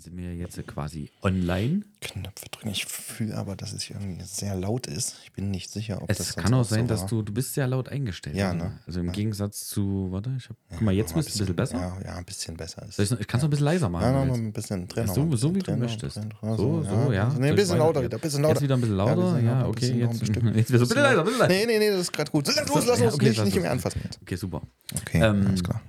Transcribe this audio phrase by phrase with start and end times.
[0.00, 1.82] sind wir jetzt quasi online.
[2.00, 2.70] Knöpfe drücken.
[2.70, 5.16] Ich fühle aber, dass es irgendwie sehr laut ist.
[5.24, 7.32] Ich bin nicht sicher, ob Es das kann sonst auch sein, so dass du, du
[7.32, 8.36] bist sehr laut eingestellt.
[8.36, 8.78] Ja, ne?
[8.86, 9.12] Also im Ja.
[9.12, 11.76] Gegensatz zu, warte, ich hab, guck mal, jetzt bist du ein bisschen besser.
[11.78, 12.86] Ja, ja, ein bisschen besser.
[12.88, 12.96] Ist.
[12.96, 14.04] Soll ich, ich kann es noch ein bisschen leiser machen.
[14.04, 15.06] ja, noch ein bisschen drin.
[15.06, 16.20] Ja, so- so wie du möchtest.
[16.42, 17.28] So, so, ja.
[17.38, 18.54] Nee, ein bisschen lauter wieder, ein bisschen lauter.
[18.54, 19.38] Jetzt wieder ein bisschen Ja, lauter.
[19.40, 19.92] Ja, okay.
[19.92, 20.22] Jetzt,
[20.68, 20.86] wieder so.
[20.88, 21.48] Bitte leiser, bitte leiser.
[21.52, 22.46] Nee, nee, nee, das ist gerade gut.
[22.46, 23.14] Lass los, lass Ja, los.
[23.14, 24.00] okay, nicht mehr anfassen.
[24.22, 24.62] Okay, super.
[25.02, 25.80] Okay, Ähm, alles klar.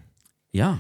[0.54, 0.79] Ja.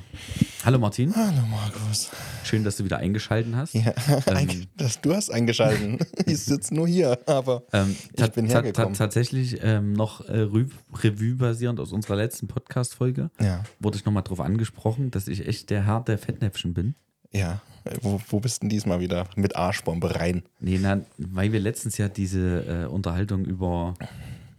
[0.65, 1.15] Hallo Martin.
[1.15, 2.09] Hallo Markus.
[2.43, 3.73] Schön, dass du wieder eingeschalten hast.
[3.73, 3.93] Ja,
[4.25, 5.97] eigentlich- das, du hast eingeschalten.
[6.25, 8.95] ich sitze nur hier, aber Ähm, Ich bin hergekommen.
[8.95, 14.41] tatsächlich ähm, noch äh, Revue basierend aus unserer letzten Podcast-Folge ja, wurde ich nochmal darauf
[14.41, 16.95] angesprochen, dass ich echt der Herr der Fettnäpfchen bin.
[17.31, 17.61] ja.
[18.03, 19.25] Wo, wo bist denn diesmal wieder?
[19.35, 20.43] Mit Arschbombe rein.
[20.59, 23.95] Nee, na, weil wir letztens ja diese äh, Unterhaltung über,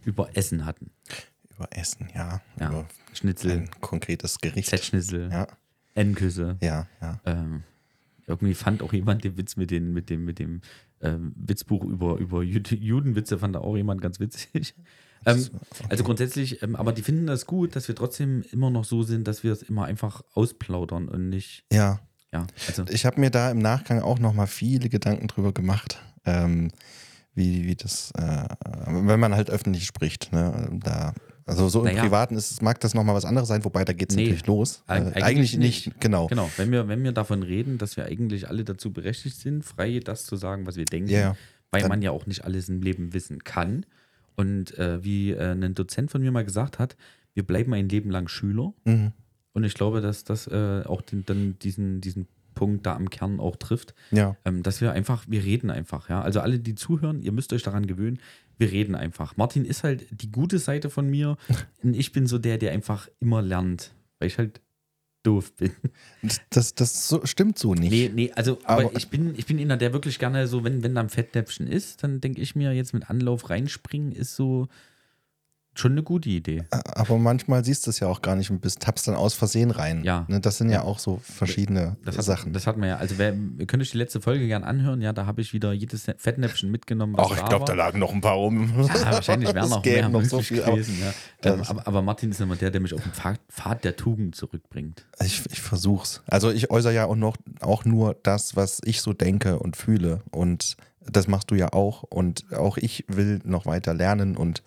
[0.03, 0.89] über Essen hatten.
[1.63, 2.41] Über Essen, ja.
[2.59, 2.69] Ja.
[2.69, 4.69] Über Schnitzel, ein konkretes Gericht.
[4.69, 5.47] Z-Schnitzel, Ja,
[5.95, 6.57] Ennküsse.
[6.61, 7.19] ja, ja.
[7.25, 7.63] Ähm,
[8.27, 10.61] irgendwie fand auch jemand den Witz mit, den, mit dem, mit dem
[11.01, 14.75] ähm, Witzbuch über, über Jud- Judenwitze, fand da auch jemand ganz witzig.
[15.25, 15.47] Ähm,
[15.87, 19.25] Also grundsätzlich, ähm, aber die finden das gut, dass wir trotzdem immer noch so sind,
[19.27, 22.01] dass wir es immer einfach ausplaudern und nicht, Ja,
[22.33, 26.71] ja, also ich habe mir da im Nachgang auch nochmal viele Gedanken drüber gemacht, ähm,
[27.35, 28.47] wie, wie das, äh,
[28.85, 30.33] wenn man halt öffentlich spricht.
[30.33, 31.13] Ne, da,
[31.45, 32.03] also so im Naja.
[32.03, 34.47] Privaten ist, es- mag das nochmal was anderes sein, wobei da geht es Nee, natürlich
[34.47, 34.83] los.
[34.87, 36.27] Äh, eig- eigentlich, nicht, genau.
[36.27, 39.99] Genau, wenn wir, wenn wir davon reden, dass wir eigentlich alle dazu berechtigt sind, frei
[40.03, 41.35] das zu sagen, was wir denken, ja.
[41.71, 43.85] weil Dann- man ja auch nicht alles im Leben wissen kann.
[44.35, 46.95] Und äh, wie äh, ein Dozent von mir mal gesagt hat,
[47.35, 48.73] wir bleiben ein Leben lang Schüler.
[48.85, 49.11] Mhm.
[49.53, 53.39] Und ich glaube, dass das äh, auch den, dann diesen, diesen Punkt da am Kern
[53.39, 56.21] auch trifft, Ja, ähm, dass wir einfach, wir reden einfach, ja.
[56.21, 58.19] Also alle, die zuhören, ihr müsst euch daran gewöhnen,
[58.57, 59.37] wir reden einfach.
[59.37, 61.37] Martin ist halt die gute Seite von mir
[61.83, 64.61] und ich bin so der, der einfach immer lernt, weil ich halt
[65.23, 65.71] doof bin.
[66.49, 67.91] das, das so, stimmt so nicht.
[67.91, 70.83] Nee, nee, also, aber, Aber- ich bin, ich bin einer, der wirklich gerne so, wenn,
[70.83, 74.67] wenn da ein Fettnäpfchen ist, dann denke ich mir, jetzt mit Anlauf reinspringen ist so
[75.75, 76.65] schon eine gute Idee.
[76.71, 79.71] Aber manchmal siehst du es ja auch gar nicht und bist, tappst dann aus Versehen
[79.71, 80.03] rein.
[80.03, 80.25] Ja.
[80.27, 82.53] Ne, das sind ja auch so verschiedene Das hat, Sachen.
[82.53, 85.13] Das hat man ja, also wer, ihr könnt euch die letzte Folge gern anhören, ja,
[85.13, 87.15] da habe ich wieder jedes Fettnäpfchen mitgenommen.
[87.17, 88.71] Ach, ich glaube, da lagen noch ein paar rum.
[88.77, 90.97] Ja, wahrscheinlich wären Es noch mehr noch so viel, aber- gewesen.
[91.01, 91.53] Ja.
[91.53, 94.35] Ähm, aber, aber Martin ist immer der, der mich auf den Pfad, Pfad der Tugend
[94.35, 95.05] zurückbringt.
[95.23, 96.21] Ich, ich versuch's.
[96.27, 100.21] Also ich äußere ja auch noch auch nur das, was ich so denke und fühle.
[100.31, 100.77] Und
[101.11, 102.03] das machst du ja auch.
[102.03, 104.63] Und auch ich will noch weiter lernen und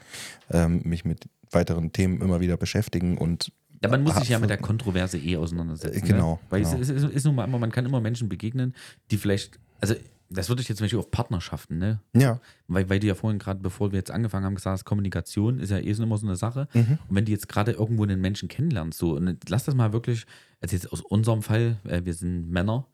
[0.50, 3.18] ähm, mich mit weiteren Themen immer wieder beschäftigen.
[3.18, 3.52] Und
[3.82, 6.06] Ja, man muss sich ja mit der Kontroverse eh auseinandersetzen.
[6.06, 6.38] Genau, Ne?
[6.50, 6.76] Weil genau.
[6.78, 8.74] Es, ist, ist, nun mal immer, man kann immer Menschen begegnen,
[9.10, 9.94] die vielleicht, also
[10.28, 12.00] das würde ich jetzt zum Beispiel auf Partnerschaften, ne?
[12.12, 15.60] ja, Weil, weil du ja vorhin gerade, bevor wir jetzt angefangen haben, gesagt hast, Kommunikation
[15.60, 16.66] ist ja eh so immer so eine Sache.
[16.74, 16.98] Mhm.
[17.08, 20.26] Und wenn du jetzt gerade irgendwo einen Menschen kennenlernst, so, und lass das mal wirklich,
[20.60, 22.86] also jetzt aus unserem Fall, äh, wir sind Männer,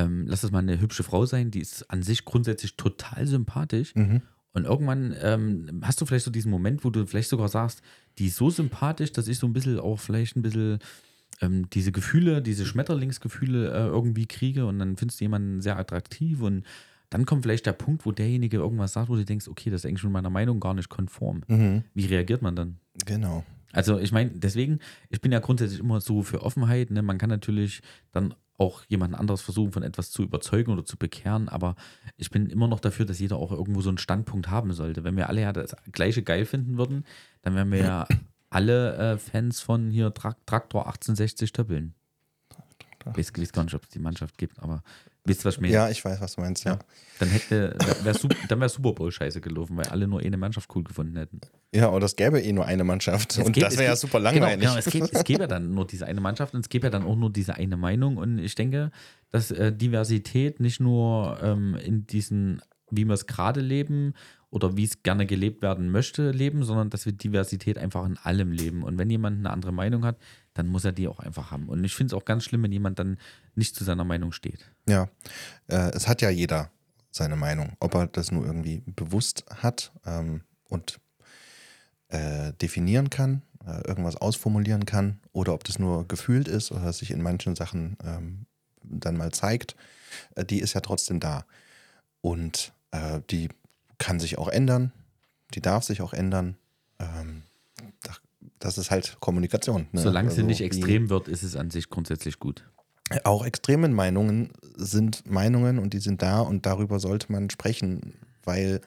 [0.00, 3.94] ähm, lass das mal eine hübsche Frau sein, die ist an sich grundsätzlich total sympathisch.
[3.94, 4.22] Mhm.
[4.52, 7.82] Und irgendwann ähm, hast du vielleicht so diesen Moment, wo du vielleicht sogar sagst,
[8.18, 10.80] die ist so sympathisch, dass ich so ein bisschen auch vielleicht ein bisschen
[11.40, 16.42] ähm, diese Gefühle, diese Schmetterlingsgefühle äh, irgendwie kriege und dann findest du jemanden sehr attraktiv
[16.42, 16.64] und
[17.10, 19.86] dann kommt vielleicht der Punkt, wo derjenige irgendwas sagt, wo du denkst, okay, das ist
[19.86, 21.42] eigentlich mit meiner Meinung gar nicht konform.
[21.48, 21.84] Mhm.
[21.94, 22.78] Wie reagiert man dann?
[23.06, 23.44] genau.
[23.72, 26.90] Also ich meine, deswegen, ich bin ja grundsätzlich immer so für Offenheit.
[26.90, 27.02] Ne?
[27.02, 27.82] Man kann natürlich
[28.12, 31.76] dann auch jemanden anderes versuchen, von etwas zu überzeugen oder zu bekehren, aber
[32.18, 35.02] ich bin immer noch dafür, dass jeder auch irgendwo so einen Standpunkt haben sollte.
[35.02, 37.04] Wenn wir alle ja das gleiche geil finden würden,
[37.40, 38.06] dann wären wir ja
[38.50, 41.94] alle äh, Fans von hier Trak Traktor 1860 Töppeln.
[43.16, 44.82] Ich weiß gar nicht, ob es die Mannschaft gibt, aber
[45.24, 45.72] wisst ihr, was ich meine?
[45.74, 46.64] Ja, ich weiß, was du meinst.
[46.64, 46.78] Ja, Ja.
[47.18, 50.82] Dann hätte, wäre dann wär Super Bowl scheiße gelaufen, weil alle nur eine Mannschaft cool
[50.84, 51.40] gefunden hätten.
[51.74, 53.32] ja oder es gäbe eh nur eine Mannschaft.
[53.38, 54.60] Es und geht- das wäre ja super langweilig.
[54.60, 56.86] Genau, genau es, geht, es gäbe ja dann nur diese eine Mannschaft und es gäbe
[56.86, 58.16] ja dann auch nur diese eine Meinung.
[58.16, 58.90] Und ich denke,
[59.30, 64.14] dass äh, Diversität nicht nur ähm, in diesen, wie wir es gerade leben
[64.48, 68.50] oder wie es gerne gelebt werden möchte, leben, sondern dass wir Diversität einfach in allem
[68.50, 68.82] leben.
[68.82, 70.16] Und wenn jemand eine andere Meinung hat,
[70.54, 71.68] dann muss er die auch einfach haben.
[71.68, 73.18] Und ich finde es auch ganz schlimm, wenn jemand dann
[73.54, 74.70] nicht zu seiner Meinung steht.
[74.88, 75.08] Ja,
[75.68, 76.70] äh, es hat ja jeder
[77.10, 77.76] seine Meinung.
[77.80, 81.00] Ob er das nur irgendwie bewusst hat ähm, und
[82.08, 87.10] äh, definieren kann, äh, irgendwas ausformulieren kann, oder ob das nur gefühlt ist oder sich
[87.10, 88.46] in manchen Sachen ähm,
[88.82, 89.76] dann mal zeigt,
[90.34, 91.44] äh, die ist ja trotzdem da.
[92.20, 93.48] Und äh, die
[93.98, 94.92] kann sich auch ändern,
[95.54, 96.56] die darf sich auch ändern.
[96.98, 97.42] Ähm,
[98.60, 99.88] das ist halt Kommunikation.
[99.92, 100.00] Ne?
[100.00, 102.64] Solange sie Also nicht wie- extrem wird, ist es an sich grundsätzlich gut.
[103.24, 108.14] auch extreme Meinungen sind Meinungen und die sind da und darüber sollte man sprechen,
[108.44, 108.80] weil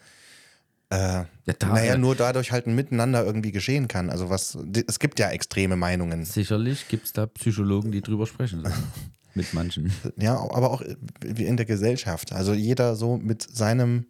[0.89, 1.25] äh, Ja,
[1.59, 4.09] da, naja, nur dadurch halt ein Miteinander irgendwie geschehen kann.
[4.09, 6.23] Also was, es gibt ja extreme Meinungen.
[6.23, 8.73] Sicherlich gibt es da Psychologen, die drüber sprechen sollen.
[9.35, 9.91] mit manchen.
[10.17, 10.83] Ja, aber auch
[11.25, 12.31] wie in der Gesellschaft.
[12.31, 14.05] Also jeder so mit seinem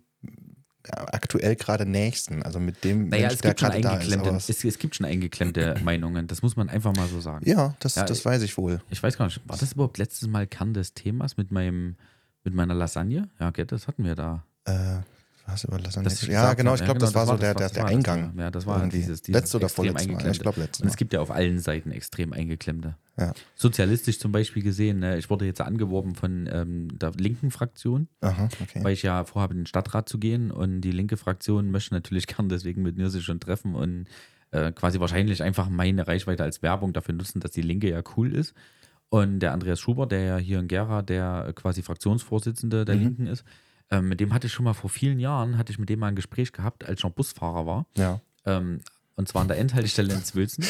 [0.90, 3.76] aktuell gerade Nächsten, also mit dem Naja, Mensch, es gibt, schon ist.
[3.86, 7.48] eingeklemmte, es- es, es gibt schon eingeklemmte Meinungen, das muss man einfach mal so sagen.
[7.50, 8.82] Ja, das, Ja, das weiß ich wohl.
[8.90, 11.96] Ich weiß gar nicht, war das überhaupt letztes Mal Kern des Themas mit meinem,
[12.44, 13.30] mit meiner Lasagne?
[13.40, 14.44] Ja, okay, das hatten wir da.
[14.66, 14.98] Äh,
[15.46, 16.10] was über Lasagne?
[16.10, 17.84] Das ja, genau, ich Ja, glaube, genau, das war so der, das der, das der
[17.84, 18.32] war Eingang.
[18.36, 18.98] Das, ja, das war irgendwie.
[18.98, 20.32] dieses, dieses letzte oder vorletzte Mal.
[20.32, 22.96] Ich glaube, letztes Und es gibt ja auf allen Seiten extrem eingeklemmte.
[23.20, 23.34] Ja.
[23.56, 25.18] Sozialistisch zum Beispiel gesehen, ne?
[25.18, 28.84] ich wurde jetzt angeworben von ähm, der linken Fraktion, Aha, okay.
[28.84, 32.26] weil ich ja vorhabe, in den Stadtrat zu gehen und die linke Fraktion möchte natürlich
[32.28, 34.06] gern deswegen mit mir sich schon treffen und
[34.52, 38.34] äh, quasi wahrscheinlich einfach meine Reichweite als Werbung dafür nutzen, dass die Linke ja cool
[38.34, 38.54] ist.
[39.10, 43.02] Und der Andreas Schuber, der ja hier in Gera, der quasi Fraktionsvorsitzende der Mhm.
[43.02, 43.44] Linken ist,
[43.94, 46.08] ähm, mit dem hatte ich schon mal vor vielen Jahren, hatte ich mit dem mal
[46.08, 47.86] ein Gespräch gehabt, als ich noch Busfahrer war.
[47.98, 48.20] Ja.
[48.46, 48.80] Ähm,
[49.16, 50.66] und zwar an der Endhaltestelle in Zwölzen.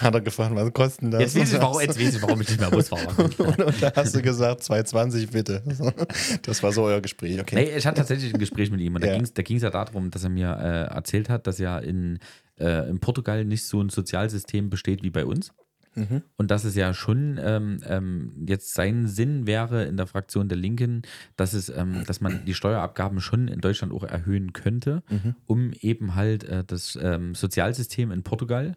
[0.00, 1.20] Hat er gefragt, was kostet denn das?
[1.20, 3.30] Jetzt weiß, ich, Und warum, da jetzt weiß ich, warum ich nicht mehr Busfahrer bin.
[3.36, 5.62] du- Und da hast du gesagt, 220 bitte.
[6.42, 7.54] Das war so euer Gespräch, okay.
[7.56, 9.18] Nee, ich hatte tatsächlich ein Gespräch mit ihm und Ja.
[9.18, 12.18] da ging es da ja darum, dass er mir äh, erzählt hat, dass ja in,
[12.58, 15.52] äh, in Portugal nicht so ein Sozialsystem besteht wie bei uns.
[15.94, 16.22] Mhm.
[16.36, 20.58] Und dass es ja schon ähm, ähm, jetzt sein Sinn wäre in der Fraktion der
[20.58, 21.02] Linken,
[21.36, 25.34] dass es, ähm, dass man die Steuerabgaben schon in Deutschland auch erhöhen könnte, Mhm.
[25.46, 28.76] um eben halt äh, das ähm, Sozialsystem in Portugal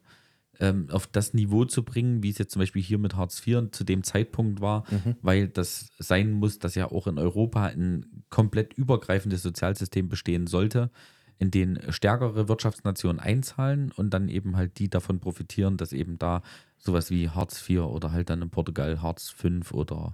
[0.59, 3.71] ähm, auf das Niveau zu bringen, wie es jetzt zum Beispiel hier mit Hartz IV
[3.71, 5.15] zu dem Zeitpunkt war, Mhm.
[5.21, 10.91] weil das sein muss, dass ja auch in Europa ein komplett übergreifendes Sozialsystem bestehen sollte,
[11.37, 16.41] in den stärkere Wirtschaftsnationen einzahlen und dann eben halt die davon profitieren, dass eben da
[16.77, 20.13] sowas wie Hartz IV oder halt dann in Portugal Hartz V oder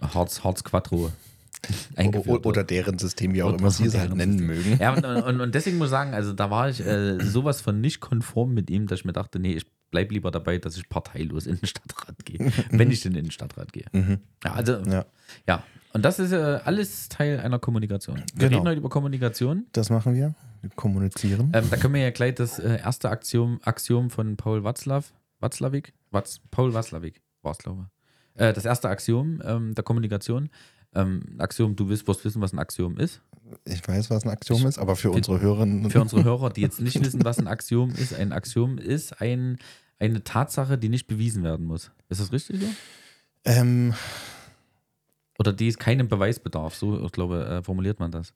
[0.00, 1.10] Hartz, Hartz Quattro
[1.96, 2.46] eingeführt.
[2.46, 4.78] Oder deren System, wie auch immer sie es halt nennen mögen.
[4.78, 7.80] Ja, und, und, und deswegen muss ich sagen, also da war ich äh, sowas von
[7.80, 10.88] nicht konform mit ihm, dass ich mir dachte, nee, ich bleib lieber dabei, dass ich
[10.88, 13.84] parteilos in den Stadtrat gehe, wenn ich denn in den Stadtrat gehe.
[14.44, 15.04] Ja, also, ja.
[15.46, 15.62] Ja.
[15.92, 18.16] Und das ist äh, alles Teil einer Kommunikation.
[18.34, 18.58] Wir Genau.
[18.58, 19.66] reden heute über Kommunikation.
[19.72, 20.34] Das machen wir.
[20.62, 21.52] Wir kommunizieren.
[21.54, 25.04] Ähm, da können wir ja gleich das äh, erste Axiom, Axiom von Paul Watzlaw,
[25.40, 27.86] Watzlawick, Watz, Paul Watzlawick war es, glaube
[28.34, 28.40] ich.
[28.40, 30.48] Äh, das erste Axiom ähm, der Kommunikation.
[30.96, 33.20] Ähm, Axiom, du wirst bloß wissen, was ein Axiom ist.
[33.64, 36.80] Ich weiß, was ein Axiom ist, aber für unsere Hörerinnen Für unsere Hörer, die jetzt
[36.80, 39.58] nicht wissen, was ein Axiom ist, ein Axiom ist ein,
[39.98, 41.90] eine Tatsache, die nicht bewiesen werden muss.
[42.08, 42.66] Ist das richtig so?
[43.44, 43.92] ähm,
[45.38, 48.32] Oder die ist keinen Beweis bedarf, so ich glaube, äh, formuliert man das.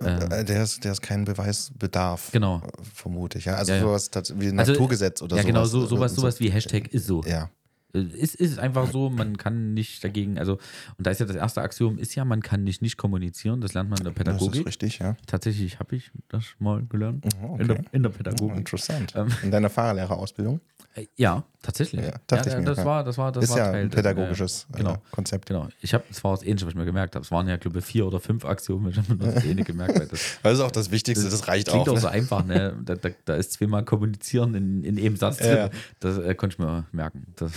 [0.00, 2.58] Äh, äh, der ist, der ist keinen Beweisbedarf, genau.
[2.58, 3.46] äh, vermute ich.
[3.46, 3.84] Ja, also Ja, ja.
[3.84, 5.46] sowas tats- wie ein Also, Naturgesetz oder ja, sowas.
[5.52, 7.22] genau, so, sowas, so- sowas wie Hashtag ist so.
[7.24, 7.50] Ja,
[7.94, 10.58] Es ist einfach so, man kann nicht dagegen, also,
[10.98, 13.72] und da ist ja das erste Axiom, ist ja, man kann nicht nicht kommunizieren, das
[13.72, 14.66] lernt man in der das ist Pädagogik.
[14.66, 15.16] richtig, ja.
[15.26, 17.24] Tatsächlich habe ich das mal gelernt.
[17.42, 17.88] Oh, In, der, okay.
[17.92, 18.56] in der Oh, Pädagogik.
[18.58, 19.14] interessant.
[19.16, 19.28] Ähm.
[19.42, 20.60] In deiner Fahrerlehrerausbildung
[20.94, 22.02] Äh, Ja, tatsächlich.
[22.04, 22.84] Ja, dachte ich ja, mir, das ja.
[22.84, 25.02] war, das war, das ist war ja Teil ein des- pädagogisches äh, genau.
[25.10, 25.46] Konzept.
[25.46, 25.68] Genau.
[25.80, 27.24] Ich habe, es war das Ähnliche, was ich mir gemerkt habe.
[27.24, 28.90] Es waren ja, glaube ich, vier oder fünf Axiome.
[28.90, 29.98] Ich habe mir das eine gemerkt.
[29.98, 31.92] Weil das Das ist auch das Wichtigste, das reicht klingt auch.
[31.92, 32.00] auch ne?
[32.00, 32.44] so einfach.
[32.44, 32.76] Ne?
[32.84, 35.70] Da, da, da ist zweimal kommunizieren in, in einem Satz drin.
[36.00, 37.26] Das äh, konnte ich mir merken.
[37.36, 37.52] Das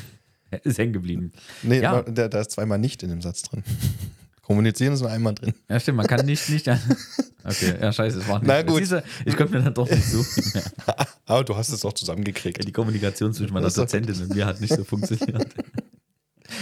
[0.64, 1.32] ist hängen geblieben.
[1.64, 2.02] Nee, Ja.
[2.02, 3.64] da, da ist zweimal nicht in dem Satz drin.
[4.42, 5.54] Kommunizieren ist nur einmal drin.
[5.70, 6.68] Ja, stimmt, man kann nicht, nicht.
[6.68, 8.48] Okay, ja, scheiße, es war nicht.
[8.48, 8.90] Na gut.
[8.92, 10.72] Du, ich konnte mir dann doch nicht so viel merken.
[11.26, 12.68] Aber du hast es auch zusammengekriegt.
[12.68, 15.48] Die Kommunikation zwischen meiner doch Dozentin und mir hat nicht so funktioniert.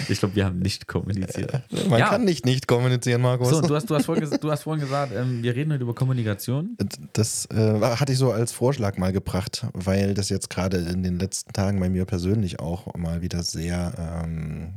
[0.08, 1.62] Ich glaube, wir haben nicht kommuniziert.
[1.90, 2.10] Man Ja.
[2.10, 3.50] kann nicht nicht kommunizieren, Markus.
[3.50, 5.96] So, du hast, du hast, vorhin, du hast vorhin gesagt, ähm, wir reden heute über
[5.96, 6.78] Kommunikation.
[7.14, 11.20] Das äh, hatte ich so als Vorschlag mal gebracht, weil das jetzt gerade in den
[11.20, 14.74] letzten Tagen bei mir persönlich auch mal wieder sehr ähm,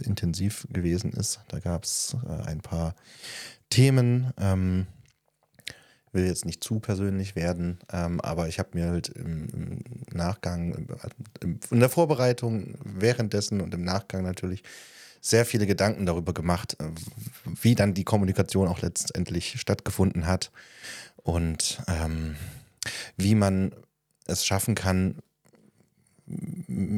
[0.00, 1.40] äh, intensiv gewesen ist.
[1.48, 2.94] Da gab es äh, ein paar
[3.70, 4.32] Themen.
[4.38, 4.86] Ähm,
[6.12, 9.80] will jetzt nicht zu persönlich werden, ähm, aber ich habe mir halt im, im
[10.12, 10.86] Nachgang,
[11.40, 14.62] im, in der Vorbereitung, währenddessen und im Nachgang natürlich
[15.20, 16.84] sehr viele Gedanken darüber gemacht, äh,
[17.62, 20.50] wie dann die Kommunikation auch letztendlich stattgefunden hat
[21.16, 22.36] und ähm,
[23.16, 23.72] wie man
[24.26, 25.16] es schaffen kann,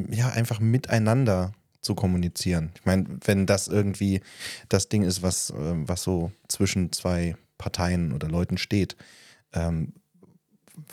[0.09, 2.71] ja, einfach miteinander zu kommunizieren.
[2.75, 4.21] Ich meine, wenn das irgendwie
[4.69, 8.95] das Ding ist, was, ähm, was so zwischen zwei Parteien oder Leuten steht,
[9.53, 9.93] ähm,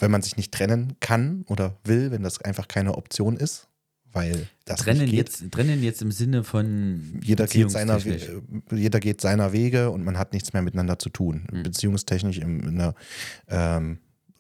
[0.01, 3.69] wenn man sich nicht trennen kann oder will, wenn das einfach keine Option ist,
[4.11, 8.03] weil das Trennen jetzt, trennen jetzt im Sinne von Jeder geht, seiner.
[8.03, 8.43] We-
[8.75, 11.47] jeder geht seiner Wege und man hat nichts mehr miteinander zu tun.
[11.53, 11.63] Mhm.
[11.63, 12.95] Beziehungstechnisch in, in einer
[13.49, 13.99] ähm,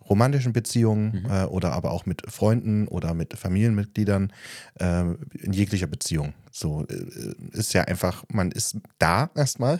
[0.09, 1.27] romantischen Beziehung Mhm.
[1.31, 4.33] äh, oder aber auch mit Freunden oder mit Familienmitgliedern,
[4.81, 5.01] äh,
[5.39, 6.35] in jeglicher Beziehung.
[6.51, 9.79] So äh, ist ja einfach, man ist da erstmal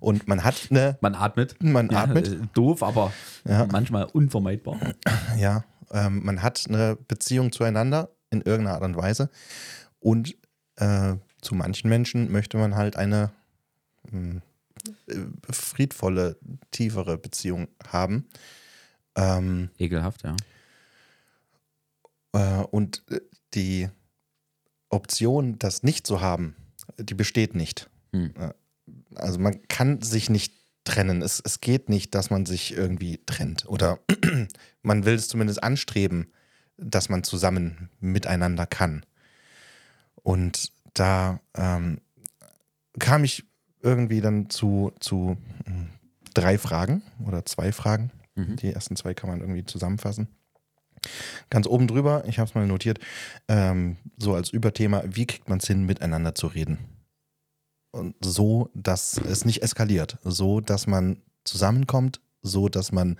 [0.00, 1.62] und man hat eine, Man atmet.
[1.62, 3.12] man Ja, atmet, äh, doof, aber
[3.48, 3.66] Ja.
[3.70, 4.78] manchmal unvermeidbar.
[5.38, 9.30] ja, ähm, man hat eine Beziehung zueinander in irgendeiner Art und Weise
[10.00, 10.36] und
[10.76, 13.30] äh, zu manchen Menschen möchte man halt eine
[14.10, 14.40] mh,
[15.08, 15.14] äh,
[15.50, 16.36] friedvolle,
[16.70, 18.26] tiefere Beziehung haben.
[19.16, 20.36] Ähm, Ekelhaft, ja.
[22.32, 23.20] äh, und äh,
[23.54, 23.88] die
[24.88, 26.56] Option, das nicht zu haben,
[26.98, 27.90] die besteht nicht.
[28.12, 28.32] Hm.
[28.38, 28.52] Äh,
[29.14, 30.54] Also man kann sich nicht
[30.84, 31.22] trennen.
[31.22, 33.66] Es, es geht nicht, dass man sich irgendwie trennt.
[33.66, 33.98] Oder
[34.82, 36.32] man will es zumindest anstreben,
[36.76, 39.04] dass man zusammen miteinander kann.
[40.16, 42.00] Und da ähm,
[42.98, 43.44] kam ich
[43.80, 45.86] irgendwie dann zu, zu mh,
[46.34, 48.10] drei Fragen oder zwei Fragen.
[48.34, 48.56] Mhm.
[48.56, 50.28] Die ersten zwei kann man irgendwie zusammenfassen.
[51.50, 53.00] Ganz oben drüber, ich habe es mal notiert,
[53.48, 56.78] ähm, so als Überthema, wie kriegt man es hin, miteinander zu reden?
[57.90, 63.18] Und so, dass es nicht eskaliert, so, dass man zusammenkommt, so, dass man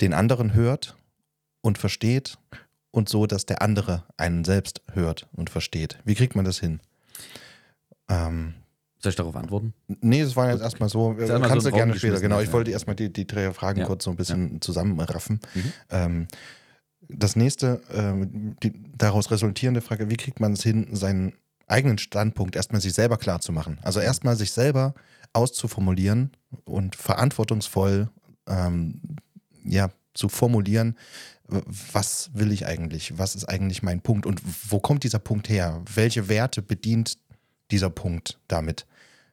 [0.00, 0.96] den anderen hört
[1.62, 2.38] und versteht
[2.90, 5.98] und so, dass der andere einen selbst hört und versteht.
[6.04, 6.80] Wie kriegt man das hin?
[8.08, 8.54] Ähm,
[9.00, 9.72] Soll ich darauf antworten?
[10.00, 11.14] Nee, das war jetzt erstmal so.
[11.14, 12.20] Kannst so du Raum gerne später.
[12.20, 12.52] Genau, ich ja.
[12.52, 13.86] wollte erstmal die, die drei Fragen Ja.
[13.86, 15.40] kurz so ein bisschen zusammenraffen.
[15.54, 15.72] Mhm.
[15.90, 16.28] Ähm,
[17.08, 21.32] das nächste, ähm, die daraus resultierende Frage, wie kriegt man es hin, seinen
[21.66, 23.78] eigenen Standpunkt erstmal sich selber klar zu machen?
[23.82, 24.94] Also erstmal sich selber
[25.32, 26.32] auszuformulieren
[26.64, 28.08] und verantwortungsvoll
[28.48, 29.00] ähm,
[29.64, 30.96] ja, zu formulieren,
[31.46, 33.18] was will ich eigentlich?
[33.18, 34.26] Was ist eigentlich mein Punkt?
[34.26, 34.40] Und
[34.70, 35.82] wo kommt dieser Punkt her?
[35.92, 37.18] Welche Werte bedient
[37.70, 38.86] dieser Punkt damit?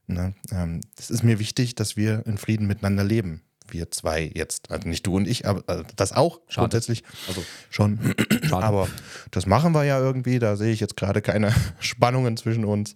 [0.07, 0.33] Ne?
[0.51, 3.41] Ähm, es ist mir wichtig, dass wir in Frieden miteinander leben.
[3.69, 4.71] Wir zwei jetzt.
[4.71, 6.69] Also nicht du und ich, aber äh, das auch Schade.
[6.69, 7.99] grundsätzlich Also, schon.
[8.43, 8.65] schade.
[8.65, 8.87] Aber
[9.31, 10.39] das machen wir ja irgendwie.
[10.39, 12.95] Da sehe ich jetzt gerade keine Spannungen zwischen uns.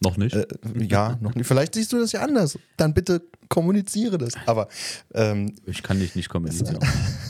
[0.00, 0.34] noch nicht.
[0.36, 0.46] Äh,
[0.78, 1.46] ja, noch nicht.
[1.46, 2.58] Vielleicht siehst du das ja anders.
[2.76, 4.34] Dann bitte kommuniziere das.
[4.44, 4.68] Aber
[5.14, 6.78] ähm, ich kann dich nicht kommentieren.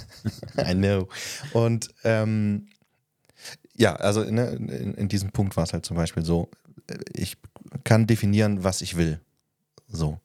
[0.58, 1.08] I know.
[1.52, 2.66] Und ähm,
[3.76, 6.50] ja, also ne, in, in diesem Punkt war es halt zum Beispiel so,
[6.88, 7.36] äh, ich
[7.82, 9.20] kann definieren, was ich will.
[9.88, 10.20] So.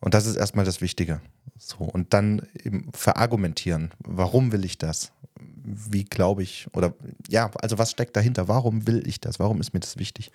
[0.00, 1.20] Und das ist erstmal das Wichtige.
[1.58, 1.78] So.
[1.78, 3.92] Und dann eben verargumentieren.
[3.98, 5.12] Warum will ich das?
[5.36, 6.68] Wie glaube ich?
[6.72, 6.94] Oder
[7.28, 8.48] ja, also was steckt dahinter?
[8.48, 9.38] Warum will ich das?
[9.38, 10.30] Warum ist mir das wichtig?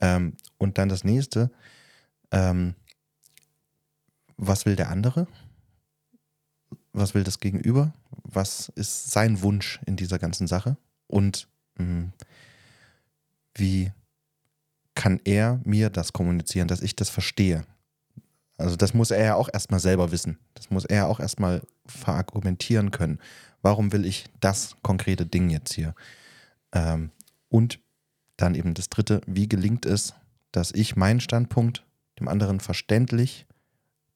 [0.00, 1.50] Ähm, und dann das nächste,
[2.30, 2.74] ähm,
[4.36, 5.26] was will der andere?
[6.92, 7.92] Was will das Gegenüber?
[8.10, 10.76] Was ist sein Wunsch in dieser ganzen Sache?
[11.06, 12.10] Und mh,
[13.54, 13.92] wie
[14.94, 17.64] kann er mir das kommunizieren, dass ich das verstehe?
[18.58, 20.38] Also das muss er ja auch erstmal selber wissen.
[20.54, 23.18] Das muss er auch erstmal verargumentieren können.
[23.62, 25.94] Warum will ich das konkrete Ding jetzt hier?
[26.72, 27.10] Ähm,
[27.48, 27.80] und
[28.36, 30.14] dann eben das dritte, wie gelingt es,
[30.52, 31.84] dass ich meinen Standpunkt
[32.18, 33.46] dem anderen verständlich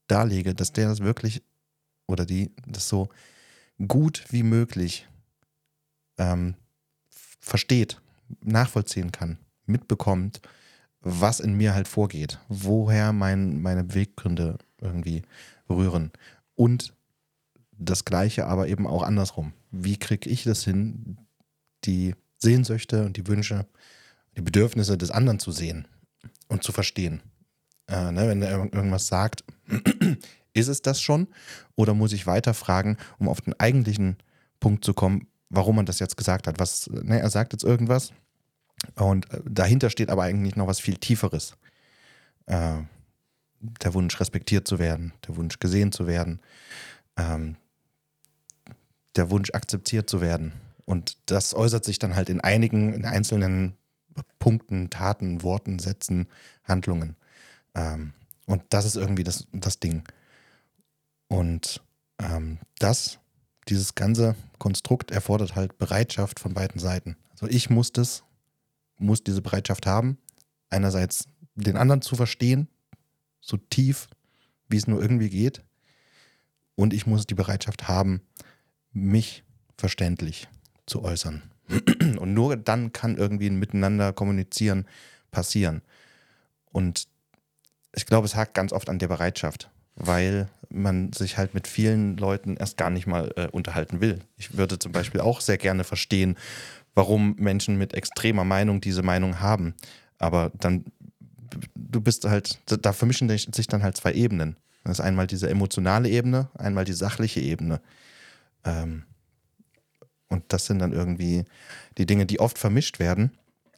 [0.08, 1.42] darlege, dass der das wirklich
[2.06, 3.08] oder die das so
[3.88, 5.08] gut wie möglich
[6.18, 6.54] ähm,
[7.40, 8.00] versteht,
[8.42, 10.40] nachvollziehen kann, mitbekommt,
[11.04, 15.22] was in mir halt vorgeht, woher mein, meine Beweggründe irgendwie
[15.68, 16.10] rühren.
[16.54, 16.94] Und
[17.72, 19.52] das Gleiche aber eben auch andersrum.
[19.70, 21.18] Wie kriege ich das hin,
[21.84, 23.66] die Sehnsüchte und die Wünsche,
[24.36, 25.86] die Bedürfnisse des anderen zu sehen
[26.48, 27.20] und zu verstehen?
[27.86, 29.44] Äh, ne, wenn er irg- irgendwas sagt,
[30.54, 31.28] ist es das schon?
[31.76, 34.16] Oder muss ich weiter fragen, um auf den eigentlichen
[34.60, 36.58] Punkt zu kommen, warum man das jetzt gesagt hat?
[36.58, 38.12] Was, ne, er sagt jetzt irgendwas
[38.96, 41.56] und äh, dahinter steht aber eigentlich noch was viel Tieferes.
[42.46, 42.78] Äh,
[43.82, 46.40] der Wunsch, respektiert zu werden, der Wunsch, gesehen zu werden,
[47.16, 47.56] ähm,
[49.16, 50.52] der Wunsch, akzeptiert zu werden.
[50.84, 53.74] Und das äußert sich dann halt in einigen, in einzelnen
[54.38, 56.28] Punkten, Taten, Worten, Sätzen,
[56.64, 57.16] Handlungen.
[57.74, 58.12] Ähm,
[58.46, 60.02] und das ist irgendwie das, das Ding.
[61.28, 61.82] Und
[62.18, 63.18] ähm, das,
[63.68, 67.16] dieses ganze Konstrukt erfordert halt Bereitschaft von beiden Seiten.
[67.32, 68.24] Also ich muss das,
[68.98, 70.18] muss diese Bereitschaft haben,
[70.70, 72.68] einerseits den anderen zu verstehen,
[73.40, 74.08] so tief,
[74.68, 75.62] wie es nur irgendwie geht.
[76.74, 78.22] Und ich muss die Bereitschaft haben,
[78.92, 79.44] mich
[79.76, 80.48] verständlich
[80.86, 81.42] zu äußern.
[82.18, 84.86] Und nur dann kann irgendwie ein Miteinander kommunizieren
[85.30, 85.82] passieren.
[86.70, 87.08] Und
[87.94, 92.16] ich glaube, es hakt ganz oft an der Bereitschaft, weil man sich halt mit vielen
[92.16, 94.20] Leuten erst gar nicht mal äh, unterhalten will.
[94.36, 96.36] Ich würde zum Beispiel auch sehr gerne verstehen,
[96.94, 99.74] warum Menschen mit extremer Meinung diese Meinung haben.
[100.18, 100.84] Aber dann,
[101.74, 104.56] du bist halt, da vermischen sich dann halt zwei Ebenen.
[104.84, 107.80] Das ist einmal diese emotionale Ebene, einmal die sachliche Ebene.
[108.64, 109.04] Ähm,
[110.28, 111.44] und das sind dann irgendwie
[111.96, 113.32] die Dinge, die oft vermischt werden.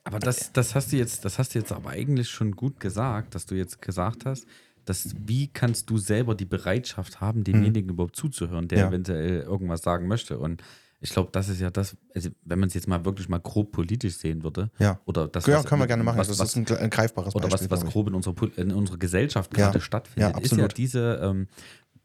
[0.04, 3.35] Aber das, das hast du jetzt, das hast du jetzt aber eigentlich schon gut gesagt,
[3.35, 4.46] dass du jetzt gesagt hast,
[4.85, 8.88] dass wie kannst du selber die Bereitschaft haben, demjenigen überhaupt zuzuhören, der Ja.
[8.88, 10.38] eventuell irgendwas sagen möchte.
[10.38, 10.62] Und
[11.00, 13.71] ich glaube, das ist ja das, also wenn man es jetzt mal wirklich mal grob
[13.73, 14.99] politisch sehen würde, Ja.
[15.05, 16.19] oder das, Ja, was- können wir gerne machen.
[16.19, 17.71] was, das ist ein, ein greifbares oder was, Beispiel.
[17.71, 21.49] was grob in unserer, in unserer Gesellschaft Ja, gerade stattfindet, ja, ist ja diese ähm,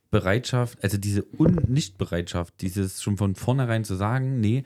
[0.09, 4.63] Bereitschaft, also diese Un-Nicht-Bereitschaft, dieses schon von vornherein zu sagen, nee,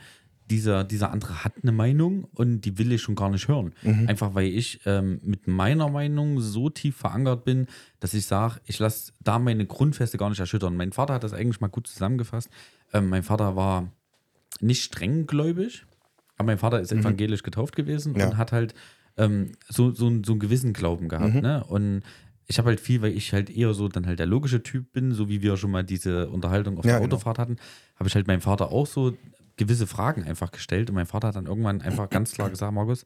[0.50, 3.74] dieser, dieser andere hat eine Meinung und die will ich schon gar nicht hören.
[3.82, 4.08] Mhm.
[4.08, 7.66] Einfach weil ich ähm, mit meiner Meinung so tief verankert bin,
[8.00, 10.76] dass ich sage, ich lasse da meine Grundfeste gar nicht erschüttern.
[10.78, 12.50] Mein Vater hat das eigentlich mal gut zusammengefasst.
[12.94, 13.90] Ähm, mein Vater war
[14.62, 15.86] nicht strenggläubig,
[16.38, 18.20] aber mein Vater ist evangelisch getauft gewesen Mhm.
[18.20, 18.28] Ja.
[18.30, 18.74] und hat halt
[19.18, 21.36] ähm, so, so, einen- so einen gewissen Glauben gehabt.
[21.36, 21.40] Mhm.
[21.42, 21.64] Ne?
[21.64, 22.02] Und
[22.48, 25.14] ich habe halt viel, weil ich halt eher so dann halt der logische Typ bin,
[25.14, 27.16] so wie wir schon mal diese Unterhaltung auf Ja, der genau.
[27.16, 27.56] Autofahrt hatten,
[27.96, 29.14] habe ich halt meinem Vater auch so
[29.56, 33.06] gewisse Fragen einfach gestellt und mein Vater hat dann irgendwann einfach ganz klar gesagt, Markus,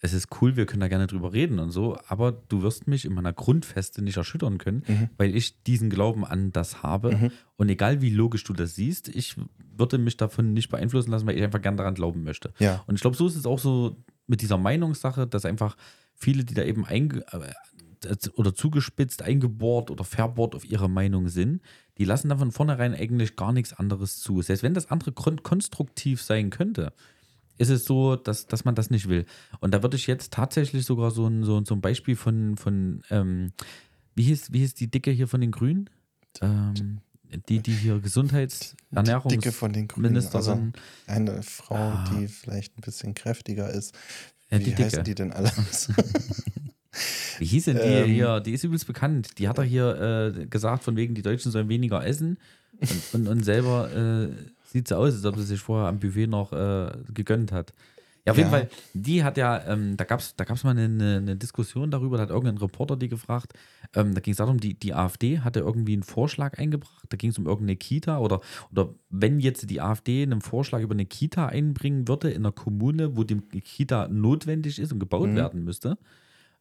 [0.00, 3.04] es ist cool, wir können da gerne drüber reden und so, aber du wirst mich
[3.06, 5.08] in meiner Grundfeste nicht erschüttern können, Mhm.
[5.16, 7.30] weil ich diesen Glauben an das habe.
[7.56, 9.36] Und egal wie logisch du das siehst, ich
[9.76, 12.52] würde mich davon nicht beeinflussen lassen, weil ich einfach gern daran glauben möchte.
[12.58, 12.82] Ja.
[12.86, 13.96] Und ich glaube, so ist es auch so
[14.26, 15.76] mit dieser Meinungssache, dass einfach
[16.14, 21.62] viele, die da eben einge äh, oder zugespitzt, eingebohrt oder verbohrt auf ihre Meinung sind,
[21.96, 24.42] die lassen dann von vornherein eigentlich gar nichts anderes zu.
[24.42, 26.92] Selbst wenn das andere kon konstruktiv sein könnte,
[27.58, 29.26] ist es so, dass, dass man das nicht will.
[29.60, 32.56] Und da würde ich jetzt tatsächlich sogar so ein, so, ein- so ein Beispiel von,
[32.56, 33.52] von ähm,
[34.14, 35.88] wie, hieß, wie hieß die Dicke hier von den Grünen?
[36.40, 36.98] Ähm,
[37.48, 40.12] die, die hier Gesundheits-, Ernährungs-, Dicke von den Grünen.
[40.12, 40.36] Ministerin.
[40.36, 40.72] Also
[41.06, 42.04] eine Frau, Ah.
[42.12, 43.94] die vielleicht ein bisschen kräftiger ist.
[44.50, 44.84] Ja, Wie die Dicke.
[44.84, 45.50] heißen die denn alle?
[47.38, 48.10] Wie hieß denn die Ähm.
[48.10, 48.40] hier?
[48.40, 49.38] Die ist übelst bekannt.
[49.38, 52.38] Die hat er hier äh, gesagt, von wegen, die Deutschen sollen weniger essen.
[52.80, 54.28] Und, und, und selber äh,
[54.74, 57.72] sieht so aus, als ob sie sich vorher am Buffet noch äh, gegönnt hat.
[58.26, 58.58] Ja, auf jeden Ja.
[58.60, 62.16] Fall, die hat ja, ähm, da gab es da gab's mal eine, eine Diskussion darüber,
[62.16, 63.52] da hat irgendein Reporter die gefragt.
[63.94, 67.04] Ähm, da ging es darum, die, die AfD hatte irgendwie einen Vorschlag eingebracht.
[67.10, 68.40] Da ging es um irgendeine Kita oder,
[68.72, 73.16] oder wenn jetzt die AfD einen Vorschlag über eine Kita einbringen würde in einer Kommune,
[73.16, 75.36] wo die Kita notwendig ist und gebaut Mhm.
[75.36, 75.98] werden müsste,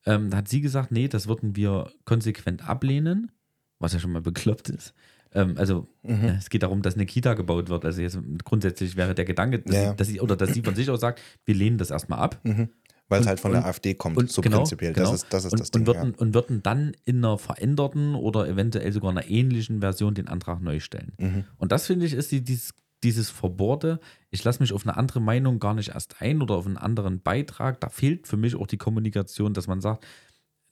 [0.06, 3.32] ähm, da hat sie gesagt, nee, das würden wir konsequent ablehnen,
[3.80, 4.94] was ja schon mal bekloppt ist.
[5.36, 6.24] Ähm, also Mhm.
[6.24, 7.86] äh, es geht darum, dass eine Kita gebaut wird.
[7.86, 9.90] Also jetzt grundsätzlich wäre der Gedanke, dass, Ja.
[9.92, 12.40] sie, dass sie oder dass sie von sich aus sagt, wir lehnen das erstmal ab.
[12.44, 12.70] Mhm.
[13.10, 14.94] Weil es halt von und- der AfD kommt, Und so genau, prinzipiell.
[14.94, 15.12] genau.
[15.12, 15.82] Das ist, das ist und, das Ding.
[15.82, 20.28] und, würden, und würden dann in einer veränderten oder eventuell sogar einer ähnlichen Version den
[20.30, 21.12] Antrag neu stellen.
[21.20, 21.28] ja.
[21.28, 21.44] mhm.
[21.58, 24.00] Und das finde ich ist die, dieses, dieses Verbohrte.
[24.32, 27.22] Ich lasse mich auf eine andere Meinung gar nicht erst ein oder auf einen anderen
[27.22, 27.82] Beitrag.
[27.82, 30.06] Da fehlt für mich auch die Kommunikation, dass man sagt,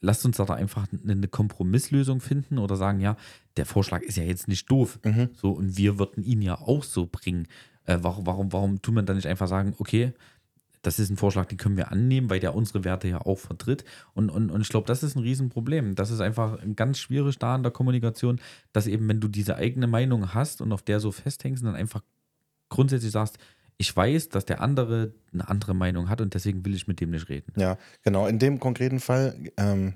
[0.02, 3.16] lasst uns da einfach eine Kompromisslösung finden oder sagen, ja,
[3.56, 5.00] der Vorschlag ist ja jetzt nicht doof.
[5.04, 5.30] Mhm.
[5.34, 7.48] So, und wir würden ihn ja auch so bringen.
[7.86, 10.14] Äh, warum, warum, warum tut man dann nicht einfach sagen, okay,
[10.82, 13.86] das ist ein Vorschlag, den können wir annehmen, weil der unsere Werte ja auch vertritt.
[14.16, 15.94] Und, und, und ich glaube, das ist ein Riesenproblem.
[15.94, 18.42] Das ist einfach ganz schwierig da in der Kommunikation,
[18.74, 22.02] dass eben, wenn du diese eigene Meinung hast und auf der so festhängst, dann einfach
[22.70, 23.38] grundsätzlich sagst,
[23.82, 27.10] ich weiß, dass der andere eine andere Meinung hat und deswegen will ich mit dem
[27.12, 27.52] nicht reden.
[27.58, 28.28] Ja, genau.
[28.28, 29.94] In dem konkreten Fall ähm,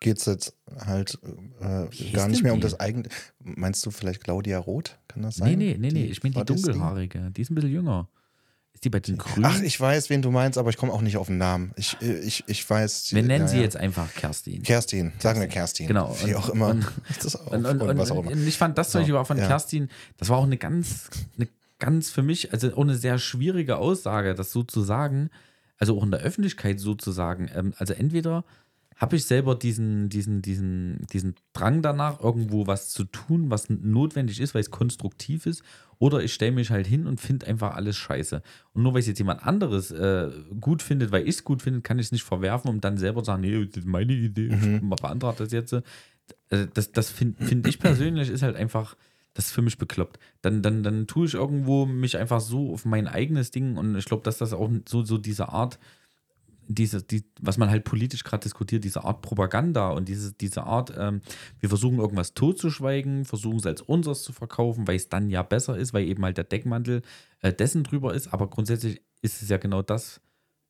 [0.00, 0.54] geht es jetzt
[0.86, 1.18] halt
[1.60, 2.62] äh, gar nicht mehr um die?
[2.62, 3.08] das eigene.
[3.40, 4.96] Meinst du vielleicht Claudia Roth?
[5.08, 5.58] Kann das sein?
[5.58, 8.08] Nee, nee, nee, nee, ich meine die dunkelhaarige, die ist ein bisschen jünger.
[8.74, 9.44] Ist die bei den Grünen?
[9.44, 11.72] Ach, ich weiß, wen du meinst, aber ich komme auch nicht auf den Namen.
[11.74, 13.12] Ich, ich, ich weiß.
[13.12, 14.62] Wir nennen ja, sie jetzt einfach Kerstin.
[14.62, 15.88] Kerstin, sagen wir Kerstin.
[15.88, 16.14] Genau.
[16.22, 16.68] Wie Und- auch immer.
[16.68, 16.86] und-
[17.50, 18.30] Und, und, was auch immer.
[18.30, 19.48] und ich fand das zum So, Beispiel auch von ja.
[19.48, 21.48] Kerstin, das war auch eine ganz, eine
[21.78, 25.30] ganz für mich, also auch eine sehr schwierige Aussage, das so zu sagen,
[25.78, 27.48] also auch in der Öffentlichkeit so zu sagen.
[27.54, 28.44] Ähm, also entweder
[28.96, 34.40] habe ich selber diesen, diesen, diesen, diesen Drang danach, irgendwo was zu tun, was notwendig
[34.40, 35.62] ist, weil es konstruktiv ist,
[36.00, 38.42] oder ich stelle mich halt hin und finde einfach alles scheiße.
[38.72, 41.80] Und nur weil es jetzt jemand anderes äh, gut findet, weil ich es gut finde,
[41.80, 44.48] kann ich es nicht verwerfen, um dann selber zu sagen, nee, das ist meine Idee,
[44.48, 45.72] ich beantrage das jetzt.
[45.72, 48.96] Äh, Das, das finde find ich persönlich ist halt einfach,
[49.38, 50.18] das ist für mich bekloppt.
[50.42, 54.04] Dann, dann, dann tue ich irgendwo mich einfach so auf mein eigenes Ding und ich
[54.04, 55.78] glaube, dass das auch so, so diese Art,
[56.66, 60.92] diese, die, was man halt politisch gerade diskutiert, diese Art Propaganda und diese, diese Art,
[60.98, 61.20] ähm,
[61.60, 65.78] wir versuchen irgendwas totzuschweigen, versuchen es als unseres zu verkaufen, weil es dann ja besser
[65.78, 67.02] ist, weil eben halt der Deckmantel
[67.40, 70.20] äh, dessen drüber ist, aber grundsätzlich ist es ja genau das,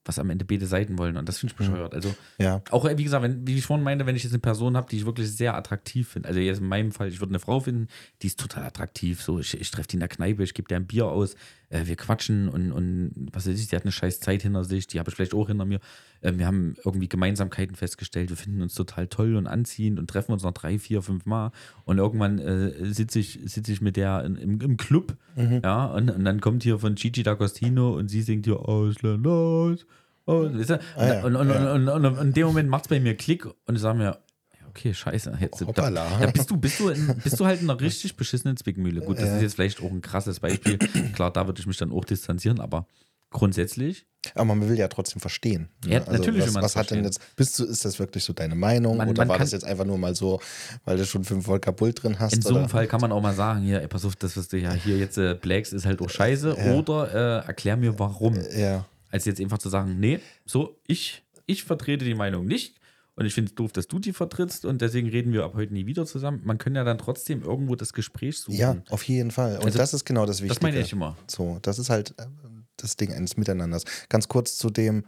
[0.09, 1.95] was am Ende beide Seiten wollen und das finde ich bescheuert.
[1.95, 2.63] Also Ja.
[2.71, 4.89] auch, äh, wie gesagt, wenn, wie ich vorhin meinte, wenn ich jetzt eine Person habe,
[4.91, 7.61] die ich wirklich sehr attraktiv finde, also jetzt in meinem Fall, ich würde eine Frau
[7.61, 7.89] finden,
[8.23, 10.77] die ist total attraktiv, so, ich, ich treffe die in der Kneipe, ich gebe dir
[10.77, 11.35] ein Bier aus,
[11.69, 14.87] äh, wir quatschen und, und was weiß ich, die hat eine scheiß Zeit hinter sich,
[14.87, 15.79] die habe ich vielleicht auch hinter mir.
[16.21, 20.33] Äh, wir haben irgendwie Gemeinsamkeiten festgestellt, wir finden uns total toll und anziehend und treffen
[20.33, 21.53] uns noch drei, vier, fünf Mal
[21.85, 26.11] und irgendwann äh, sitze ich, sitz ich mit der in, im, im Club, ja, und,
[26.11, 29.87] und dann kommt hier von Gigi D'Agostino und sie singt hier Ausländer aus.
[30.27, 30.81] aus weißt du?
[30.97, 31.75] Ah ja, und, und, ja.
[31.75, 33.99] und, und, und, und in dem Moment macht es bei mir Klick und ich sage
[33.99, 34.19] mir,
[34.79, 35.37] Okay, scheiße.
[35.41, 38.57] Jetzt, da, da bist du, bist du, in, bist du halt in einer richtig beschissenen
[38.57, 39.01] Zwickmühle.
[39.01, 40.79] Gut, das ist jetzt vielleicht auch ein krasses Beispiel.
[41.15, 42.87] Klar, da würde ich mich dann auch distanzieren, aber
[43.31, 44.07] grundsätzlich.
[44.35, 45.69] Aber man will ja trotzdem verstehen.
[45.85, 45.95] ne?
[45.95, 48.57] Ja, natürlich will was, was hat denn jetzt, bist du, ist das wirklich so deine
[48.57, 48.97] Meinung?
[48.97, 50.41] Man- oder man war das jetzt einfach nur mal so,
[50.85, 52.35] weil du schon fünf Volker Bull drin hast?
[52.35, 52.69] In so einem?
[52.69, 54.99] Fall kann man auch mal sagen, hier, ey, pass auf, das, was du ja hier
[54.99, 56.57] jetzt äh, blagst, ist halt auch scheiße.
[56.59, 56.75] Ja.
[56.75, 58.37] Oder äh, erklär mir warum.
[58.57, 58.87] Ja.
[59.11, 62.77] Als jetzt einfach zu sagen, nee, so, ich, ich vertrete die Meinung nicht.
[63.15, 65.73] Und ich finde es doof, dass du die vertrittst und deswegen reden wir ab heute
[65.73, 66.41] nie wieder zusammen.
[66.45, 68.57] Man kann ja dann trotzdem irgendwo das Gespräch suchen.
[68.57, 69.57] ja, auf jeden Fall.
[69.59, 70.55] Und Also, das ist genau das Wichtige.
[70.55, 71.17] das meine ich immer.
[71.27, 72.27] So, das ist halt äh,
[72.83, 73.85] das Ding eines Miteinanders.
[74.09, 75.05] Ganz kurz zu dem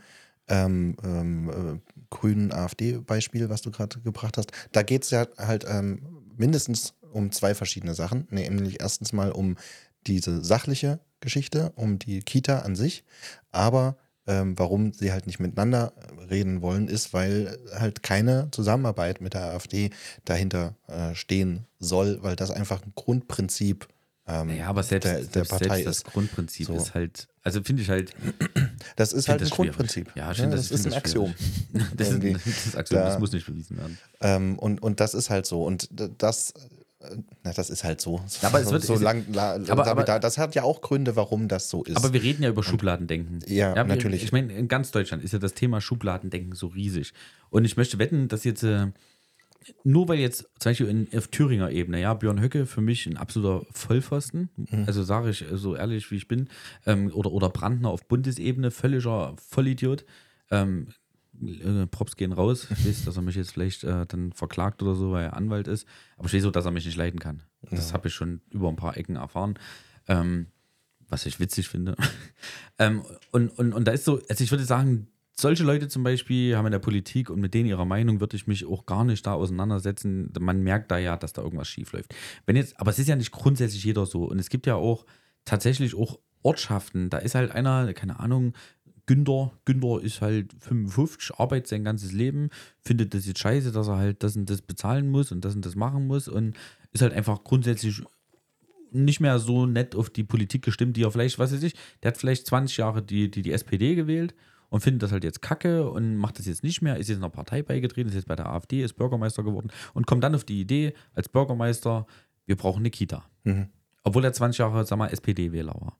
[0.48, 4.52] ähm, ähm, äh, grünen AfD-Beispiel, was du gerade gebracht hast.
[4.72, 6.02] Da geht es ja halt ähm,
[6.36, 8.26] mindestens um zwei verschiedene Sachen.
[8.30, 9.56] Nämlich erstens mal um
[10.06, 13.04] diese sachliche Geschichte, um die Kita an sich.
[13.52, 15.92] Aber ähm, warum sie halt nicht miteinander
[16.30, 19.90] reden wollen, ist, weil halt keine Zusammenarbeit mit der AfD
[20.24, 23.88] dahinter äh, stehen soll, weil das einfach ein Grundprinzip
[24.30, 26.04] ähm, Ja, aber selbst, der, der selbst, Partei selbst das ist.
[26.04, 26.74] Grundprinzip So.
[26.76, 28.12] ist halt, also finde ich halt,
[28.96, 29.54] Das ist halt das ein.
[29.56, 30.10] Grundprinzip.
[30.14, 31.34] Ja, ich Ja, das, das, ist ein Axiom.
[31.96, 33.98] Das ist, das ist Axiom, Da- das muss nicht bewiesen werden.
[34.20, 35.64] Ähm, und, und das ist halt so.
[35.64, 35.88] Und
[36.18, 36.50] das,
[37.00, 38.20] äh, na, das ist halt so.
[38.42, 41.48] Aber es wird- so lang, la, aber- aber, aber- das hat ja auch Gründe, warum
[41.48, 41.96] das so ist.
[41.96, 43.40] Aber wir reden ja über Schubladendenken.
[43.46, 44.22] Ja, wir- natürlich.
[44.22, 47.12] Ich meine, in ganz Deutschland ist ja das Thema Schubladendenken so riesig.
[47.48, 48.88] Und ich möchte wetten, dass jetzt, äh,
[49.84, 53.16] nur weil jetzt zum Beispiel in, auf Thüringer Ebene, ja, Björn Höcke für mich ein
[53.16, 54.84] absoluter Vollpfosten, Mhm.
[54.86, 56.48] also sage ich so ehrlich, wie ich bin,
[56.86, 60.04] ähm, oder, oder Brandner auf Bundesebene, völliger Vollidiot.
[60.50, 60.88] Ähm,
[61.42, 62.66] äh, Props gehen raus.
[62.70, 65.68] Ich weiß, dass er mich jetzt vielleicht äh, dann verklagt oder so, weil er Anwalt
[65.68, 65.86] ist.
[66.16, 67.42] Aber ich weiß so, dass er mich nicht leiden kann.
[67.70, 69.54] Das habe ich schon über ein paar Ecken erfahren.
[70.08, 70.46] Ähm,
[71.08, 71.96] was ich witzig finde.
[72.78, 75.08] ähm, und, und, und da ist so, also ich würde sagen,
[75.40, 78.46] solche Leute zum Beispiel haben in der Politik und mit denen ihrer Meinung würde ich
[78.46, 80.32] mich auch gar nicht da auseinandersetzen.
[80.38, 82.14] Man merkt da ja, dass da irgendwas schief läuft.
[82.46, 84.24] Wenn jetzt, aber es ist ja nicht grundsätzlich jeder so.
[84.24, 85.06] Und es gibt ja auch
[85.44, 87.10] tatsächlich auch Ortschaften.
[87.10, 88.54] Da ist halt einer, keine Ahnung,
[89.06, 92.50] Günther, Günther ist halt 55, arbeitet sein ganzes Leben,
[92.80, 95.66] findet das jetzt scheiße, dass er halt das und das bezahlen muss und das und
[95.66, 96.56] das machen muss und
[96.92, 98.02] ist halt einfach grundsätzlich
[98.92, 102.12] nicht mehr so nett auf die Politik gestimmt, die er vielleicht, was weiß ich, der
[102.12, 104.34] hat vielleicht 20 Jahre die, die, die SPD gewählt
[104.70, 107.28] und findet das halt jetzt kacke und macht das jetzt nicht mehr, ist jetzt einer
[107.28, 110.60] Partei beigetreten, ist jetzt bei der AfD, ist Bürgermeister geworden und kommt dann auf die
[110.60, 112.06] Idee, als Bürgermeister,
[112.46, 113.24] wir brauchen eine Kita.
[114.02, 115.98] Obwohl er 20 Jahre, sag mal, SPD-Wähler war.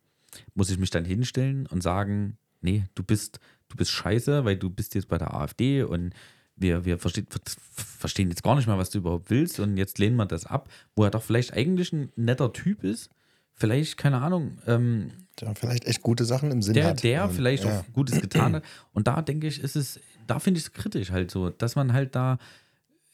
[0.54, 4.70] Muss ich mich dann hinstellen und sagen, nee, du bist, du bist scheiße, weil du
[4.70, 6.14] bist jetzt bei der AfD und
[6.56, 7.26] wir, wir verstehen,
[7.72, 10.68] verstehen jetzt gar nicht mal, was du überhaupt willst und jetzt lehnen wir das ab,
[10.94, 13.10] wo er doch vielleicht eigentlich ein netter Typ ist,
[13.60, 17.02] vielleicht, keine Ahnung, ähm, der vielleicht echt gute Sachen im Sinn der, hat.
[17.02, 17.80] der Und, vielleicht ja.
[17.80, 18.64] auch Gutes getan hat.
[18.92, 21.92] Und da denke ich, ist es, da finde ich es kritisch halt so, dass man
[21.92, 22.38] halt da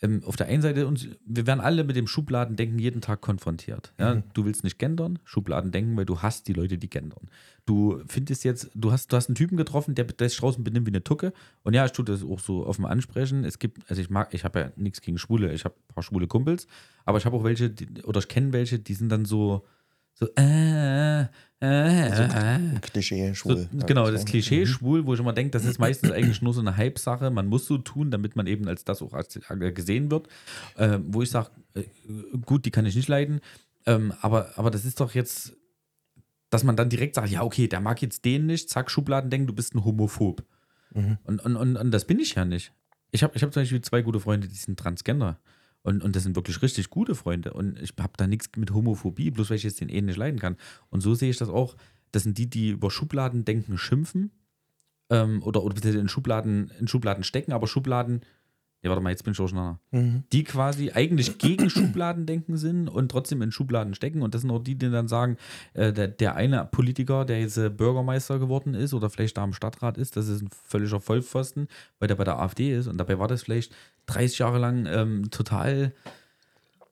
[0.02, 3.94] ähm, auf der einen Seite uns, wir werden alle mit dem Schubladendenken jeden Tag konfrontiert.
[3.98, 4.16] Ja?
[4.16, 4.24] Mhm.
[4.34, 7.30] Du willst nicht gendern, Schubladendenken, weil du hast die Leute, die gendern.
[7.64, 10.86] Du findest jetzt, du hast, du hast einen Typen getroffen, der, der sich draußen benimmt
[10.86, 11.32] wie eine Tucke.
[11.62, 13.44] Und ja, ich tue das auch so offen ansprechen.
[13.44, 16.02] Es gibt, also ich mag, ich habe ja nichts gegen Schwule, ich habe ein paar
[16.02, 16.66] schwule Kumpels,
[17.06, 19.64] aber ich habe auch welche, die, oder ich kenne welche, die sind dann so,
[20.18, 21.26] so, äh, äh,
[21.60, 21.68] äh,
[22.32, 23.68] Ein Klischee, so, schwul.
[23.86, 24.26] genau, Ja, das so.
[24.26, 24.66] Klischee Mhm.
[24.66, 27.30] schwul, wo ich immer denke, das ist meistens eigentlich nur so eine Hype-Sache.
[27.30, 30.28] Man muss so tun, damit man eben als das auch als, äh, gesehen wird.
[30.76, 31.84] Äh, wo ich sage, äh,
[32.44, 33.40] gut, die kann ich nicht leiden.
[33.86, 35.54] Ähm, aber, aber das ist doch jetzt,
[36.50, 39.46] dass man dann direkt sagt, ja, okay, der mag jetzt den nicht, zack, Schubladen denken,
[39.46, 40.44] du bist ein Homophob.
[40.94, 41.18] Mhm.
[41.24, 42.72] Und, und, und, und das bin ich ja nicht.
[43.12, 45.38] Ich habe ich hab zum Beispiel zwei gute Freunde, die sind Transgender.
[45.86, 47.52] Und, und das sind wirklich richtig gute Freunde.
[47.52, 50.40] Und ich habe da nichts mit Homophobie, bloß weil ich jetzt den eh nicht leiden
[50.40, 50.56] kann.
[50.90, 51.76] Und so sehe ich das auch.
[52.10, 54.32] Das sind die, die über Schubladendenken schimpfen.
[55.10, 58.22] Ähm, oder, oder in Schubladen, in Schubladen stecken, aber Schubladen.
[58.82, 59.78] Ja, warte mal, jetzt bin ich durcheinander.
[59.92, 60.24] Mhm.
[60.32, 64.22] Die quasi eigentlich gegen Schubladendenken sind und trotzdem in Schubladen stecken.
[64.22, 65.36] Und das sind auch die, die dann sagen,
[65.74, 69.52] äh, der, der eine Politiker, der jetzt äh, Bürgermeister geworden ist oder vielleicht da im
[69.52, 71.68] Stadtrat ist, das ist ein völliger Vollpfosten,
[72.00, 72.88] weil der bei der AfD ist.
[72.88, 73.72] Und dabei war das vielleicht
[74.06, 75.92] 30 Jahre lang ähm, total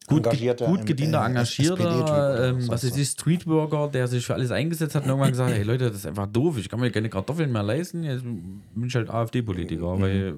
[0.06, 4.50] gut, Engagierter, gut gedienter, äh, engagierter, ähm, was ist ich, Streetworker, der sich für alles
[4.50, 7.08] eingesetzt hat und irgendwann gesagt, hey Leute, das ist einfach doof, ich kann mir keine
[7.08, 10.36] Kartoffeln mehr leisten, jetzt bin ich halt AfD-Politiker, weil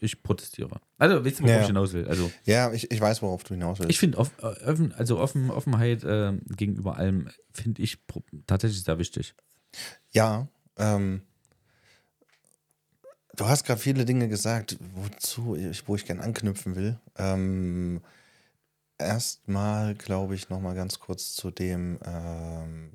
[0.00, 0.80] ich protestiere.
[0.98, 1.60] Also, wisst ihr, worauf Ja.
[1.62, 2.06] ich hinaus will?
[2.08, 3.90] Also, Ja, ich, ich weiß, worauf du hinaus willst.
[3.90, 4.20] ich finde, äh,
[4.68, 7.98] offen, also offen, Offenheit äh, gegenüber allem finde ich
[8.46, 9.34] tatsächlich sehr wichtig.
[10.12, 11.22] Ja, ähm,
[13.36, 16.98] du hast gerade viele Dinge gesagt, wozu ich, wo ich gern anknüpfen will.
[17.16, 18.00] Ähm,
[18.98, 22.92] Erstmal, glaube ich, noch mal ganz kurz zu dem, ähm,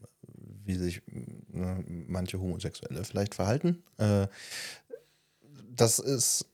[0.63, 3.83] wie sich ne, manche Homosexuelle vielleicht verhalten.
[3.97, 4.27] Äh,
[5.75, 6.45] das ist,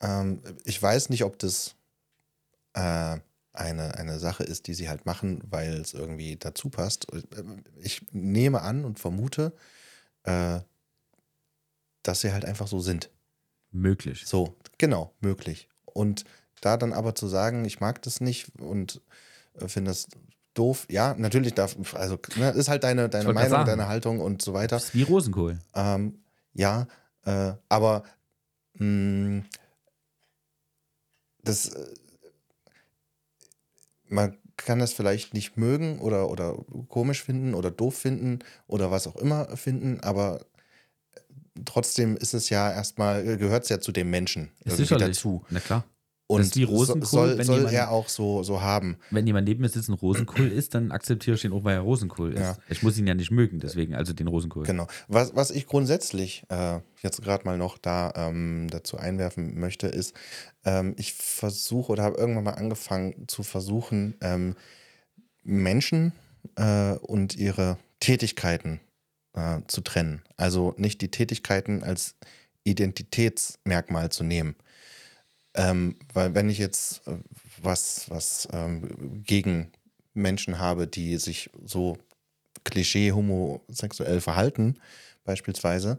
[0.00, 1.76] ähm, ich weiß nicht, ob das
[2.72, 3.18] äh,
[3.52, 7.06] eine, eine Sache ist, die sie halt machen, weil es irgendwie dazu passt.
[7.80, 9.52] Ich nehme an und vermute,
[10.24, 10.60] äh,
[12.04, 13.10] dass sie halt einfach so sind.
[13.72, 14.24] Möglich.
[14.24, 15.68] So, genau, möglich.
[15.84, 16.24] Und
[16.60, 19.02] da dann aber zu sagen, ich mag das nicht und
[19.60, 20.06] äh, finde das
[20.54, 23.66] doof, ja, natürlich darf, also ne, ist halt deine, deine Meinung, sagen.
[23.66, 24.76] deine Haltung und so weiter.
[24.76, 25.58] Das ist wie Rosenkohl.
[25.74, 26.86] Ähm, ja,
[27.24, 28.04] äh, aber
[28.74, 29.42] mh,
[31.42, 31.94] das, äh,
[34.06, 36.56] man kann das vielleicht nicht mögen oder, oder
[36.88, 38.38] komisch finden oder doof finden
[38.68, 40.46] oder was auch immer finden, aber
[41.64, 45.44] trotzdem ist es ja erstmal, gehört es ja zu dem Menschen dazu.
[45.50, 45.84] Na klar.
[46.26, 48.96] Und ist wie Rosenkohl, so, soll, wenn soll jemand- er auch so, so haben.
[49.10, 51.82] Wenn jemand neben mir sitzt und Rosenkohl isst, dann akzeptiere ich ihn auch, weil er
[51.82, 52.40] Rosenkohl ist.
[52.40, 52.56] Ja.
[52.70, 54.64] Ich muss ihn ja nicht mögen, deswegen, also den Rosenkohl.
[54.64, 54.86] Genau.
[55.06, 60.14] Was, was ich grundsätzlich äh, jetzt gerade mal noch da ähm, dazu einwerfen möchte, ist,
[60.64, 64.56] ähm, ich versuche oder habe irgendwann mal angefangen zu versuchen, ähm,
[65.42, 66.12] Menschen
[66.56, 68.80] äh, und ihre Tätigkeiten
[69.34, 70.22] äh, zu trennen.
[70.36, 72.16] Also nicht die Tätigkeiten als
[72.64, 74.56] Identitätsmerkmal zu nehmen.
[75.54, 77.18] Ähm, weil wenn ich jetzt äh,
[77.62, 79.70] was, was ähm, gegen
[80.14, 81.96] Menschen habe, die sich so
[82.64, 84.76] klischee homosexuell verhalten,
[85.24, 85.98] beispielsweise,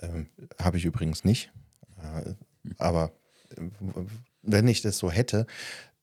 [0.00, 0.28] ähm,
[0.60, 1.50] habe ich übrigens nicht.
[2.02, 2.34] Äh,
[2.78, 3.12] aber
[3.56, 3.62] äh,
[4.42, 5.46] wenn ich das so hätte,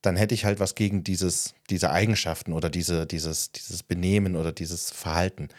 [0.02, 4.52] dann hätte ich halt was gegen dieses, diese Eigenschaften oder diese, dieses, dieses Benehmen oder
[4.52, 5.50] dieses Verhalten.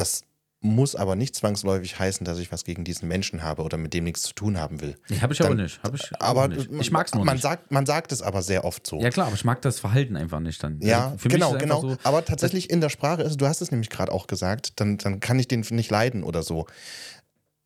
[0.00, 0.22] Das
[0.62, 4.04] muss aber nicht zwangsläufig heißen, dass ich was gegen diesen Menschen habe oder mit dem
[4.04, 4.94] nichts zu tun haben will.
[5.08, 5.82] Nee, habe ich aber Dann- nicht.
[5.82, 6.68] Hab ich Aber auch nicht.
[6.70, 7.42] Ich mag es nur man nicht.
[7.42, 9.00] Sagt, man sagt es aber sehr oft so.
[9.00, 10.78] ja klar, aber ich mag das Verhalten einfach nicht dann.
[10.82, 11.80] Ja, Also genau, genau.
[11.80, 14.98] So, aber tatsächlich in der Sprache ist, du hast es nämlich gerade auch gesagt, dann,
[14.98, 16.66] dann kann ich den nicht leiden oder so.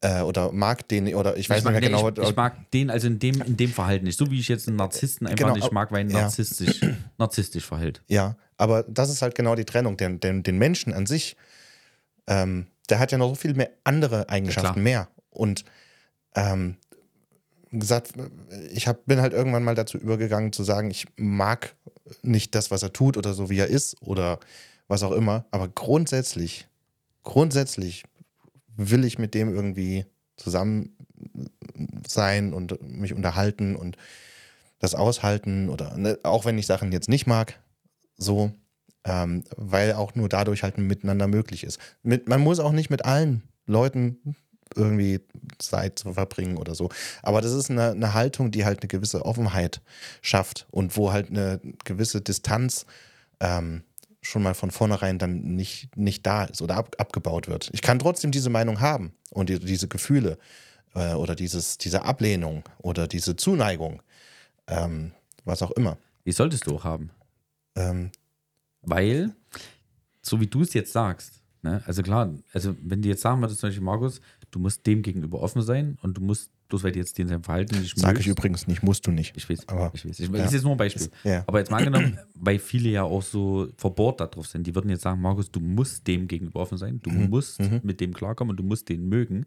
[0.00, 2.22] Äh, oder mag den, oder ich weiß ich, mag, nicht nee, mehr genau.
[2.22, 4.18] ich, ich mag den also in dem, in dem Verhalten nicht.
[4.18, 6.20] So wie ich jetzt einen Narzissten einfach Genau, nicht mag, weil ein ja.
[6.22, 6.80] narzisstisch,
[7.18, 8.02] narzisstisch verhält.
[8.06, 9.96] ja, aber das ist halt genau die Trennung.
[9.96, 11.36] Den, den, den Menschen an sich,
[12.26, 14.82] ähm, der hat ja noch so viel mehr andere Eigenschaften klar.
[14.82, 15.08] mehr.
[15.30, 15.64] Und
[16.34, 16.76] ähm,
[17.70, 18.12] gesagt,
[18.72, 21.74] ich hab, bin halt irgendwann mal dazu übergegangen zu sagen, ich mag
[22.22, 24.38] nicht das, was er tut oder so, wie er ist oder
[24.88, 25.46] was auch immer.
[25.50, 26.68] Aber grundsätzlich,
[27.22, 28.04] grundsätzlich
[28.76, 30.06] will ich mit dem irgendwie
[30.36, 30.96] zusammen
[32.06, 33.96] sein und mich unterhalten und
[34.78, 37.58] das aushalten oder ne, auch wenn ich Sachen jetzt nicht mag,
[38.16, 38.52] so,
[39.04, 41.78] ähm, weil auch nur dadurch halt ein Miteinander möglich ist.
[42.02, 44.36] Mit, man muss auch nicht mit allen Leuten
[44.74, 45.20] irgendwie
[45.58, 46.88] Zeit verbringen oder so.
[47.22, 49.80] Aber das ist eine, eine Haltung, die halt eine gewisse Offenheit
[50.22, 52.86] schafft und wo halt eine gewisse Distanz
[53.40, 53.82] ähm,
[54.20, 57.70] schon mal von vornherein dann nicht, nicht da ist oder ab, abgebaut wird.
[57.72, 60.38] Ich kann trotzdem diese Meinung haben und die, diese Gefühle
[60.94, 64.02] äh, oder dieses, diese Ablehnung oder diese Zuneigung,
[64.66, 65.12] ähm,
[65.44, 65.98] was auch immer.
[66.24, 67.10] Die solltest du auch haben.
[67.76, 68.10] Ähm,
[68.86, 69.34] Weil,
[70.22, 73.60] so wie du es jetzt sagst, ne, also klar, also wenn die jetzt sagen würdest,
[73.60, 74.20] zum Beispiel, Markus,
[74.50, 77.42] du musst dem gegenüber offen sein und du musst, bloß weil du jetzt den sein
[77.42, 79.36] Verhalten nicht Sage ich übrigens nicht, musst du nicht.
[79.36, 80.20] Ich weiß, Aber- ich weiß.
[80.20, 80.36] Ich, ja.
[80.36, 81.10] Das ist jetzt nur ein Beispiel.
[81.24, 81.44] Ja.
[81.46, 85.02] Aber jetzt mal angenommen, weil viele ja auch so verbohrt darauf sind, die würden jetzt
[85.02, 87.30] sagen, Markus, du musst dem gegenüber offen sein, du Mhm.
[87.30, 89.46] musst mit dem klarkommen und du musst den mögen.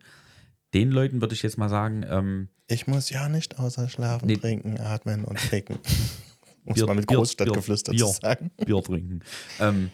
[0.74, 4.36] Den Leuten würde ich jetzt mal sagen, ähm, Ich muss ja nicht außer schlafen, Nee.
[4.36, 5.78] trinken, atmen und ficken.
[6.68, 8.52] muss Bier- man mit Bier- Großstadtgeflüster zu sagen.
[8.66, 9.20] Bier trinken.
[9.60, 9.90] ähm,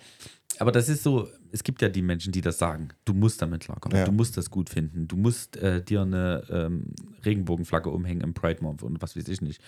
[0.60, 2.90] aber das ist so, es gibt ja die Menschen, die das sagen.
[3.06, 4.06] Du musst damit klarkommen, Ja.
[4.06, 6.94] du musst das gut finden, du musst äh, dir eine ähm,
[7.26, 9.62] Regenbogenflagge umhängen im Pride Month und was weiß ich nicht.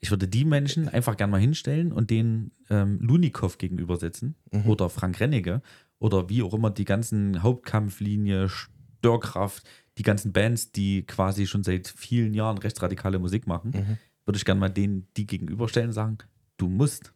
[0.00, 4.66] Ich würde die Menschen einfach gerne mal hinstellen und den ähm, Lunikov gegenübersetzen Mhm.
[4.68, 5.62] oder Frank Rennecke
[6.00, 9.64] oder wie auch immer die ganzen Hauptkampflinie, Störkraft,
[9.96, 13.98] die ganzen Bands, die quasi schon seit vielen Jahren rechtsradikale Musik machen, Mhm.
[14.26, 16.18] Würde ich gerne mal denen die gegenüberstellen und sagen,
[16.56, 17.12] du musst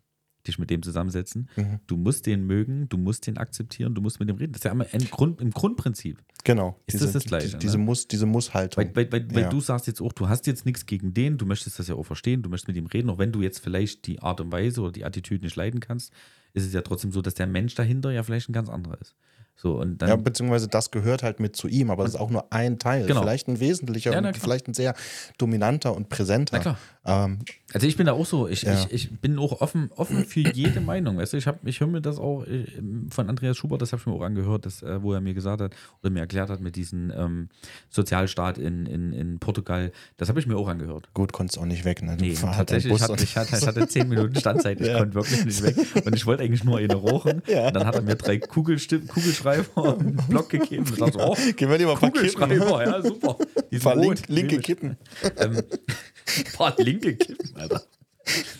[0.46, 1.80] dich mit dem zusammensetzen, Mhm.
[1.86, 4.52] du musst den mögen, du musst den akzeptieren, du musst mit dem reden.
[4.52, 6.22] Das ist ja immer ein Grund, im Grundprinzip.
[6.44, 6.80] Genau.
[6.86, 7.58] Ist das das Gleiche, Die, ne?
[7.58, 8.82] diese Muss, diese Muss-Haltung.
[8.84, 9.48] Weil, weil, weil, weil Ja.
[9.50, 12.04] du sagst jetzt auch, du hast jetzt nichts gegen den, du möchtest das ja auch
[12.04, 14.80] verstehen, du möchtest mit ihm reden, auch wenn du jetzt vielleicht die Art und Weise
[14.80, 16.12] oder die Attitüde nicht leiden kannst,
[16.54, 19.16] ist es ja trotzdem so, dass der Mensch dahinter ja vielleicht ein ganz anderer ist.
[19.60, 22.30] So, und dann, ja, beziehungsweise das gehört halt mit zu ihm, aber das ist auch
[22.30, 23.06] nur ein Teil.
[23.06, 23.22] Genau.
[23.22, 24.94] Vielleicht ein wesentlicher Ja, na vielleicht ein sehr
[25.36, 26.76] dominanter und präsenter.
[27.04, 27.40] Ähm,
[27.74, 28.72] Also ich bin da auch so, ich, Ja.
[28.72, 31.18] ich, ich bin auch offen, offen für jede Meinung.
[31.18, 32.64] Weißt du, ich, hab- ich höre mir das auch äh,
[33.10, 35.60] von Andreas Schubert, das habe ich mir auch angehört, das, äh, wo er mir gesagt
[35.60, 37.48] hat oder mir erklärt hat mit diesem ähm,
[37.90, 41.10] Sozialstaat in, in, in Portugal, das habe ich mir auch angehört.
[41.12, 42.02] gut, konntest auch nicht weg.
[42.02, 42.16] Ne?
[42.16, 44.98] Du Nee, halt tatsächlich, ich hatte, ich, hatte, ich hatte zehn Minuten Standzeit, ich Ja.
[45.00, 45.76] konnte wirklich nicht weg.
[46.06, 47.42] Und ich wollte eigentlich nur eine rauchen.
[47.48, 47.66] Ja.
[47.68, 50.84] Und dann hat er mir drei Kugelschreiber und einen Block gegeben.
[50.90, 51.96] Ich dachte, oh, Gehen wir die mal.
[51.96, 53.36] Kugelschreiber, ja, super.
[53.70, 53.96] Die rot.
[53.96, 54.62] link, linke ich.
[54.62, 54.96] Kippen.
[55.38, 55.62] Ähm,
[56.56, 57.82] paar linke Kippen, Alter.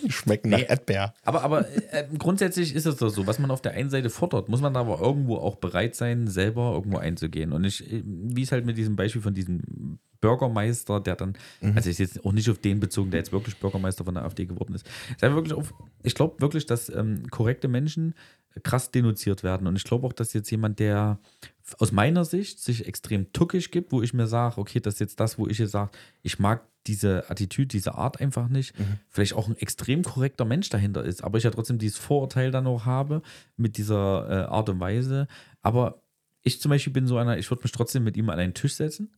[0.09, 0.65] Schmecken nach Nee.
[0.65, 1.15] Erdbeer.
[1.25, 4.49] Aber, aber äh, grundsätzlich ist es doch so, was man auf der einen Seite fordert,
[4.49, 7.53] muss man aber irgendwo auch bereit sein, selber irgendwo einzugehen.
[7.53, 11.37] Und ich, äh, wie es halt mit diesem Beispiel von diesem Bürgermeister, der dann,
[11.75, 14.47] also ist jetzt auch nicht auf den bezogen, der jetzt wirklich Bürgermeister von der AfD
[14.47, 14.87] geworden ist.
[15.11, 18.15] ist wirklich auf, ich glaube wirklich, dass ähm, korrekte Menschen
[18.63, 19.67] krass denunziert werden.
[19.67, 21.19] Und ich glaube auch, dass jetzt jemand, der
[21.79, 25.21] aus meiner Sicht sich extrem tuckig gibt, wo ich mir sage, okay, das ist jetzt
[25.21, 25.91] das, wo ich jetzt sage,
[26.23, 28.75] ich mag diese Attitüde, diese Art einfach nicht,
[29.09, 32.67] vielleicht auch ein extrem korrekter Mensch dahinter ist, aber ich ja trotzdem dieses Vorurteil dann
[32.67, 33.23] auch habe
[33.57, 35.29] mit dieser äh, Art und Weise.
[35.61, 36.03] Aber
[36.43, 38.75] ich zum Beispiel bin so einer, ich würde mich trotzdem mit ihm an einen Tisch
[38.75, 39.13] setzen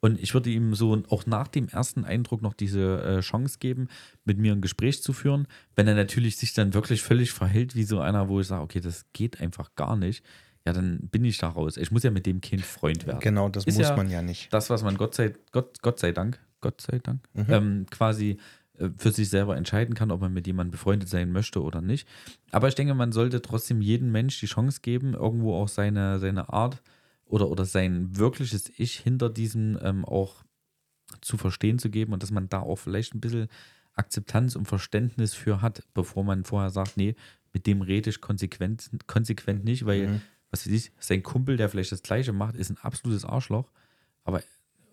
[0.00, 3.88] und ich würde ihm so auch nach dem ersten Eindruck noch diese äh, Chance geben,
[4.24, 5.46] mit mir ein Gespräch zu führen.
[5.76, 8.80] Wenn er natürlich sich dann wirklich völlig verhält, wie so einer, wo ich sage, okay,
[8.80, 10.24] das geht einfach gar nicht,
[10.66, 11.76] ja, dann bin ich da raus.
[11.76, 13.20] Ich muss ja mit dem Kind Freund werden.
[13.20, 14.52] Genau, das Ist muss ja man ja nicht.
[14.52, 17.46] Das, was man Gott sei, Gott, Gott sei Dank, Gott sei Dank, Mhm.
[17.48, 18.36] ähm, quasi
[18.78, 22.06] äh, für sich selber entscheiden kann, ob man mit jemandem befreundet sein möchte oder nicht.
[22.50, 26.50] Aber ich denke, man sollte trotzdem jedem Mensch die Chance geben, irgendwo auch seine, seine
[26.52, 26.82] Art
[27.24, 30.42] oder, oder sein wirkliches Ich hinter diesem ähm, auch
[31.22, 33.48] zu verstehen zu geben und dass man da auch vielleicht ein bisschen
[33.94, 37.14] Akzeptanz und Verständnis für hat, bevor man vorher sagt, nee,
[37.52, 40.20] mit dem rede ich konsequent, konsequent nicht, weil, Mhm.
[40.50, 43.70] Was weiß ich, sein Kumpel, der vielleicht das Gleiche macht, ist ein absolutes Arschloch.
[44.24, 44.42] Aber,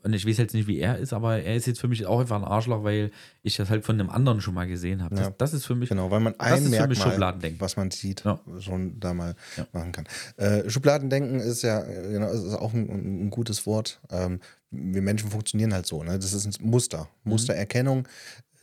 [0.04, 2.20] und ich weiß jetzt nicht, wie er ist, aber er ist jetzt für mich auch
[2.22, 5.15] einfach ein Arschloch, weil ich das halt von einem anderen schon mal gesehen habe.
[5.15, 5.34] Das, Ja.
[5.38, 8.39] das ist für mich, Genau, weil man ein Merkmal, was man sieht, Ja.
[8.60, 9.67] schon da mal Ja.
[9.74, 10.06] machen kann.
[10.38, 14.00] Äh, Schubladendenken ist ja genau, ist auch ein, ein gutes Wort.
[14.10, 14.39] Ähm,
[14.72, 16.04] wir Menschen funktionieren halt so.
[16.04, 16.20] Ne?
[16.20, 17.32] Das ist ein Muster, Mhm.
[17.32, 18.08] Mustererkennung.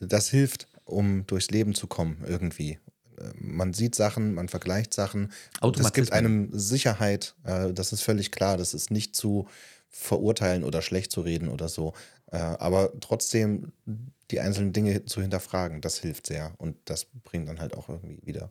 [0.00, 2.78] Das hilft, um durchs Leben zu kommen irgendwie.
[3.38, 5.32] Man sieht Sachen, man vergleicht Sachen.
[5.60, 7.34] Das gibt einem Sicherheit.
[7.44, 8.56] Äh, das ist völlig klar.
[8.56, 9.48] Das ist nicht zu
[9.90, 11.92] verurteilen oder schlecht zu reden oder so.
[12.30, 13.72] Äh, aber trotzdem
[14.30, 16.54] die einzelnen Dinge zu hinterfragen, das hilft sehr.
[16.58, 18.50] Und das bringt dann halt auch irgendwie wieder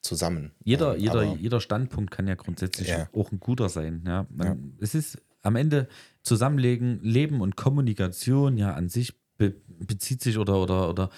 [0.00, 0.52] zusammen.
[0.64, 3.08] Jeder, Ähm, jeder, jeder Standpunkt kann ja grundsätzlich Ja.
[3.12, 4.02] auch ein guter sein.
[4.06, 4.26] Ja?
[4.30, 5.88] Man, Es ist am Ende
[6.22, 11.10] Zusammenlegen, Leben und Kommunikation ja an sich be bezieht sich oder, oder, oder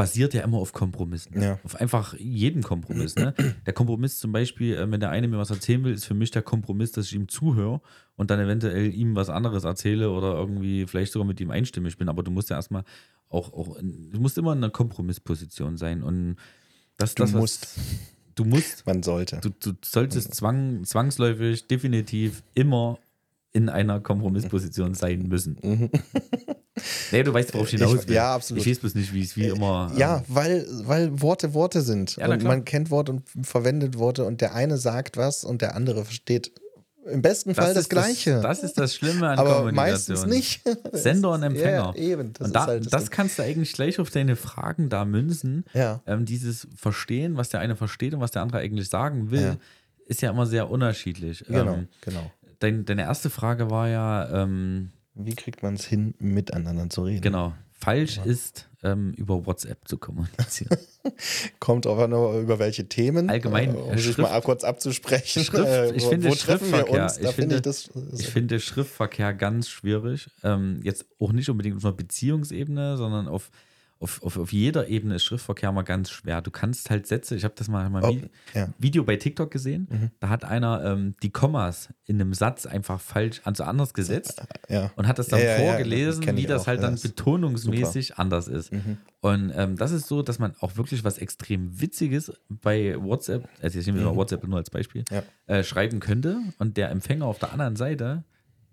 [0.00, 1.40] basiert ja immer auf Kompromissen.
[1.40, 1.58] Ja.
[1.64, 3.16] Auf einfach jeden Kompromiss.
[3.16, 3.34] Ne?
[3.66, 6.30] Der Kompromiss zum Beispiel, äh, wenn der eine mir was erzählen will, ist für mich
[6.30, 7.80] der Kompromiss, dass ich ihm zuhöre
[8.16, 12.08] und dann eventuell ihm was anderes erzähle oder irgendwie vielleicht sogar mit ihm einstimmig bin.
[12.08, 12.84] Aber du musst ja erstmal
[13.28, 16.02] auch, auch du musst immer in einer Kompromissposition sein.
[16.02, 16.36] Und
[16.96, 17.76] das, Du das was- musst.
[18.36, 19.38] Du musst Man sollte.
[19.42, 22.98] Du, du solltest zwang, zwangsläufig definitiv immer
[23.52, 25.58] in einer Kompromissposition sein müssen.
[27.12, 27.98] nee, du weißt, worauf ich hinaus Mhm.
[28.00, 28.14] Ich- will.
[28.14, 28.64] ja, absolut.
[28.64, 29.92] Ich weiß bloß nicht, wie es wie immer.
[29.96, 32.16] Ja, ähm, weil, weil Worte Worte sind.
[32.16, 35.74] Ja, und man kennt Worte und verwendet Worte und der eine sagt was und der
[35.74, 36.52] andere versteht
[37.06, 38.40] im besten Fall das, ist Gleiche.
[38.42, 40.16] Das, ist das Schlimme an aber Kommunikation.
[40.16, 40.60] meistens nicht.
[40.92, 41.94] Sender und Empfänger.
[41.96, 42.34] Ja, eben.
[42.34, 45.64] Das und da, halt das das kannst du eigentlich gleich auf deine Fragen da münzen.
[45.72, 46.02] Ja.
[46.06, 49.56] Ähm, dieses Verstehen, was der eine versteht und was der andere eigentlich sagen will, Ja.
[50.06, 51.42] ist ja immer sehr unterschiedlich.
[51.48, 52.30] Genau, Ähm, genau.
[52.60, 57.20] Dein, deine erste Frage war ja, ähm, Wie kriegt man es hin, miteinander zu reden?
[57.22, 60.78] genau, falsch ist, ähm, über WhatsApp zu kommunizieren.
[61.60, 63.28] Kommt aber nur über welche Themen.
[63.30, 65.44] Allgemein, äh, um äh, sich Schrift- mal kurz abzusprechen.
[65.44, 67.18] Schrift- Äh, ich wo- finde wo treffen wir Schriftverkehr, uns?
[67.18, 68.20] Da ich finde ich finde- das.
[68.20, 70.28] Ich finde Schriftverkehr ganz schwierig.
[70.44, 73.50] Ähm, jetzt auch nicht unbedingt auf einer Beziehungsebene, sondern auf,
[74.02, 76.40] auf, auf, auf jeder Ebene ist Schriftverkehr mal ganz schwer.
[76.40, 78.66] Du kannst halt Sätze, ich habe das mal, mal Oh, Vi- ja.
[78.68, 78.74] Mhm.
[78.78, 83.42] Video bei TikTok gesehen, da hat einer ähm, die Kommas in einem Satz einfach falsch,
[83.44, 84.90] also anders gesetzt ja.
[84.96, 88.48] und hat das dann Ja, vorgelesen, das wie das auch, halt dann ist betonungsmäßig anders
[88.48, 88.72] ist.
[88.72, 88.96] Mhm.
[89.20, 93.78] Und ähm, das ist so, dass man auch wirklich was extrem Witziges bei WhatsApp, also
[93.78, 95.20] ich nehme mal WhatsApp nur als Beispiel, Mhm.
[95.46, 98.24] Äh, schreiben könnte und der Empfänger auf der anderen Seite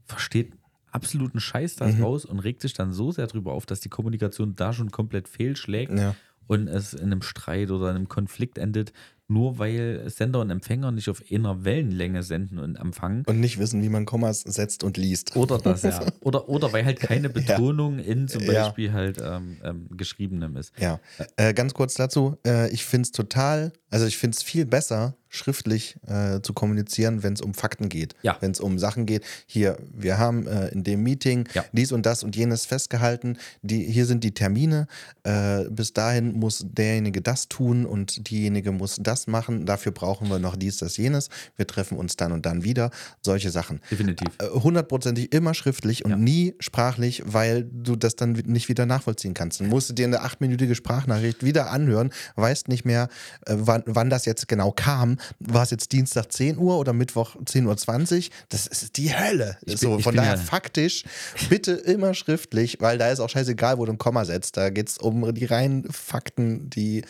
[0.05, 0.53] versteht
[0.91, 2.03] absoluten Scheiß da Mhm.
[2.03, 5.27] raus und regt sich dann so sehr drüber auf, dass die Kommunikation da schon komplett
[5.27, 6.15] fehlschlägt Ja.
[6.47, 8.93] und es in einem Streit oder einem Konflikt endet,
[9.29, 13.25] nur weil Sender und Empfänger nicht auf einer Wellenlänge senden und empfangen.
[13.27, 15.35] Und nicht wissen, wie man Kommas setzt und liest.
[15.35, 15.99] Oder das, ja.
[16.21, 18.63] Oder, oder weil halt keine Betonung in zum Ja.
[18.63, 20.71] Beispiel halt ähm, ähm, geschriebenem ist.
[20.79, 21.01] Ja,
[21.35, 22.37] äh, ganz kurz dazu.
[22.47, 27.23] Äh, ich finde es total, also ich finde es viel besser, schriftlich äh, zu kommunizieren,
[27.23, 28.15] wenn es um Fakten geht.
[28.21, 28.37] Ja.
[28.39, 29.23] Wenn es um Sachen geht.
[29.45, 31.63] Hier, wir haben äh, in dem Meeting Ja.
[31.71, 33.37] dies und das und jenes festgehalten.
[33.61, 34.87] Die, hier sind die Termine.
[35.23, 39.65] Äh, bis dahin muss derjenige das tun und diejenige muss das machen.
[39.65, 41.29] Dafür brauchen wir noch dies, das, jenes.
[41.55, 42.91] Wir treffen uns dann und dann wieder.
[43.21, 43.81] Solche Sachen.
[43.91, 44.27] Definitiv.
[44.39, 46.17] Äh, hundertprozentig immer schriftlich und Ja.
[46.17, 49.59] nie sprachlich, weil du das dann nicht wieder nachvollziehen kannst.
[49.59, 53.09] Dann musst du dir eine achtminütige Sprachnachricht wieder anhören, weißt nicht mehr,
[53.45, 57.35] äh, wann, wann das jetzt genau kam, war es jetzt Dienstag 10 Uhr oder Mittwoch
[57.37, 58.33] 10.20 Uhr?
[58.49, 59.57] Das ist die Hölle.
[59.65, 61.03] Bin- so, von daher ja- faktisch
[61.49, 64.57] bitte immer schriftlich, weil da ist auch scheißegal, wo du ein Komma setzt.
[64.57, 67.03] Da geht es um die reinen Fakten, die,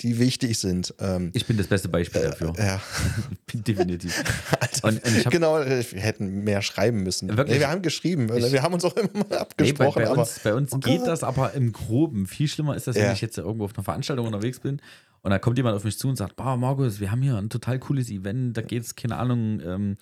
[0.00, 0.94] die wichtig sind.
[1.00, 2.52] Ähm, Ich bin das beste Beispiel dafür.
[2.58, 2.80] ja,
[3.52, 4.22] Definitiv.
[4.60, 7.28] Alter, Und, und ich hab, genau, wir hätten mehr schreiben müssen.
[7.36, 7.56] Wirklich?
[7.56, 8.28] Nee, wir haben geschrieben.
[8.36, 10.02] Ich- wir haben uns auch immer mal Nee, bei, abgesprochen.
[10.02, 11.08] bei aber uns, bei uns Oh geht Gott.
[11.08, 12.26] das aber im Groben.
[12.26, 13.12] Viel schlimmer ist das, wenn Ja.
[13.12, 14.80] ich jetzt irgendwo auf einer Veranstaltung unterwegs bin
[15.24, 17.48] und da kommt jemand auf mich zu und sagt, boah, Markus, wir haben hier ein
[17.50, 19.96] total cooles Event, da geht es, keine Ahnung, ähm,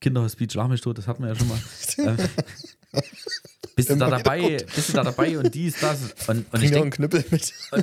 [0.00, 1.58] Kinderhospiz, schlag mich tot, das hatten wir ja schon mal.
[1.98, 2.16] ähm,
[3.76, 4.66] bist du da Immer dabei, gut.
[4.74, 7.52] bist du da dabei und dies, das und, und Bring ich noch einen Knüppel mit.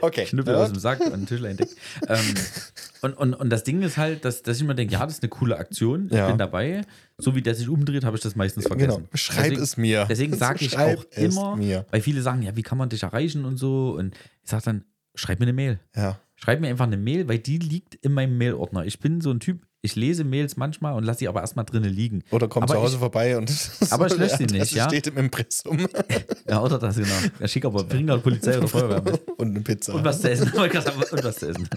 [0.00, 0.24] okay.
[0.26, 0.60] Knüppel ja.
[0.62, 1.68] aus dem Sack und ein Tischlein dick.
[2.08, 2.34] ähm,
[3.02, 5.22] und, und, und das Ding ist halt, dass, dass ich mir denke, ja, das ist
[5.22, 6.28] eine coole Aktion, ich Ja.
[6.28, 6.82] bin dabei.
[7.16, 8.96] So wie der sich umdreht, habe ich das meistens vergessen.
[9.04, 9.08] Genau.
[9.14, 10.06] Schreib Deswegen- es mir.
[10.08, 11.86] Deswegen sage ich auch immer, mir.
[11.90, 13.90] weil viele sagen, ja, wie kann man dich erreichen und so.
[13.96, 14.84] Und ich sage dann,
[15.18, 15.80] schreib mir eine Mail.
[15.96, 16.18] Ja.
[16.36, 18.84] Schreib mir einfach eine Mail, weil die liegt in meinem Mailordner.
[18.86, 21.92] Ich bin so ein Typ, ich lese Mails manchmal und lasse sie aber erstmal drinnen
[21.92, 22.22] liegen.
[22.30, 23.50] Oder komm Aber zu Hause ich- vorbei und.
[23.90, 24.88] Aber ich lösche sie nicht, ja?
[24.88, 25.86] steht im Impressum.
[26.48, 27.08] Ja, oder das, genau.
[27.40, 29.20] Ja, schick aber, bring da Polizei oder Feuerwehr mit.
[29.36, 29.94] und eine Pizza.
[29.94, 30.50] Und was zu essen.
[30.50, 30.74] Und
[31.24, 31.68] was zu essen.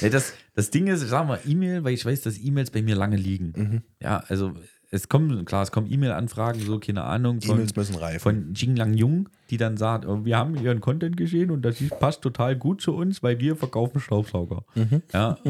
[0.00, 2.82] nee, das, das Ding ist, ich sag mal E-Mail, weil ich weiß, dass E-Mails bei
[2.82, 3.52] mir lange liegen.
[3.56, 3.82] Mhm.
[4.00, 4.54] Ja, also
[4.92, 7.58] es kommen, klar, es kommen E-Mail-Anfragen, so, keine Ahnung, von,
[7.96, 8.20] reifen.
[8.20, 11.76] von Jing Lang Jung, die dann sagt, oh, wir haben ihren Content gesehen und das
[11.98, 14.64] passt total gut zu uns, weil wir verkaufen Staubsauger.
[14.76, 15.02] Mhm.
[15.12, 15.38] Ja.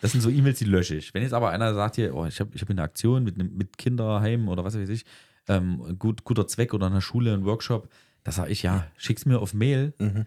[0.00, 1.14] Das sind so E-Mails, die lösche ich.
[1.14, 3.78] Wenn jetzt aber einer sagt hier, oh, ich habe ich hab eine Aktion mit, mit
[3.78, 5.04] Kinderheim oder was weiß ich,
[5.46, 7.88] ähm, gut, guter Zweck oder einer Schule, ein Workshop,
[8.24, 9.94] da sage ich, ja, schick's mir auf Mail.
[10.00, 10.26] Mhm.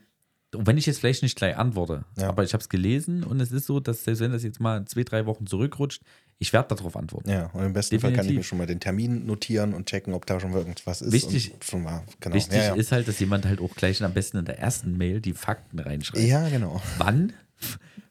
[0.56, 2.30] Und wenn ich jetzt vielleicht nicht gleich antworte, Ja.
[2.30, 4.86] aber ich habe es gelesen und es ist so, dass selbst wenn das jetzt mal
[4.86, 6.02] zwei, drei Wochen zurückrutscht,
[6.38, 7.30] ich werde darauf antworten.
[7.30, 8.38] Ja, und im besten Fall kann ich Definitiv.
[8.38, 11.12] mir schon mal den Termin notieren und checken, ob da schon irgendwas ist.
[11.14, 12.36] Wichtig- mal, genau.
[12.36, 12.76] Wichtig ja, ja.
[12.76, 15.80] ist halt, dass jemand halt auch gleich am besten in der ersten Mail die Fakten
[15.80, 16.24] reinschreibt.
[16.26, 16.82] ja, genau.
[16.98, 17.32] Wann,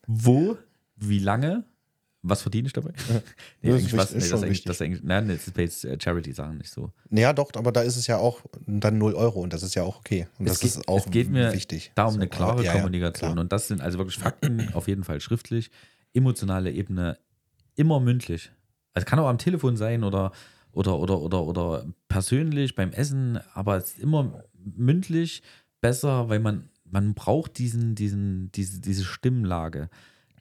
[0.06, 0.56] wo,
[0.96, 1.64] wie lange,
[2.22, 2.92] was verdiene ich dabei?
[3.62, 4.64] Nee, Das ist eigentlich was, wichtig- nee, ist das schon ist eigentlich, wichtig.
[4.66, 6.90] das ist eigentlich, nein, das ist bei jetzt, äh, Charity-Sachen nicht so.
[7.10, 9.82] Ja, doch, aber da ist es ja auch dann 0 Euro und das ist ja
[9.82, 10.26] auch okay.
[10.38, 11.92] Und das es, geht, ist auch es geht mir wichtig.
[11.94, 13.32] da um eine klare aber- ja, ja, Kommunikation.
[13.32, 13.42] klar.
[13.42, 15.70] und das sind also wirklich Fakten, auf jeden Fall schriftlich,
[16.14, 17.18] emotionale Ebene,
[17.76, 18.50] immer mündlich.
[18.92, 20.32] Also kann auch am Telefon sein oder,
[20.72, 24.44] oder, oder, oder, oder persönlich beim Essen, aber es ist immer
[24.76, 25.42] mündlich
[25.80, 29.88] besser, weil man, man braucht diesen, diesen, diese, diese Stimmlage.